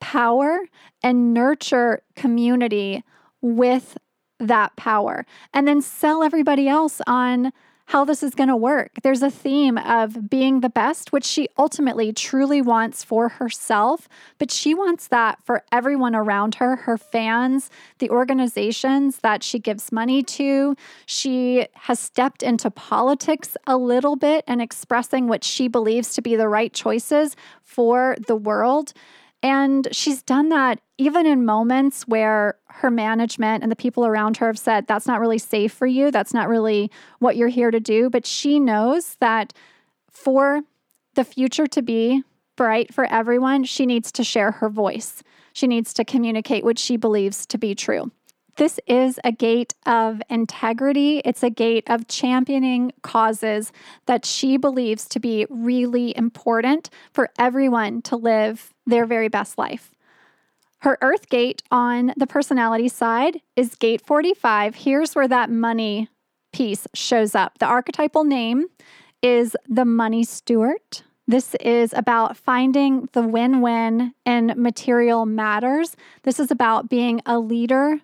power 0.00 0.60
and 1.02 1.34
nurture 1.34 2.02
community 2.16 3.04
with 3.40 3.98
that 4.38 4.76
power 4.76 5.26
and 5.52 5.66
then 5.66 5.82
sell 5.82 6.22
everybody 6.22 6.68
else 6.68 7.00
on 7.06 7.52
how 7.88 8.04
this 8.04 8.22
is 8.22 8.34
going 8.34 8.50
to 8.50 8.56
work. 8.56 8.90
There's 9.02 9.22
a 9.22 9.30
theme 9.30 9.78
of 9.78 10.28
being 10.28 10.60
the 10.60 10.68
best, 10.68 11.10
which 11.10 11.24
she 11.24 11.48
ultimately 11.56 12.12
truly 12.12 12.60
wants 12.60 13.02
for 13.02 13.30
herself, 13.30 14.10
but 14.36 14.50
she 14.50 14.74
wants 14.74 15.08
that 15.08 15.38
for 15.42 15.62
everyone 15.72 16.14
around 16.14 16.56
her, 16.56 16.76
her 16.76 16.98
fans, 16.98 17.70
the 17.98 18.10
organizations 18.10 19.20
that 19.20 19.42
she 19.42 19.58
gives 19.58 19.90
money 19.90 20.22
to. 20.22 20.76
She 21.06 21.66
has 21.74 21.98
stepped 21.98 22.42
into 22.42 22.70
politics 22.70 23.56
a 23.66 23.78
little 23.78 24.16
bit 24.16 24.44
and 24.46 24.60
expressing 24.60 25.26
what 25.26 25.42
she 25.42 25.66
believes 25.66 26.12
to 26.12 26.20
be 26.20 26.36
the 26.36 26.48
right 26.48 26.74
choices 26.74 27.36
for 27.62 28.16
the 28.26 28.36
world. 28.36 28.92
And 29.42 29.86
she's 29.92 30.22
done 30.22 30.48
that 30.48 30.80
even 30.98 31.26
in 31.26 31.44
moments 31.44 32.08
where 32.08 32.58
her 32.66 32.90
management 32.90 33.62
and 33.62 33.70
the 33.70 33.76
people 33.76 34.04
around 34.04 34.38
her 34.38 34.48
have 34.48 34.58
said, 34.58 34.86
that's 34.86 35.06
not 35.06 35.20
really 35.20 35.38
safe 35.38 35.72
for 35.72 35.86
you. 35.86 36.10
That's 36.10 36.34
not 36.34 36.48
really 36.48 36.90
what 37.20 37.36
you're 37.36 37.48
here 37.48 37.70
to 37.70 37.78
do. 37.78 38.10
But 38.10 38.26
she 38.26 38.58
knows 38.58 39.16
that 39.20 39.52
for 40.10 40.62
the 41.14 41.24
future 41.24 41.68
to 41.68 41.82
be 41.82 42.24
bright 42.56 42.92
for 42.92 43.04
everyone, 43.04 43.62
she 43.62 43.86
needs 43.86 44.10
to 44.12 44.24
share 44.24 44.50
her 44.52 44.68
voice. 44.68 45.22
She 45.52 45.68
needs 45.68 45.94
to 45.94 46.04
communicate 46.04 46.64
what 46.64 46.78
she 46.78 46.96
believes 46.96 47.46
to 47.46 47.58
be 47.58 47.76
true. 47.76 48.10
This 48.58 48.80
is 48.88 49.20
a 49.22 49.30
gate 49.30 49.74
of 49.86 50.20
integrity. 50.28 51.22
It's 51.24 51.44
a 51.44 51.50
gate 51.50 51.84
of 51.88 52.08
championing 52.08 52.90
causes 53.02 53.70
that 54.06 54.24
she 54.24 54.56
believes 54.56 55.06
to 55.10 55.20
be 55.20 55.46
really 55.48 56.12
important 56.16 56.90
for 57.12 57.30
everyone 57.38 58.02
to 58.02 58.16
live 58.16 58.74
their 58.84 59.06
very 59.06 59.28
best 59.28 59.58
life. 59.58 59.94
Her 60.80 60.98
earth 61.02 61.28
gate 61.28 61.62
on 61.70 62.12
the 62.16 62.26
personality 62.26 62.88
side 62.88 63.42
is 63.54 63.76
gate 63.76 64.04
45. 64.04 64.74
Here's 64.74 65.14
where 65.14 65.28
that 65.28 65.50
money 65.50 66.08
piece 66.52 66.88
shows 66.94 67.36
up. 67.36 67.58
The 67.58 67.66
archetypal 67.66 68.24
name 68.24 68.66
is 69.22 69.56
the 69.68 69.84
money 69.84 70.24
steward. 70.24 71.02
This 71.28 71.54
is 71.56 71.92
about 71.92 72.36
finding 72.36 73.08
the 73.12 73.22
win 73.22 73.60
win 73.60 74.14
in 74.26 74.52
material 74.56 75.26
matters. 75.26 75.94
This 76.24 76.40
is 76.40 76.50
about 76.50 76.88
being 76.88 77.20
a 77.24 77.38
leader 77.38 78.00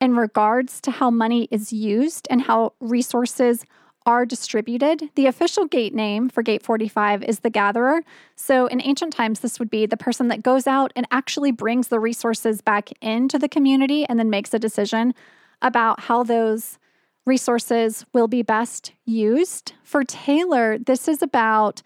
in 0.00 0.16
regards 0.16 0.80
to 0.82 0.90
how 0.90 1.10
money 1.10 1.48
is 1.50 1.72
used 1.72 2.26
and 2.30 2.42
how 2.42 2.72
resources 2.80 3.64
are 4.06 4.24
distributed. 4.24 5.10
The 5.16 5.26
official 5.26 5.66
gate 5.66 5.94
name 5.94 6.30
for 6.30 6.42
Gate 6.42 6.62
45 6.62 7.22
is 7.24 7.40
the 7.40 7.50
gatherer. 7.50 8.02
So, 8.36 8.66
in 8.66 8.80
ancient 8.82 9.12
times, 9.12 9.40
this 9.40 9.58
would 9.58 9.68
be 9.68 9.84
the 9.84 9.98
person 9.98 10.28
that 10.28 10.42
goes 10.42 10.66
out 10.66 10.92
and 10.96 11.06
actually 11.10 11.52
brings 11.52 11.88
the 11.88 12.00
resources 12.00 12.62
back 12.62 12.90
into 13.02 13.38
the 13.38 13.48
community 13.48 14.06
and 14.06 14.18
then 14.18 14.30
makes 14.30 14.54
a 14.54 14.58
decision 14.58 15.14
about 15.60 16.00
how 16.00 16.22
those 16.22 16.78
resources 17.26 18.06
will 18.14 18.28
be 18.28 18.42
best 18.42 18.92
used. 19.04 19.74
For 19.82 20.04
Taylor, 20.04 20.78
this 20.78 21.06
is 21.06 21.20
about 21.20 21.82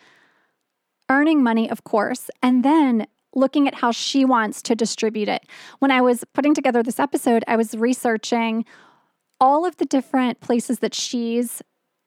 earning 1.10 1.42
money, 1.42 1.68
of 1.68 1.82
course, 1.82 2.30
and 2.40 2.64
then 2.64 3.06
looking 3.34 3.66
at 3.68 3.74
how 3.74 3.90
she 3.90 4.24
wants 4.24 4.62
to 4.62 4.74
distribute 4.74 5.28
it. 5.28 5.44
When 5.78 5.90
I 5.90 6.00
was 6.00 6.24
putting 6.32 6.54
together 6.54 6.82
this 6.82 7.00
episode, 7.00 7.44
I 7.46 7.56
was 7.56 7.74
researching 7.74 8.64
all 9.40 9.66
of 9.66 9.76
the 9.78 9.86
different 9.86 10.40
places 10.40 10.78
that 10.80 10.94
she's 10.94 11.62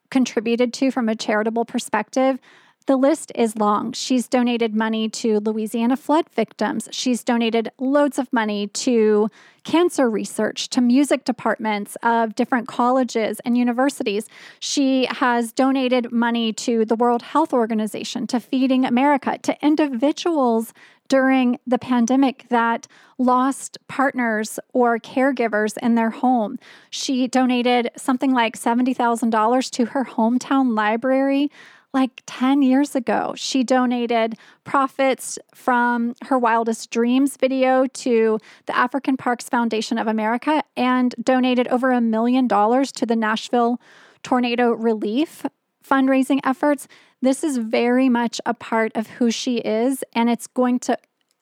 contributed 0.09 0.73
to 0.73 0.91
from 0.91 1.09
a 1.09 1.15
charitable 1.15 1.65
perspective. 1.65 2.39
The 2.87 2.95
list 2.95 3.31
is 3.33 3.57
long. 3.57 3.93
She's 3.93 4.27
donated 4.27 4.75
money 4.75 5.09
to 5.09 5.39
Louisiana 5.39 5.97
flood 5.97 6.29
victims. 6.29 6.87
She's 6.91 7.23
donated 7.23 7.71
loads 7.79 8.19
of 8.19 8.31
money 8.31 8.67
to 8.67 9.29
cancer 9.63 10.07
research, 10.07 10.69
to 10.69 10.81
music 10.81 11.25
departments 11.25 11.97
of 12.03 12.35
different 12.35 12.67
colleges 12.67 13.41
and 13.43 13.57
universities. 13.57 14.27
She 14.59 15.05
has 15.05 15.51
donated 15.51 16.11
money 16.11 16.53
to 16.53 16.85
the 16.85 16.95
World 16.95 17.23
Health 17.23 17.53
Organization, 17.53 18.27
to 18.27 18.39
Feeding 18.39 18.85
America, 18.85 19.39
to 19.39 19.57
individuals 19.65 20.71
during 21.07 21.59
the 21.65 21.77
pandemic 21.77 22.45
that 22.49 22.87
lost 23.17 23.77
partners 23.87 24.59
or 24.73 24.99
caregivers 24.99 25.77
in 25.81 25.95
their 25.95 26.09
home. 26.09 26.57
She 26.89 27.27
donated 27.27 27.91
something 27.95 28.33
like 28.33 28.57
$70,000 28.57 29.71
to 29.71 29.85
her 29.85 30.05
hometown 30.05 30.75
library 30.75 31.51
like 31.93 32.21
10 32.25 32.61
years 32.61 32.93
ago. 32.93 33.33
She 33.37 33.63
donated 33.63 34.35
profits 34.65 35.39
from 35.53 36.13
her 36.25 36.37
Wildest 36.37 36.91
Dreams 36.91 37.37
video 37.37 37.87
to 37.87 38.37
the 38.65 38.75
African 38.75 39.15
Parks 39.15 39.47
Foundation 39.47 39.97
of 39.97 40.05
America 40.05 40.61
and 40.75 41.15
donated 41.23 41.69
over 41.69 41.91
a 41.91 42.01
million 42.01 42.47
dollars 42.47 42.91
to 42.93 43.05
the 43.05 43.15
Nashville 43.15 43.79
Tornado 44.23 44.71
Relief 44.71 45.45
fundraising 45.87 46.39
efforts. 46.43 46.87
This 47.21 47.43
is 47.43 47.57
very 47.57 48.09
much 48.09 48.41
a 48.45 48.53
part 48.53 48.91
of 48.95 49.07
who 49.07 49.31
she 49.31 49.57
is, 49.57 50.03
and 50.13 50.29
it's 50.29 50.47
going 50.47 50.79
to 50.79 50.97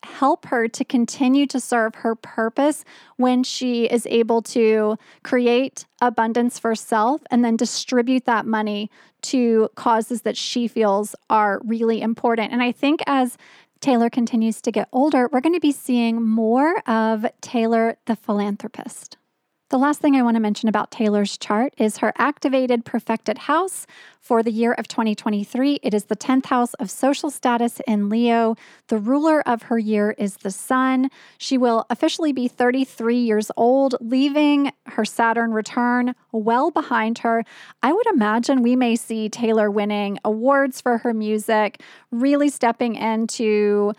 help 0.05 0.45
her 0.45 0.67
to 0.67 0.83
continue 0.83 1.47
to 1.47 1.59
serve 1.59 1.95
her 1.95 2.15
purpose 2.15 2.83
when 3.17 3.43
she 3.43 3.85
is 3.85 4.05
able 4.07 4.41
to 4.41 4.97
create 5.23 5.85
abundance 6.01 6.59
for 6.59 6.75
self 6.75 7.21
and 7.31 7.43
then 7.43 7.55
distribute 7.55 8.25
that 8.25 8.45
money 8.45 8.89
to 9.21 9.69
causes 9.75 10.23
that 10.23 10.35
she 10.35 10.67
feels 10.67 11.15
are 11.29 11.61
really 11.63 12.01
important. 12.01 12.51
And 12.51 12.61
I 12.61 12.71
think 12.71 13.01
as 13.07 13.37
Taylor 13.79 14.09
continues 14.09 14.61
to 14.61 14.71
get 14.71 14.87
older, 14.91 15.29
we're 15.31 15.41
going 15.41 15.55
to 15.55 15.59
be 15.59 15.71
seeing 15.71 16.21
more 16.21 16.77
of 16.87 17.25
Taylor 17.41 17.97
the 18.05 18.15
philanthropist. 18.15 19.17
The 19.73 19.79
last 19.79 20.01
thing 20.01 20.15
I 20.15 20.21
want 20.21 20.35
to 20.35 20.39
mention 20.39 20.69
about 20.69 20.91
Taylor's 20.91 21.35
chart 21.35 21.73
is 21.79 21.97
her 21.97 22.13
activated 22.19 22.85
profected 22.85 23.39
house 23.39 23.87
for 24.19 24.43
the 24.43 24.51
year 24.51 24.71
of 24.73 24.87
2023. 24.87 25.79
It 25.81 25.95
is 25.95 26.03
the 26.03 26.15
10th 26.15 26.45
house 26.45 26.75
of 26.75 26.91
social 26.91 27.31
status 27.31 27.81
in 27.87 28.07
Leo. 28.07 28.55
The 28.89 28.99
ruler 28.99 29.41
of 29.49 29.63
her 29.63 29.79
year 29.79 30.13
is 30.15 30.37
the 30.37 30.51
sun. 30.51 31.09
She 31.39 31.57
will 31.57 31.87
officially 31.89 32.31
be 32.31 32.47
33 32.47 33.17
years 33.17 33.49
old, 33.57 33.95
leaving 33.99 34.71
her 34.85 35.05
Saturn 35.05 35.53
return 35.53 36.13
well 36.31 36.69
behind 36.69 37.17
her. 37.17 37.43
I 37.81 37.93
would 37.93 38.07
imagine 38.13 38.61
we 38.61 38.75
may 38.75 38.95
see 38.95 39.27
Taylor 39.27 39.71
winning 39.71 40.19
awards 40.23 40.81
for 40.81 40.99
her 40.99 41.15
music, 41.15 41.81
really 42.11 42.49
stepping 42.49 42.93
into 42.93 43.93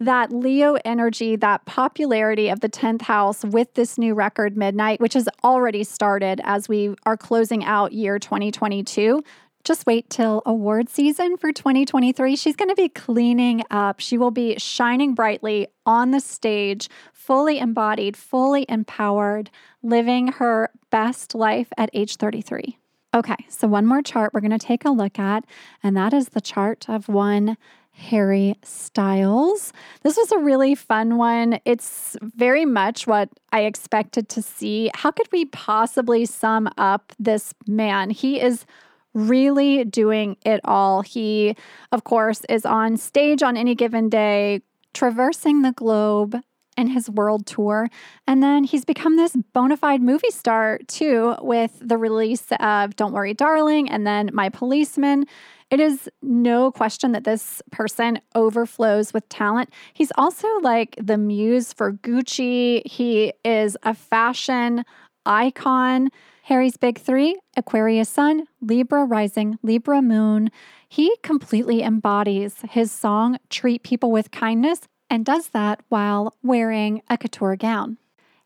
that 0.00 0.32
Leo 0.32 0.76
energy, 0.84 1.36
that 1.36 1.64
popularity 1.66 2.48
of 2.48 2.60
the 2.60 2.68
10th 2.68 3.02
house 3.02 3.44
with 3.44 3.74
this 3.74 3.96
new 3.96 4.14
record, 4.14 4.56
Midnight, 4.56 5.00
which 5.00 5.14
has 5.14 5.28
already 5.42 5.84
started 5.84 6.40
as 6.44 6.68
we 6.68 6.94
are 7.06 7.16
closing 7.16 7.64
out 7.64 7.92
year 7.92 8.18
2022. 8.18 9.22
Just 9.62 9.86
wait 9.86 10.10
till 10.10 10.42
award 10.44 10.90
season 10.90 11.38
for 11.38 11.50
2023. 11.50 12.36
She's 12.36 12.54
going 12.54 12.68
to 12.68 12.74
be 12.74 12.90
cleaning 12.90 13.62
up. 13.70 13.98
She 13.98 14.18
will 14.18 14.30
be 14.30 14.58
shining 14.58 15.14
brightly 15.14 15.68
on 15.86 16.10
the 16.10 16.20
stage, 16.20 16.90
fully 17.14 17.58
embodied, 17.58 18.14
fully 18.14 18.66
empowered, 18.68 19.50
living 19.82 20.28
her 20.32 20.70
best 20.90 21.34
life 21.34 21.68
at 21.78 21.88
age 21.94 22.16
33. 22.16 22.78
Okay, 23.14 23.36
so 23.48 23.66
one 23.66 23.86
more 23.86 24.02
chart 24.02 24.34
we're 24.34 24.40
going 24.40 24.50
to 24.50 24.58
take 24.58 24.84
a 24.84 24.90
look 24.90 25.18
at, 25.18 25.44
and 25.82 25.96
that 25.96 26.12
is 26.12 26.30
the 26.30 26.40
chart 26.40 26.86
of 26.88 27.08
one 27.08 27.56
Harry 27.94 28.56
Styles. 28.62 29.72
This 30.02 30.16
was 30.16 30.30
a 30.32 30.38
really 30.38 30.74
fun 30.74 31.16
one. 31.16 31.58
It's 31.64 32.16
very 32.20 32.64
much 32.64 33.06
what 33.06 33.28
I 33.52 33.60
expected 33.62 34.28
to 34.30 34.42
see. 34.42 34.90
How 34.94 35.10
could 35.10 35.28
we 35.32 35.46
possibly 35.46 36.26
sum 36.26 36.68
up 36.76 37.12
this 37.18 37.54
man? 37.66 38.10
He 38.10 38.40
is 38.40 38.66
really 39.14 39.84
doing 39.84 40.36
it 40.44 40.60
all. 40.64 41.02
He, 41.02 41.56
of 41.92 42.04
course, 42.04 42.42
is 42.48 42.66
on 42.66 42.96
stage 42.96 43.42
on 43.42 43.56
any 43.56 43.74
given 43.74 44.08
day, 44.08 44.62
traversing 44.92 45.62
the 45.62 45.72
globe 45.72 46.36
and 46.76 46.90
his 46.90 47.08
world 47.08 47.46
tour. 47.46 47.88
And 48.26 48.42
then 48.42 48.64
he's 48.64 48.84
become 48.84 49.16
this 49.16 49.36
bona 49.52 49.76
fide 49.76 50.02
movie 50.02 50.30
star 50.30 50.80
too, 50.88 51.36
with 51.40 51.78
the 51.80 51.96
release 51.96 52.46
of 52.58 52.96
Don't 52.96 53.12
Worry, 53.12 53.34
Darling, 53.34 53.88
and 53.88 54.04
then 54.04 54.30
My 54.32 54.48
Policeman. 54.48 55.26
It 55.70 55.80
is 55.80 56.08
no 56.22 56.70
question 56.70 57.12
that 57.12 57.24
this 57.24 57.62
person 57.72 58.20
overflows 58.34 59.12
with 59.12 59.28
talent. 59.28 59.70
He's 59.92 60.12
also 60.16 60.46
like 60.60 60.94
the 61.00 61.18
muse 61.18 61.72
for 61.72 61.92
Gucci. 61.92 62.86
He 62.86 63.32
is 63.44 63.76
a 63.82 63.94
fashion 63.94 64.84
icon. 65.26 66.10
Harry's 66.42 66.76
big 66.76 66.98
three 66.98 67.38
Aquarius 67.56 68.10
Sun, 68.10 68.46
Libra 68.60 69.04
Rising, 69.04 69.58
Libra 69.62 70.02
Moon. 70.02 70.50
He 70.88 71.16
completely 71.22 71.82
embodies 71.82 72.56
his 72.70 72.92
song 72.92 73.38
Treat 73.48 73.82
People 73.82 74.12
with 74.12 74.30
Kindness 74.30 74.82
and 75.08 75.24
does 75.24 75.48
that 75.48 75.80
while 75.88 76.36
wearing 76.42 77.02
a 77.08 77.16
couture 77.16 77.56
gown. 77.56 77.96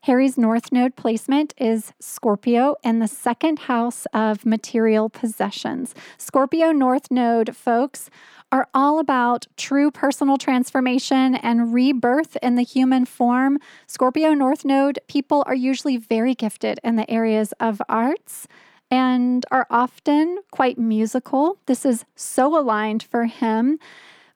Harry's 0.03 0.37
North 0.37 0.71
Node 0.71 0.95
placement 0.95 1.53
is 1.57 1.91
Scorpio 1.99 2.75
and 2.85 3.01
the 3.01 3.07
second 3.07 3.59
house 3.59 4.05
of 4.13 4.45
material 4.45 5.09
possessions. 5.09 5.93
Scorpio 6.17 6.71
North 6.71 7.11
Node 7.11 7.53
folks 7.53 8.09
are 8.49 8.69
all 8.73 8.99
about 8.99 9.47
true 9.57 9.91
personal 9.91 10.37
transformation 10.37 11.35
and 11.35 11.73
rebirth 11.73 12.37
in 12.41 12.55
the 12.55 12.63
human 12.63 13.03
form. 13.03 13.59
Scorpio 13.87 14.33
North 14.33 14.63
Node 14.63 14.99
people 15.09 15.43
are 15.45 15.53
usually 15.53 15.97
very 15.97 16.33
gifted 16.33 16.79
in 16.81 16.95
the 16.95 17.09
areas 17.11 17.53
of 17.59 17.81
arts 17.89 18.47
and 18.89 19.45
are 19.51 19.67
often 19.69 20.39
quite 20.49 20.79
musical. 20.79 21.57
This 21.65 21.85
is 21.85 22.05
so 22.15 22.57
aligned 22.57 23.03
for 23.03 23.25
him 23.25 23.77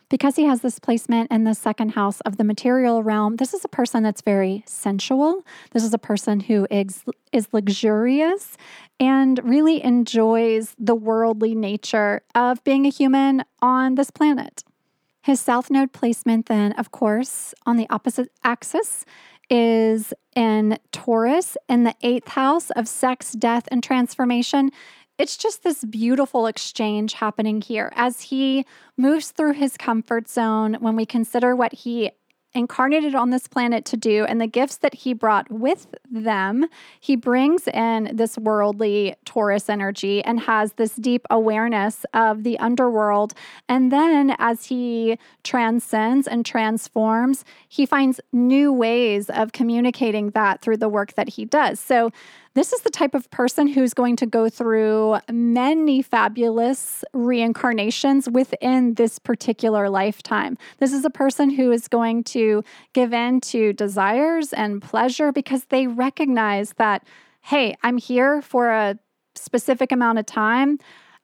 because 0.09 0.35
he 0.35 0.45
has 0.45 0.61
this 0.61 0.79
placement 0.79 1.31
in 1.31 1.43
the 1.43 1.53
second 1.53 1.89
house 1.89 2.21
of 2.21 2.37
the 2.37 2.43
material 2.43 3.03
realm, 3.03 3.37
this 3.37 3.53
is 3.53 3.65
a 3.65 3.69
person 3.69 4.03
that's 4.03 4.21
very 4.21 4.63
sensual. 4.65 5.43
This 5.71 5.83
is 5.83 5.93
a 5.93 5.97
person 5.97 6.41
who 6.41 6.67
is, 6.69 7.03
is 7.31 7.47
luxurious 7.51 8.57
and 8.99 9.39
really 9.43 9.83
enjoys 9.83 10.75
the 10.77 10.95
worldly 10.95 11.55
nature 11.55 12.21
of 12.35 12.63
being 12.63 12.85
a 12.85 12.89
human 12.89 13.43
on 13.61 13.95
this 13.95 14.11
planet. 14.11 14.63
His 15.21 15.39
south 15.39 15.71
node 15.71 15.93
placement, 15.93 16.47
then, 16.47 16.73
of 16.73 16.91
course, 16.91 17.53
on 17.65 17.77
the 17.77 17.87
opposite 17.89 18.29
axis 18.43 19.05
is 19.49 20.13
in 20.35 20.77
Taurus 20.91 21.57
in 21.69 21.83
the 21.83 21.95
eighth 22.01 22.29
house 22.29 22.71
of 22.71 22.87
sex, 22.87 23.33
death, 23.33 23.67
and 23.71 23.83
transformation 23.83 24.69
it's 25.17 25.37
just 25.37 25.63
this 25.63 25.83
beautiful 25.83 26.47
exchange 26.47 27.13
happening 27.13 27.61
here 27.61 27.91
as 27.95 28.21
he 28.21 28.65
moves 28.97 29.31
through 29.31 29.53
his 29.53 29.77
comfort 29.77 30.27
zone 30.27 30.75
when 30.79 30.95
we 30.95 31.05
consider 31.05 31.55
what 31.55 31.73
he 31.73 32.11
incarnated 32.55 33.15
on 33.15 33.31
this 33.31 33.47
planet 33.47 33.83
to 33.85 33.97
do 33.97 34.25
and 34.25 34.39
the 34.39 34.47
gifts 34.47 34.77
that 34.77 34.93
he 34.93 35.13
brought 35.13 35.49
with 35.51 35.87
them, 36.09 36.67
he 36.99 37.15
brings 37.15 37.67
in 37.67 38.11
this 38.13 38.37
worldly 38.37 39.15
Taurus 39.25 39.69
energy 39.69 40.23
and 40.23 40.39
has 40.41 40.73
this 40.73 40.95
deep 40.95 41.25
awareness 41.29 42.05
of 42.13 42.43
the 42.43 42.59
underworld. 42.59 43.33
And 43.67 43.91
then 43.91 44.35
as 44.37 44.65
he 44.65 45.17
transcends 45.43 46.27
and 46.27 46.45
transforms, 46.45 47.43
he 47.67 47.85
finds 47.85 48.21
new 48.31 48.71
ways 48.71 49.29
of 49.29 49.51
communicating 49.51 50.29
that 50.31 50.61
through 50.61 50.77
the 50.77 50.89
work 50.89 51.13
that 51.13 51.29
he 51.29 51.45
does. 51.45 51.79
So 51.79 52.11
this 52.55 52.71
is 52.71 52.81
the 52.81 52.89
type 52.89 53.15
of 53.15 53.29
person 53.31 53.67
who's 53.67 53.93
going 53.93 54.15
to 54.17 54.25
go 54.25 54.47
through 54.49 55.17
many 55.31 56.01
fabulous 56.01 57.03
reincarnations 57.13 58.29
within 58.29 58.93
this 58.93 59.17
particular 59.17 59.89
lifetime. 59.89 60.57
This 60.77 60.93
is 60.93 61.03
a 61.03 61.09
person 61.09 61.49
who 61.49 61.71
is 61.71 61.87
going 61.87 62.23
to 62.25 62.63
give 62.93 63.13
in 63.13 63.41
to 63.41 63.73
desires 63.73 64.53
and 64.53 64.81
pleasure 64.81 65.31
because 65.31 65.65
they 65.65 65.87
recognize 65.87 66.73
that, 66.73 67.05
hey, 67.41 67.75
I'm 67.81 67.97
here 67.97 68.41
for 68.41 68.69
a 68.69 68.99
specific 69.35 69.91
amount 69.91 70.19
of 70.19 70.25
time 70.27 70.77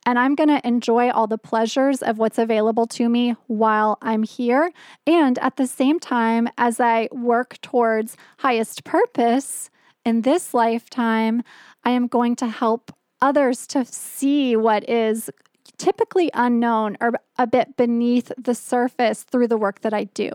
and 0.06 0.18
I'm 0.18 0.34
going 0.34 0.50
to 0.50 0.66
enjoy 0.66 1.12
all 1.12 1.28
the 1.28 1.38
pleasures 1.38 2.02
of 2.02 2.18
what's 2.18 2.40
available 2.40 2.88
to 2.88 3.08
me 3.10 3.36
while 3.48 3.98
I'm 4.02 4.24
here. 4.24 4.72
And 5.06 5.38
at 5.40 5.58
the 5.58 5.68
same 5.68 6.00
time, 6.00 6.50
as 6.58 6.80
I 6.80 7.10
work 7.12 7.60
towards 7.62 8.18
highest 8.38 8.84
purpose, 8.84 9.70
in 10.10 10.22
this 10.24 10.56
lifetime, 10.56 11.44
I 11.86 11.92
am 11.92 12.08
going 12.08 12.36
to 12.38 12.48
help 12.48 12.92
others 13.22 13.68
to 13.68 13.86
see 13.86 14.56
what 14.56 14.90
is 14.90 15.30
typically 15.78 16.32
unknown 16.34 16.98
or 17.00 17.12
a 17.38 17.46
bit 17.46 17.78
beneath 17.78 18.32
the 18.36 18.56
surface 18.56 19.22
through 19.24 19.48
the 19.48 19.58
work 19.58 19.82
that 19.82 19.94
I 19.94 20.06
do. 20.06 20.32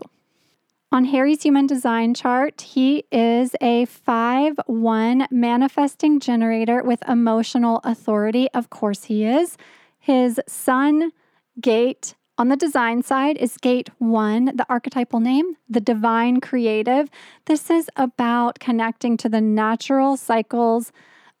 On 0.93 1.03
Harry's 1.05 1.43
human 1.43 1.67
design 1.67 2.13
chart, 2.13 2.61
he 2.61 3.03
is 3.11 3.53
a 3.59 3.83
5 3.85 4.59
1 4.65 5.27
manifesting 5.29 6.21
generator 6.21 6.81
with 6.81 7.07
emotional 7.09 7.81
authority. 7.83 8.47
Of 8.53 8.69
course, 8.69 9.03
he 9.03 9.25
is. 9.25 9.57
His 9.99 10.39
sun 10.47 11.11
gate 11.59 12.15
on 12.37 12.49
the 12.49 12.57
design 12.57 13.01
side 13.01 13.37
is 13.37 13.57
gate 13.57 13.89
one, 13.97 14.45
the 14.55 14.65
archetypal 14.67 15.19
name, 15.19 15.55
the 15.69 15.79
divine 15.79 16.41
creative. 16.41 17.09
This 17.45 17.69
is 17.69 17.89
about 17.95 18.59
connecting 18.59 19.15
to 19.17 19.29
the 19.29 19.41
natural 19.41 20.17
cycles 20.17 20.91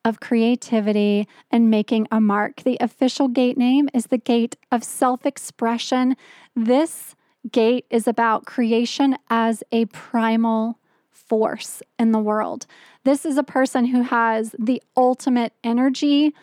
of 0.05 0.19
creativity 0.19 1.27
and 1.51 1.69
making 1.69 2.07
a 2.11 2.21
mark. 2.21 2.63
The 2.63 2.77
official 2.79 3.27
gate 3.27 3.57
name 3.57 3.89
is 3.93 4.07
the 4.07 4.17
gate 4.17 4.55
of 4.71 4.83
self 4.83 5.25
expression. 5.25 6.15
This 6.55 7.15
gate 7.51 7.85
is 7.89 8.07
about 8.07 8.45
creation 8.45 9.17
as 9.29 9.63
a 9.71 9.85
primal 9.85 10.79
force 11.11 11.81
in 11.99 12.11
the 12.11 12.19
world. 12.19 12.67
This 13.03 13.25
is 13.25 13.37
a 13.37 13.43
person 13.43 13.85
who 13.85 14.03
has 14.03 14.55
the 14.57 14.81
ultimate 14.95 15.53
energy 15.63 16.33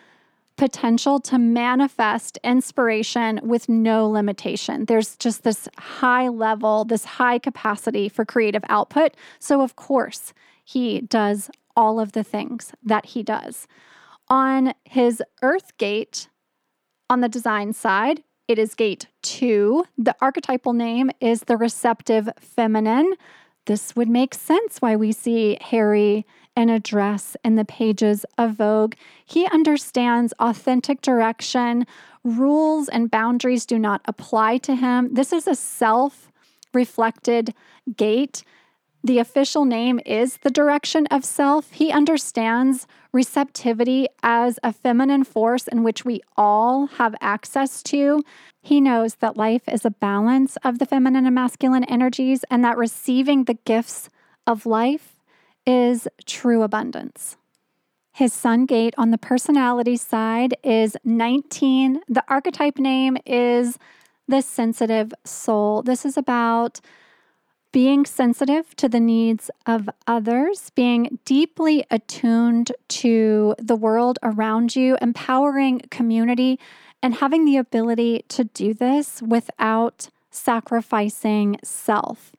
potential 0.57 1.19
to 1.21 1.39
manifest 1.39 2.39
inspiration 2.45 3.41
with 3.43 3.69
no 3.69 4.09
limitation. 4.09 4.85
There's 4.85 5.17
just 5.17 5.43
this 5.43 5.69
high 5.79 6.29
level, 6.29 6.85
this 6.85 7.05
high 7.05 7.39
capacity 7.39 8.09
for 8.09 8.25
creative 8.25 8.63
output. 8.69 9.17
So, 9.39 9.63
of 9.63 9.77
course, 9.77 10.33
he 10.65 11.01
does 11.01 11.51
all 11.77 11.99
of 11.99 12.13
the 12.13 12.25
things 12.25 12.73
that 12.83 13.07
he 13.07 13.23
does. 13.23 13.67
On 14.29 14.75
his 14.85 15.23
Earth 15.43 15.77
gate, 15.79 16.29
on 17.11 17.21
the 17.21 17.29
design 17.29 17.73
side, 17.73 18.23
it 18.49 18.59
is 18.59 18.75
gate 18.75 19.07
two. 19.23 19.85
The 19.97 20.15
archetypal 20.21 20.73
name 20.73 21.11
is 21.21 21.43
the 21.43 21.57
receptive 21.57 22.29
feminine. 22.39 23.15
This 23.67 23.95
would 23.95 24.09
make 24.09 24.35
sense 24.35 24.79
why 24.81 24.97
we 24.97 25.13
see 25.13 25.57
Harry 25.61 26.27
in 26.57 26.69
a 26.69 26.81
dress 26.81 27.37
in 27.45 27.57
the 27.57 27.65
pages 27.65 28.25
of 28.39 28.55
Vogue. 28.55 28.95
He 29.25 29.47
understands 29.47 30.35
authentic 30.39 31.01
direction. 31.01 31.87
Rules 32.25 32.89
and 32.89 33.11
boundaries 33.11 33.67
do 33.67 33.79
not 33.79 34.03
apply 34.05 34.59
to 34.59 34.75
him. 34.75 35.15
This 35.15 35.33
is 35.33 35.47
a 35.47 35.55
self 35.55 36.31
reflected 36.73 37.55
gate. 37.97 38.45
The 39.05 39.19
official 39.19 39.65
name 39.65 39.99
is 40.07 40.37
the 40.39 40.51
direction 40.51 41.07
of 41.11 41.25
self. 41.25 41.73
He 41.73 41.91
understands 41.91 42.87
receptivity 43.13 44.07
as 44.23 44.61
a 44.63 44.73
feminine 44.73 45.25
force 45.25 45.67
in 45.67 45.83
which 45.83 46.05
we 46.05 46.21
all 46.37 46.87
have 46.87 47.17
access 47.21 47.83
to. 47.85 48.23
He 48.63 48.81
knows 48.81 49.17
that 49.17 49.37
life 49.37 49.69
is 49.69 49.85
a 49.85 49.91
balance 49.91 50.57
of 50.65 50.79
the 50.79 50.87
feminine 50.87 51.27
and 51.27 51.35
masculine 51.35 51.85
energies 51.85 52.45
and 52.49 52.65
that 52.65 52.79
receiving 52.79 53.45
the 53.45 53.59
gifts 53.65 54.09
of 54.47 54.67
life 54.67 55.17
is 55.67 56.09
true 56.27 56.63
abundance. 56.63 57.37
His 58.13 58.33
sun 58.33 58.67
gate 58.67 58.95
on 58.99 59.11
the 59.11 59.19
personality 59.19 59.97
side 59.97 60.55
is 60.63 60.97
19. 61.05 62.01
The 62.09 62.25
archetype 62.29 62.79
name 62.79 63.17
is 63.25 63.79
the 64.29 64.43
sensitive 64.43 65.13
soul. 65.25 65.83
This 65.83 66.05
is 66.05 66.17
about 66.17 66.81
being 67.73 68.05
sensitive 68.05 68.77
to 68.77 68.89
the 68.89 69.01
needs 69.01 69.51
of 69.65 69.89
others, 70.07 70.71
being 70.75 71.19
deeply 71.25 71.85
attuned 71.91 72.71
to 72.89 73.55
the 73.59 73.77
world 73.77 74.19
around 74.23 74.77
you, 74.77 74.99
empowering 75.01 75.81
community, 75.91 76.61
and 77.03 77.15
having 77.15 77.47
the 77.47 77.57
ability 77.57 78.25
to 78.29 78.45
do 78.45 78.75
this 78.75 79.23
without 79.23 80.11
sacrificing 80.31 81.59
self. 81.65 82.33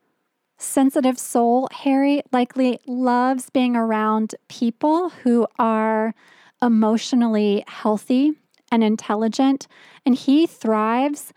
Sensitive 0.63 1.19
soul, 1.19 1.67
Harry 1.71 2.23
likely 2.31 2.79
loves 2.87 3.49
being 3.49 3.75
around 3.75 4.33
people 4.47 5.09
who 5.09 5.45
are 5.59 6.15
emotionally 6.61 7.65
healthy 7.67 8.31
and 8.71 8.81
intelligent, 8.81 9.67
and 10.05 10.15
he 10.15 10.47
thrives 10.47 11.33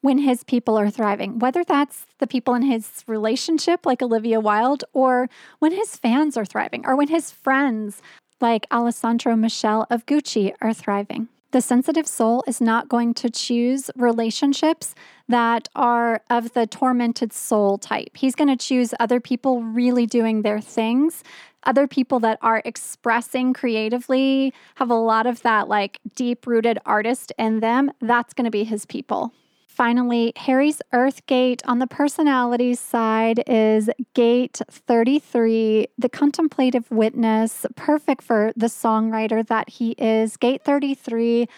when 0.00 0.18
his 0.18 0.44
people 0.44 0.78
are 0.78 0.90
thriving, 0.90 1.40
whether 1.40 1.64
that's 1.64 2.06
the 2.18 2.26
people 2.26 2.54
in 2.54 2.62
his 2.62 3.02
relationship, 3.08 3.84
like 3.84 4.00
Olivia 4.00 4.38
Wilde, 4.38 4.84
or 4.92 5.28
when 5.58 5.72
his 5.72 5.96
fans 5.96 6.36
are 6.36 6.44
thriving, 6.44 6.86
or 6.86 6.94
when 6.94 7.08
his 7.08 7.32
friends, 7.32 8.00
like 8.40 8.66
Alessandro 8.70 9.34
Michele 9.34 9.86
of 9.90 10.06
Gucci, 10.06 10.54
are 10.60 10.72
thriving. 10.72 11.28
The 11.52 11.60
sensitive 11.60 12.06
soul 12.08 12.42
is 12.46 12.62
not 12.62 12.88
going 12.88 13.12
to 13.14 13.28
choose 13.28 13.90
relationships 13.94 14.94
that 15.28 15.68
are 15.76 16.22
of 16.30 16.54
the 16.54 16.66
tormented 16.66 17.30
soul 17.34 17.76
type. 17.76 18.16
He's 18.16 18.34
going 18.34 18.48
to 18.48 18.56
choose 18.56 18.94
other 18.98 19.20
people 19.20 19.62
really 19.62 20.06
doing 20.06 20.40
their 20.40 20.62
things, 20.62 21.22
other 21.64 21.86
people 21.86 22.20
that 22.20 22.38
are 22.40 22.62
expressing 22.64 23.52
creatively, 23.52 24.54
have 24.76 24.88
a 24.88 24.94
lot 24.94 25.26
of 25.26 25.42
that 25.42 25.68
like 25.68 26.00
deep 26.14 26.46
rooted 26.46 26.78
artist 26.86 27.32
in 27.38 27.60
them. 27.60 27.90
That's 28.00 28.32
going 28.32 28.46
to 28.46 28.50
be 28.50 28.64
his 28.64 28.86
people. 28.86 29.34
Finally, 29.72 30.34
Harry's 30.36 30.82
Earth 30.92 31.24
Gate 31.24 31.62
on 31.64 31.78
the 31.78 31.86
personality 31.86 32.74
side 32.74 33.42
is 33.46 33.88
Gate 34.12 34.60
33, 34.70 35.86
the 35.96 36.10
contemplative 36.10 36.90
witness, 36.90 37.64
perfect 37.74 38.22
for 38.22 38.52
the 38.54 38.66
songwriter 38.66 39.44
that 39.46 39.70
he 39.70 39.92
is. 39.92 40.36
Gate 40.36 40.62
33 40.62 41.48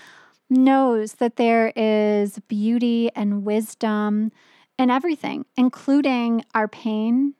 knows 0.48 1.14
that 1.14 1.34
there 1.34 1.72
is 1.74 2.38
beauty 2.46 3.10
and 3.16 3.44
wisdom 3.44 4.30
in 4.78 4.90
everything, 4.90 5.44
including 5.56 6.44
our 6.54 6.68
pain, 6.68 7.34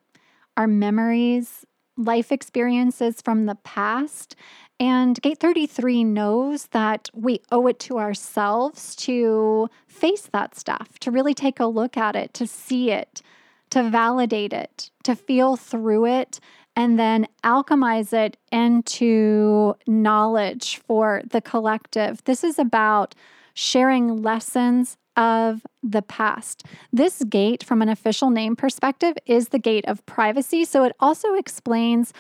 our 0.56 0.66
memories, 0.66 1.64
life 1.96 2.32
experiences 2.32 3.20
from 3.22 3.46
the 3.46 3.54
past, 3.56 4.36
and 4.80 5.20
Gate 5.22 5.38
33 5.38 6.02
knows 6.04 6.66
that 6.68 7.08
we 7.14 7.40
owe 7.52 7.66
it 7.68 7.78
to 7.80 7.98
ourselves 7.98 8.96
to 8.96 9.68
face 9.86 10.28
that 10.32 10.56
stuff, 10.56 10.98
to 10.98 11.10
really 11.10 11.34
take 11.34 11.60
a 11.60 11.66
look 11.66 11.96
at 11.96 12.16
it, 12.16 12.34
to 12.34 12.46
see 12.46 12.90
it, 12.90 13.22
to 13.70 13.88
validate 13.88 14.52
it, 14.52 14.90
to 15.04 15.14
feel 15.14 15.56
through 15.56 16.06
it, 16.06 16.40
and 16.76 16.98
then 16.98 17.28
alchemize 17.44 18.12
it 18.12 18.36
into 18.50 19.74
knowledge 19.86 20.78
for 20.78 21.22
the 21.30 21.40
collective. 21.40 22.22
This 22.24 22.42
is 22.42 22.58
about 22.58 23.14
sharing 23.54 24.22
lessons 24.22 24.96
of 25.16 25.62
the 25.82 26.02
past. 26.02 26.64
This 26.92 27.22
gate, 27.24 27.62
from 27.62 27.82
an 27.82 27.88
official 27.88 28.30
name 28.30 28.56
perspective, 28.56 29.16
is 29.26 29.48
the 29.48 29.58
gate 29.58 29.84
of 29.86 30.04
privacy. 30.06 30.64
So 30.64 30.84
it 30.84 30.94
also 31.00 31.34
explains 31.34 32.12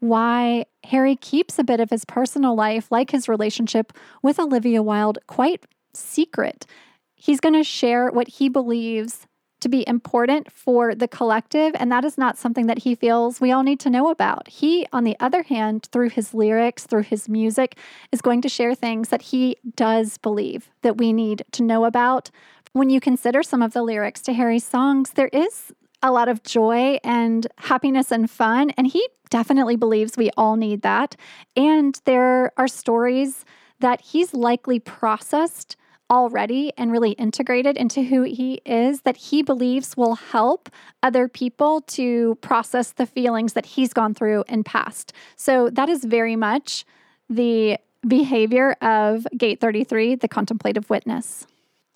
why 0.00 0.66
Harry 0.84 1.14
keeps 1.16 1.58
a 1.58 1.64
bit 1.64 1.78
of 1.78 1.90
his 1.90 2.04
personal 2.04 2.56
life, 2.56 2.90
like 2.90 3.10
his 3.10 3.28
relationship 3.28 3.92
with 4.22 4.40
Olivia 4.40 4.82
Wilde, 4.82 5.18
quite 5.28 5.64
secret. 5.94 6.66
He's 7.14 7.38
going 7.38 7.54
to 7.54 7.62
share 7.62 8.10
what 8.10 8.26
he 8.26 8.48
believes 8.48 9.26
to 9.62 9.68
be 9.68 9.84
important 9.88 10.52
for 10.52 10.94
the 10.94 11.08
collective, 11.08 11.74
and 11.76 11.90
that 11.90 12.04
is 12.04 12.18
not 12.18 12.36
something 12.36 12.66
that 12.66 12.80
he 12.80 12.94
feels 12.94 13.40
we 13.40 13.50
all 13.50 13.62
need 13.62 13.80
to 13.80 13.90
know 13.90 14.10
about. 14.10 14.48
He, 14.48 14.86
on 14.92 15.04
the 15.04 15.16
other 15.18 15.42
hand, 15.42 15.88
through 15.92 16.10
his 16.10 16.34
lyrics, 16.34 16.84
through 16.84 17.04
his 17.04 17.28
music, 17.28 17.78
is 18.12 18.20
going 18.20 18.42
to 18.42 18.48
share 18.48 18.74
things 18.74 19.08
that 19.08 19.22
he 19.22 19.56
does 19.74 20.18
believe 20.18 20.70
that 20.82 20.98
we 20.98 21.12
need 21.12 21.44
to 21.52 21.62
know 21.62 21.84
about. 21.84 22.30
When 22.72 22.90
you 22.90 23.00
consider 23.00 23.42
some 23.42 23.62
of 23.62 23.72
the 23.72 23.82
lyrics 23.82 24.20
to 24.22 24.32
Harry's 24.32 24.64
songs, 24.64 25.10
there 25.10 25.30
is 25.32 25.72
a 26.02 26.10
lot 26.10 26.28
of 26.28 26.42
joy 26.42 26.98
and 27.04 27.46
happiness 27.58 28.10
and 28.10 28.30
fun. 28.30 28.70
And 28.70 28.86
he 28.86 29.08
definitely 29.30 29.76
believes 29.76 30.16
we 30.16 30.30
all 30.36 30.56
need 30.56 30.82
that. 30.82 31.16
And 31.56 32.00
there 32.04 32.52
are 32.56 32.68
stories 32.68 33.44
that 33.80 34.00
he's 34.00 34.34
likely 34.34 34.78
processed 34.78 35.76
already 36.12 36.70
and 36.76 36.92
really 36.92 37.12
integrated 37.12 37.78
into 37.78 38.02
who 38.02 38.22
he 38.22 38.60
is 38.66 39.00
that 39.00 39.16
he 39.16 39.42
believes 39.42 39.96
will 39.96 40.14
help 40.14 40.68
other 41.02 41.26
people 41.26 41.80
to 41.80 42.34
process 42.42 42.92
the 42.92 43.06
feelings 43.06 43.54
that 43.54 43.64
he's 43.64 43.94
gone 43.94 44.12
through 44.12 44.44
and 44.46 44.66
past. 44.66 45.14
So 45.36 45.70
that 45.70 45.88
is 45.88 46.04
very 46.04 46.36
much 46.36 46.84
the 47.30 47.78
behavior 48.06 48.72
of 48.82 49.26
Gate 49.38 49.58
33, 49.58 50.16
the 50.16 50.28
contemplative 50.28 50.90
witness. 50.90 51.46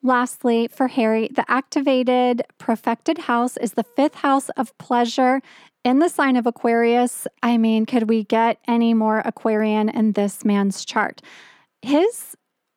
Lastly, 0.03 0.69
for 0.69 0.89
Harry, 0.89 1.29
the 1.35 1.45
activated 1.51 2.43
profected 2.57 3.19
house 3.19 3.59
is 3.59 3.73
the 3.73 3.85
fifth 3.85 4.15
house 4.15 4.49
of 4.51 4.77
pleasure 4.79 5.43
in 5.85 5.99
the 5.99 6.09
sign 6.09 6.37
of 6.37 6.47
Aquarius. 6.47 7.27
I 7.43 7.59
mean, 7.59 7.85
could 7.85 8.09
we 8.09 8.25
get 8.25 8.59
any 8.67 8.95
more 8.95 9.21
Aquarian 9.27 9.91
in 9.91 10.13
this 10.13 10.43
man's 10.43 10.87
chart? 10.87 11.21
His 11.83 12.35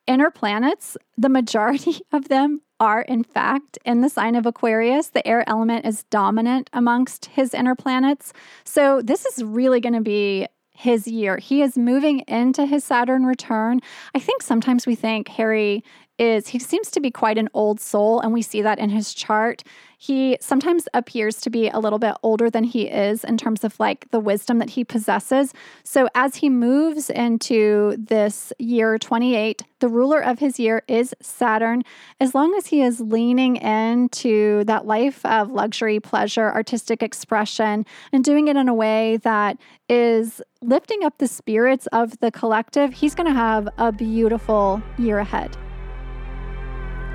inner 0.09 0.31
planets, 0.31 0.97
the 1.17 1.29
majority 1.29 2.01
of 2.11 2.27
them 2.27 2.61
are 2.81 3.01
in 3.01 3.23
fact 3.23 3.77
in 3.85 4.01
the 4.01 4.09
sign 4.09 4.35
of 4.35 4.45
Aquarius. 4.45 5.09
The 5.09 5.25
air 5.25 5.47
element 5.47 5.85
is 5.85 6.03
dominant 6.09 6.69
amongst 6.73 7.25
his 7.27 7.53
inner 7.53 7.75
planets. 7.75 8.33
So, 8.65 9.01
this 9.01 9.25
is 9.25 9.43
really 9.43 9.79
going 9.79 9.93
to 9.93 10.01
be 10.01 10.47
his 10.71 11.07
year. 11.07 11.37
He 11.37 11.61
is 11.61 11.77
moving 11.77 12.21
into 12.21 12.65
his 12.65 12.85
Saturn 12.85 13.25
return. 13.25 13.81
I 14.15 14.19
think 14.19 14.41
sometimes 14.41 14.87
we 14.87 14.95
think 14.95 15.27
Harry 15.27 15.83
is 16.19 16.49
he 16.49 16.59
seems 16.59 16.91
to 16.91 16.99
be 16.99 17.09
quite 17.09 17.37
an 17.37 17.49
old 17.53 17.79
soul, 17.79 18.19
and 18.19 18.33
we 18.33 18.41
see 18.41 18.61
that 18.61 18.77
in 18.77 18.89
his 18.89 19.13
chart. 19.13 19.63
He 19.97 20.37
sometimes 20.39 20.87
appears 20.93 21.41
to 21.41 21.49
be 21.49 21.67
a 21.67 21.79
little 21.79 21.99
bit 21.99 22.15
older 22.23 22.49
than 22.49 22.63
he 22.63 22.87
is 22.87 23.23
in 23.25 23.37
terms 23.37 23.65
of 23.65 23.77
like 23.79 24.09
the 24.11 24.19
wisdom 24.19 24.59
that 24.59 24.71
he 24.71 24.85
possesses. 24.85 25.53
So, 25.83 26.07
as 26.15 26.35
he 26.35 26.49
moves 26.49 27.09
into 27.09 27.95
this 27.97 28.53
year 28.59 28.97
28, 28.97 29.63
the 29.79 29.89
ruler 29.89 30.19
of 30.19 30.39
his 30.39 30.59
year 30.59 30.83
is 30.87 31.13
Saturn. 31.21 31.83
As 32.19 32.35
long 32.35 32.53
as 32.55 32.67
he 32.67 32.81
is 32.81 33.01
leaning 33.01 33.57
into 33.57 34.63
that 34.65 34.85
life 34.85 35.25
of 35.25 35.51
luxury, 35.51 35.99
pleasure, 35.99 36.49
artistic 36.51 37.01
expression, 37.01 37.85
and 38.13 38.23
doing 38.23 38.47
it 38.47 38.55
in 38.55 38.69
a 38.69 38.73
way 38.73 39.17
that 39.17 39.57
is 39.87 40.41
lifting 40.61 41.03
up 41.03 41.17
the 41.17 41.27
spirits 41.27 41.87
of 41.87 42.19
the 42.19 42.31
collective, 42.31 42.93
he's 42.93 43.15
going 43.15 43.27
to 43.27 43.33
have 43.33 43.67
a 43.77 43.91
beautiful 43.91 44.81
year 44.97 45.19
ahead. 45.19 45.57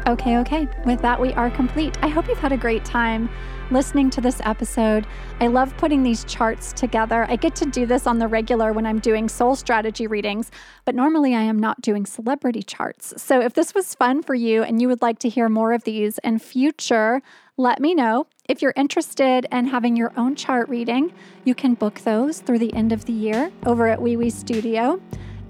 Okay, 0.07 0.37
okay. 0.37 0.69
With 0.85 1.01
that, 1.01 1.19
we 1.19 1.33
are 1.33 1.49
complete. 1.51 1.97
I 2.03 2.09
hope 2.09 2.29
you've 2.29 2.39
had 2.39 2.53
a 2.53 2.59
great 2.59 2.85
time 2.85 3.31
listening 3.71 4.11
to 4.11 4.21
this 4.21 4.39
episode. 4.45 5.07
I 5.41 5.47
love 5.47 5.75
putting 5.79 6.03
these 6.03 6.25
charts 6.25 6.75
together. 6.75 7.25
I 7.31 7.37
get 7.37 7.57
to 7.57 7.65
do 7.65 7.87
this 7.87 8.07
on 8.07 8.19
the 8.19 8.29
regular 8.29 8.75
when 8.75 8.85
I'm 8.85 8.99
doing 8.99 9.31
soul 9.31 9.57
strategy 9.57 10.07
readings, 10.07 10.51
but 10.85 10.95
normally 10.95 11.35
I 11.35 11.41
am 11.41 11.59
not 11.59 11.81
doing 11.81 12.05
celebrity 12.05 12.63
charts. 12.63 13.15
So 13.17 13.41
if 13.41 13.55
this 13.55 13.75
was 13.75 13.95
fun 13.95 14.23
for 14.23 14.35
you 14.35 14.63
and 14.63 14.83
you 14.83 14.89
would 14.89 15.01
like 15.01 15.19
to 15.21 15.31
hear 15.31 15.49
more 15.49 15.73
of 15.73 15.85
these 15.85 16.19
in 16.19 16.39
future, 16.39 17.23
let 17.57 17.81
me 17.81 17.95
know. 17.95 18.27
If 18.47 18.61
you're 18.61 18.75
interested 18.77 19.47
in 19.51 19.69
having 19.69 19.97
your 19.97 20.13
own 20.19 20.37
chart 20.37 20.69
reading, 20.69 21.15
you 21.45 21.55
can 21.55 21.73
book 21.73 22.01
those 22.01 22.41
through 22.41 22.59
the 22.59 22.75
end 22.75 22.93
of 22.93 23.07
the 23.07 23.13
year 23.15 23.51
over 23.65 23.89
at 23.89 24.03
Wee 24.03 24.19
Wee 24.19 24.29
Studio. 24.29 25.01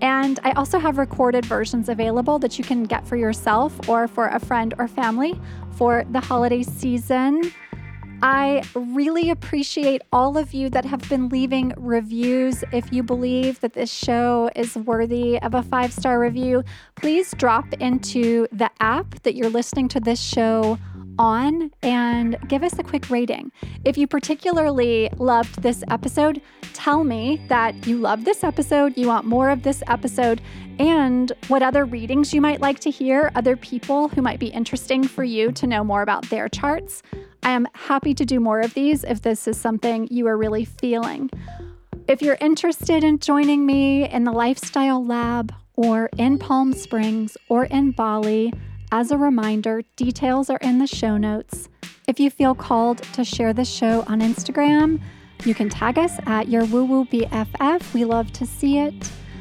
And 0.01 0.38
I 0.45 0.53
also 0.53 0.78
have 0.78 0.99
recorded 0.99 1.45
versions 1.47 1.88
available 1.88 2.38
that 2.40 2.59
you 2.59 2.64
can 2.64 2.84
get 2.84 3.07
for 3.07 3.16
yourself 3.16 3.88
or 3.88 4.09
for 4.09 4.28
a 4.28 4.38
friend 4.38 4.74
or 4.78 4.88
family 4.88 5.40
for 5.76 6.05
the 6.11 6.20
holiday 6.20 6.62
season. 6.62 7.53
I 8.22 8.62
really 8.74 9.28
appreciate 9.28 10.01
all 10.11 10.38
of 10.38 10.55
you 10.55 10.70
that 10.70 10.86
have 10.86 11.07
been 11.11 11.28
leaving 11.28 11.74
reviews. 11.76 12.64
If 12.72 12.90
you 12.92 13.03
believe 13.03 13.61
that 13.61 13.74
this 13.74 13.92
show 13.92 14.49
is 14.57 14.76
worthy 14.76 15.38
of 15.42 15.53
a 15.53 15.62
five 15.62 15.92
star 15.92 16.18
review, 16.18 16.64
please 16.95 17.34
drop 17.36 17.70
into 17.74 18.47
the 18.51 18.70
app 18.80 19.22
that 19.24 19.34
you're 19.34 19.51
listening 19.51 19.88
to 19.88 20.01
this 20.01 20.20
show 20.20 20.78
on 21.19 21.71
and 21.83 22.37
give 22.49 22.62
us 22.62 22.79
a 22.79 22.83
quick 22.83 23.11
rating. 23.11 23.53
If 23.85 23.97
you 23.97 24.07
particularly 24.07 25.11
loved 25.19 25.62
this 25.62 25.85
episode, 25.89 26.41
tell 26.73 27.05
me 27.05 27.45
that 27.49 27.87
you 27.87 27.99
love 27.99 28.25
this 28.25 28.45
episode, 28.45 28.97
you 28.97 29.07
want 29.07 29.27
more 29.27 29.51
of 29.51 29.62
this 29.62 29.83
episode, 29.87 30.41
and 30.79 31.31
what 31.49 31.62
other 31.62 31.85
readings 31.85 32.35
you 32.35 32.41
might 32.41 32.61
like 32.61 32.81
to 32.81 32.91
hear, 32.91 33.31
other 33.35 33.57
people 33.57 34.09
who 34.09 34.23
might 34.23 34.41
be 34.41 34.49
interesting 34.49 35.07
for 35.07 35.25
you 35.25 35.53
to 35.53 35.67
know 35.67 35.85
more 35.85 36.03
about 36.03 36.29
their 36.31 36.49
charts. 36.49 37.03
I 37.43 37.51
am 37.51 37.69
happy 37.75 38.15
to 38.15 38.25
do 38.25 38.41
more 38.41 38.61
of 38.61 38.75
these 38.75 39.05
if 39.05 39.23
this 39.23 39.47
is 39.47 39.61
something 39.61 40.09
you 40.11 40.27
are 40.27 40.37
really 40.37 40.65
feeling. 40.65 41.31
If 42.09 42.23
you're 42.23 42.39
interested 42.41 43.05
in 43.05 43.19
joining 43.19 43.65
me 43.65 44.09
in 44.09 44.25
the 44.25 44.33
Lifestyle 44.33 45.05
Lab 45.05 45.55
or 45.77 46.11
in 46.19 46.39
Palm 46.39 46.73
Springs 46.73 47.37
or 47.49 47.65
in 47.65 47.93
Bali, 47.93 48.53
as 48.95 49.11
a 49.11 49.18
reminder, 49.18 49.82
details 49.97 50.49
are 50.49 50.59
in 50.59 50.78
the 50.78 50.86
show 50.86 51.16
notes. 51.16 51.68
If 52.07 52.20
you 52.20 52.30
feel 52.30 52.55
called 52.55 52.99
to 53.14 53.24
share 53.24 53.53
the 53.53 53.64
show 53.64 54.05
on 54.07 54.20
Instagram, 54.20 55.01
you 55.45 55.53
can 55.53 55.68
tag 55.68 55.99
us 55.99 56.12
at 56.26 56.49
your 56.49 56.64
woo 56.66 56.84
woo 56.84 57.05
BFF. 57.07 57.92
We 57.92 58.05
love 58.05 58.32
to 58.34 58.47
see 58.47 58.78
it. 58.78 58.95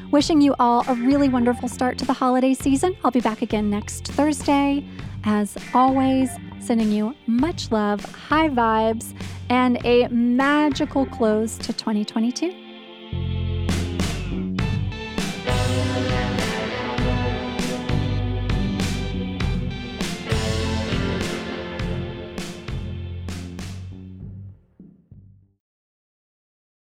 Wishing 0.10 0.41
you 0.41 0.56
all 0.58 0.84
a 0.88 0.95
really 0.95 1.30
wonderful 1.30 1.70
start 1.70 1.99
to 1.99 2.06
the 2.06 2.14
holiday 2.14 2.56
season. 2.56 2.97
I'll 3.04 3.12
be 3.12 3.20
back 3.20 3.43
again 3.43 3.70
next 3.70 4.08
Thursday. 4.08 4.88
As 5.24 5.56
always, 5.76 6.32
sending 6.60 6.91
you 6.91 7.14
much 7.28 7.72
love, 7.72 8.04
high 8.06 8.49
vibes, 8.49 9.14
and 9.49 9.78
a 9.86 10.08
magical 10.08 11.06
close 11.06 11.60
to 11.60 11.74
2022. 11.74 12.64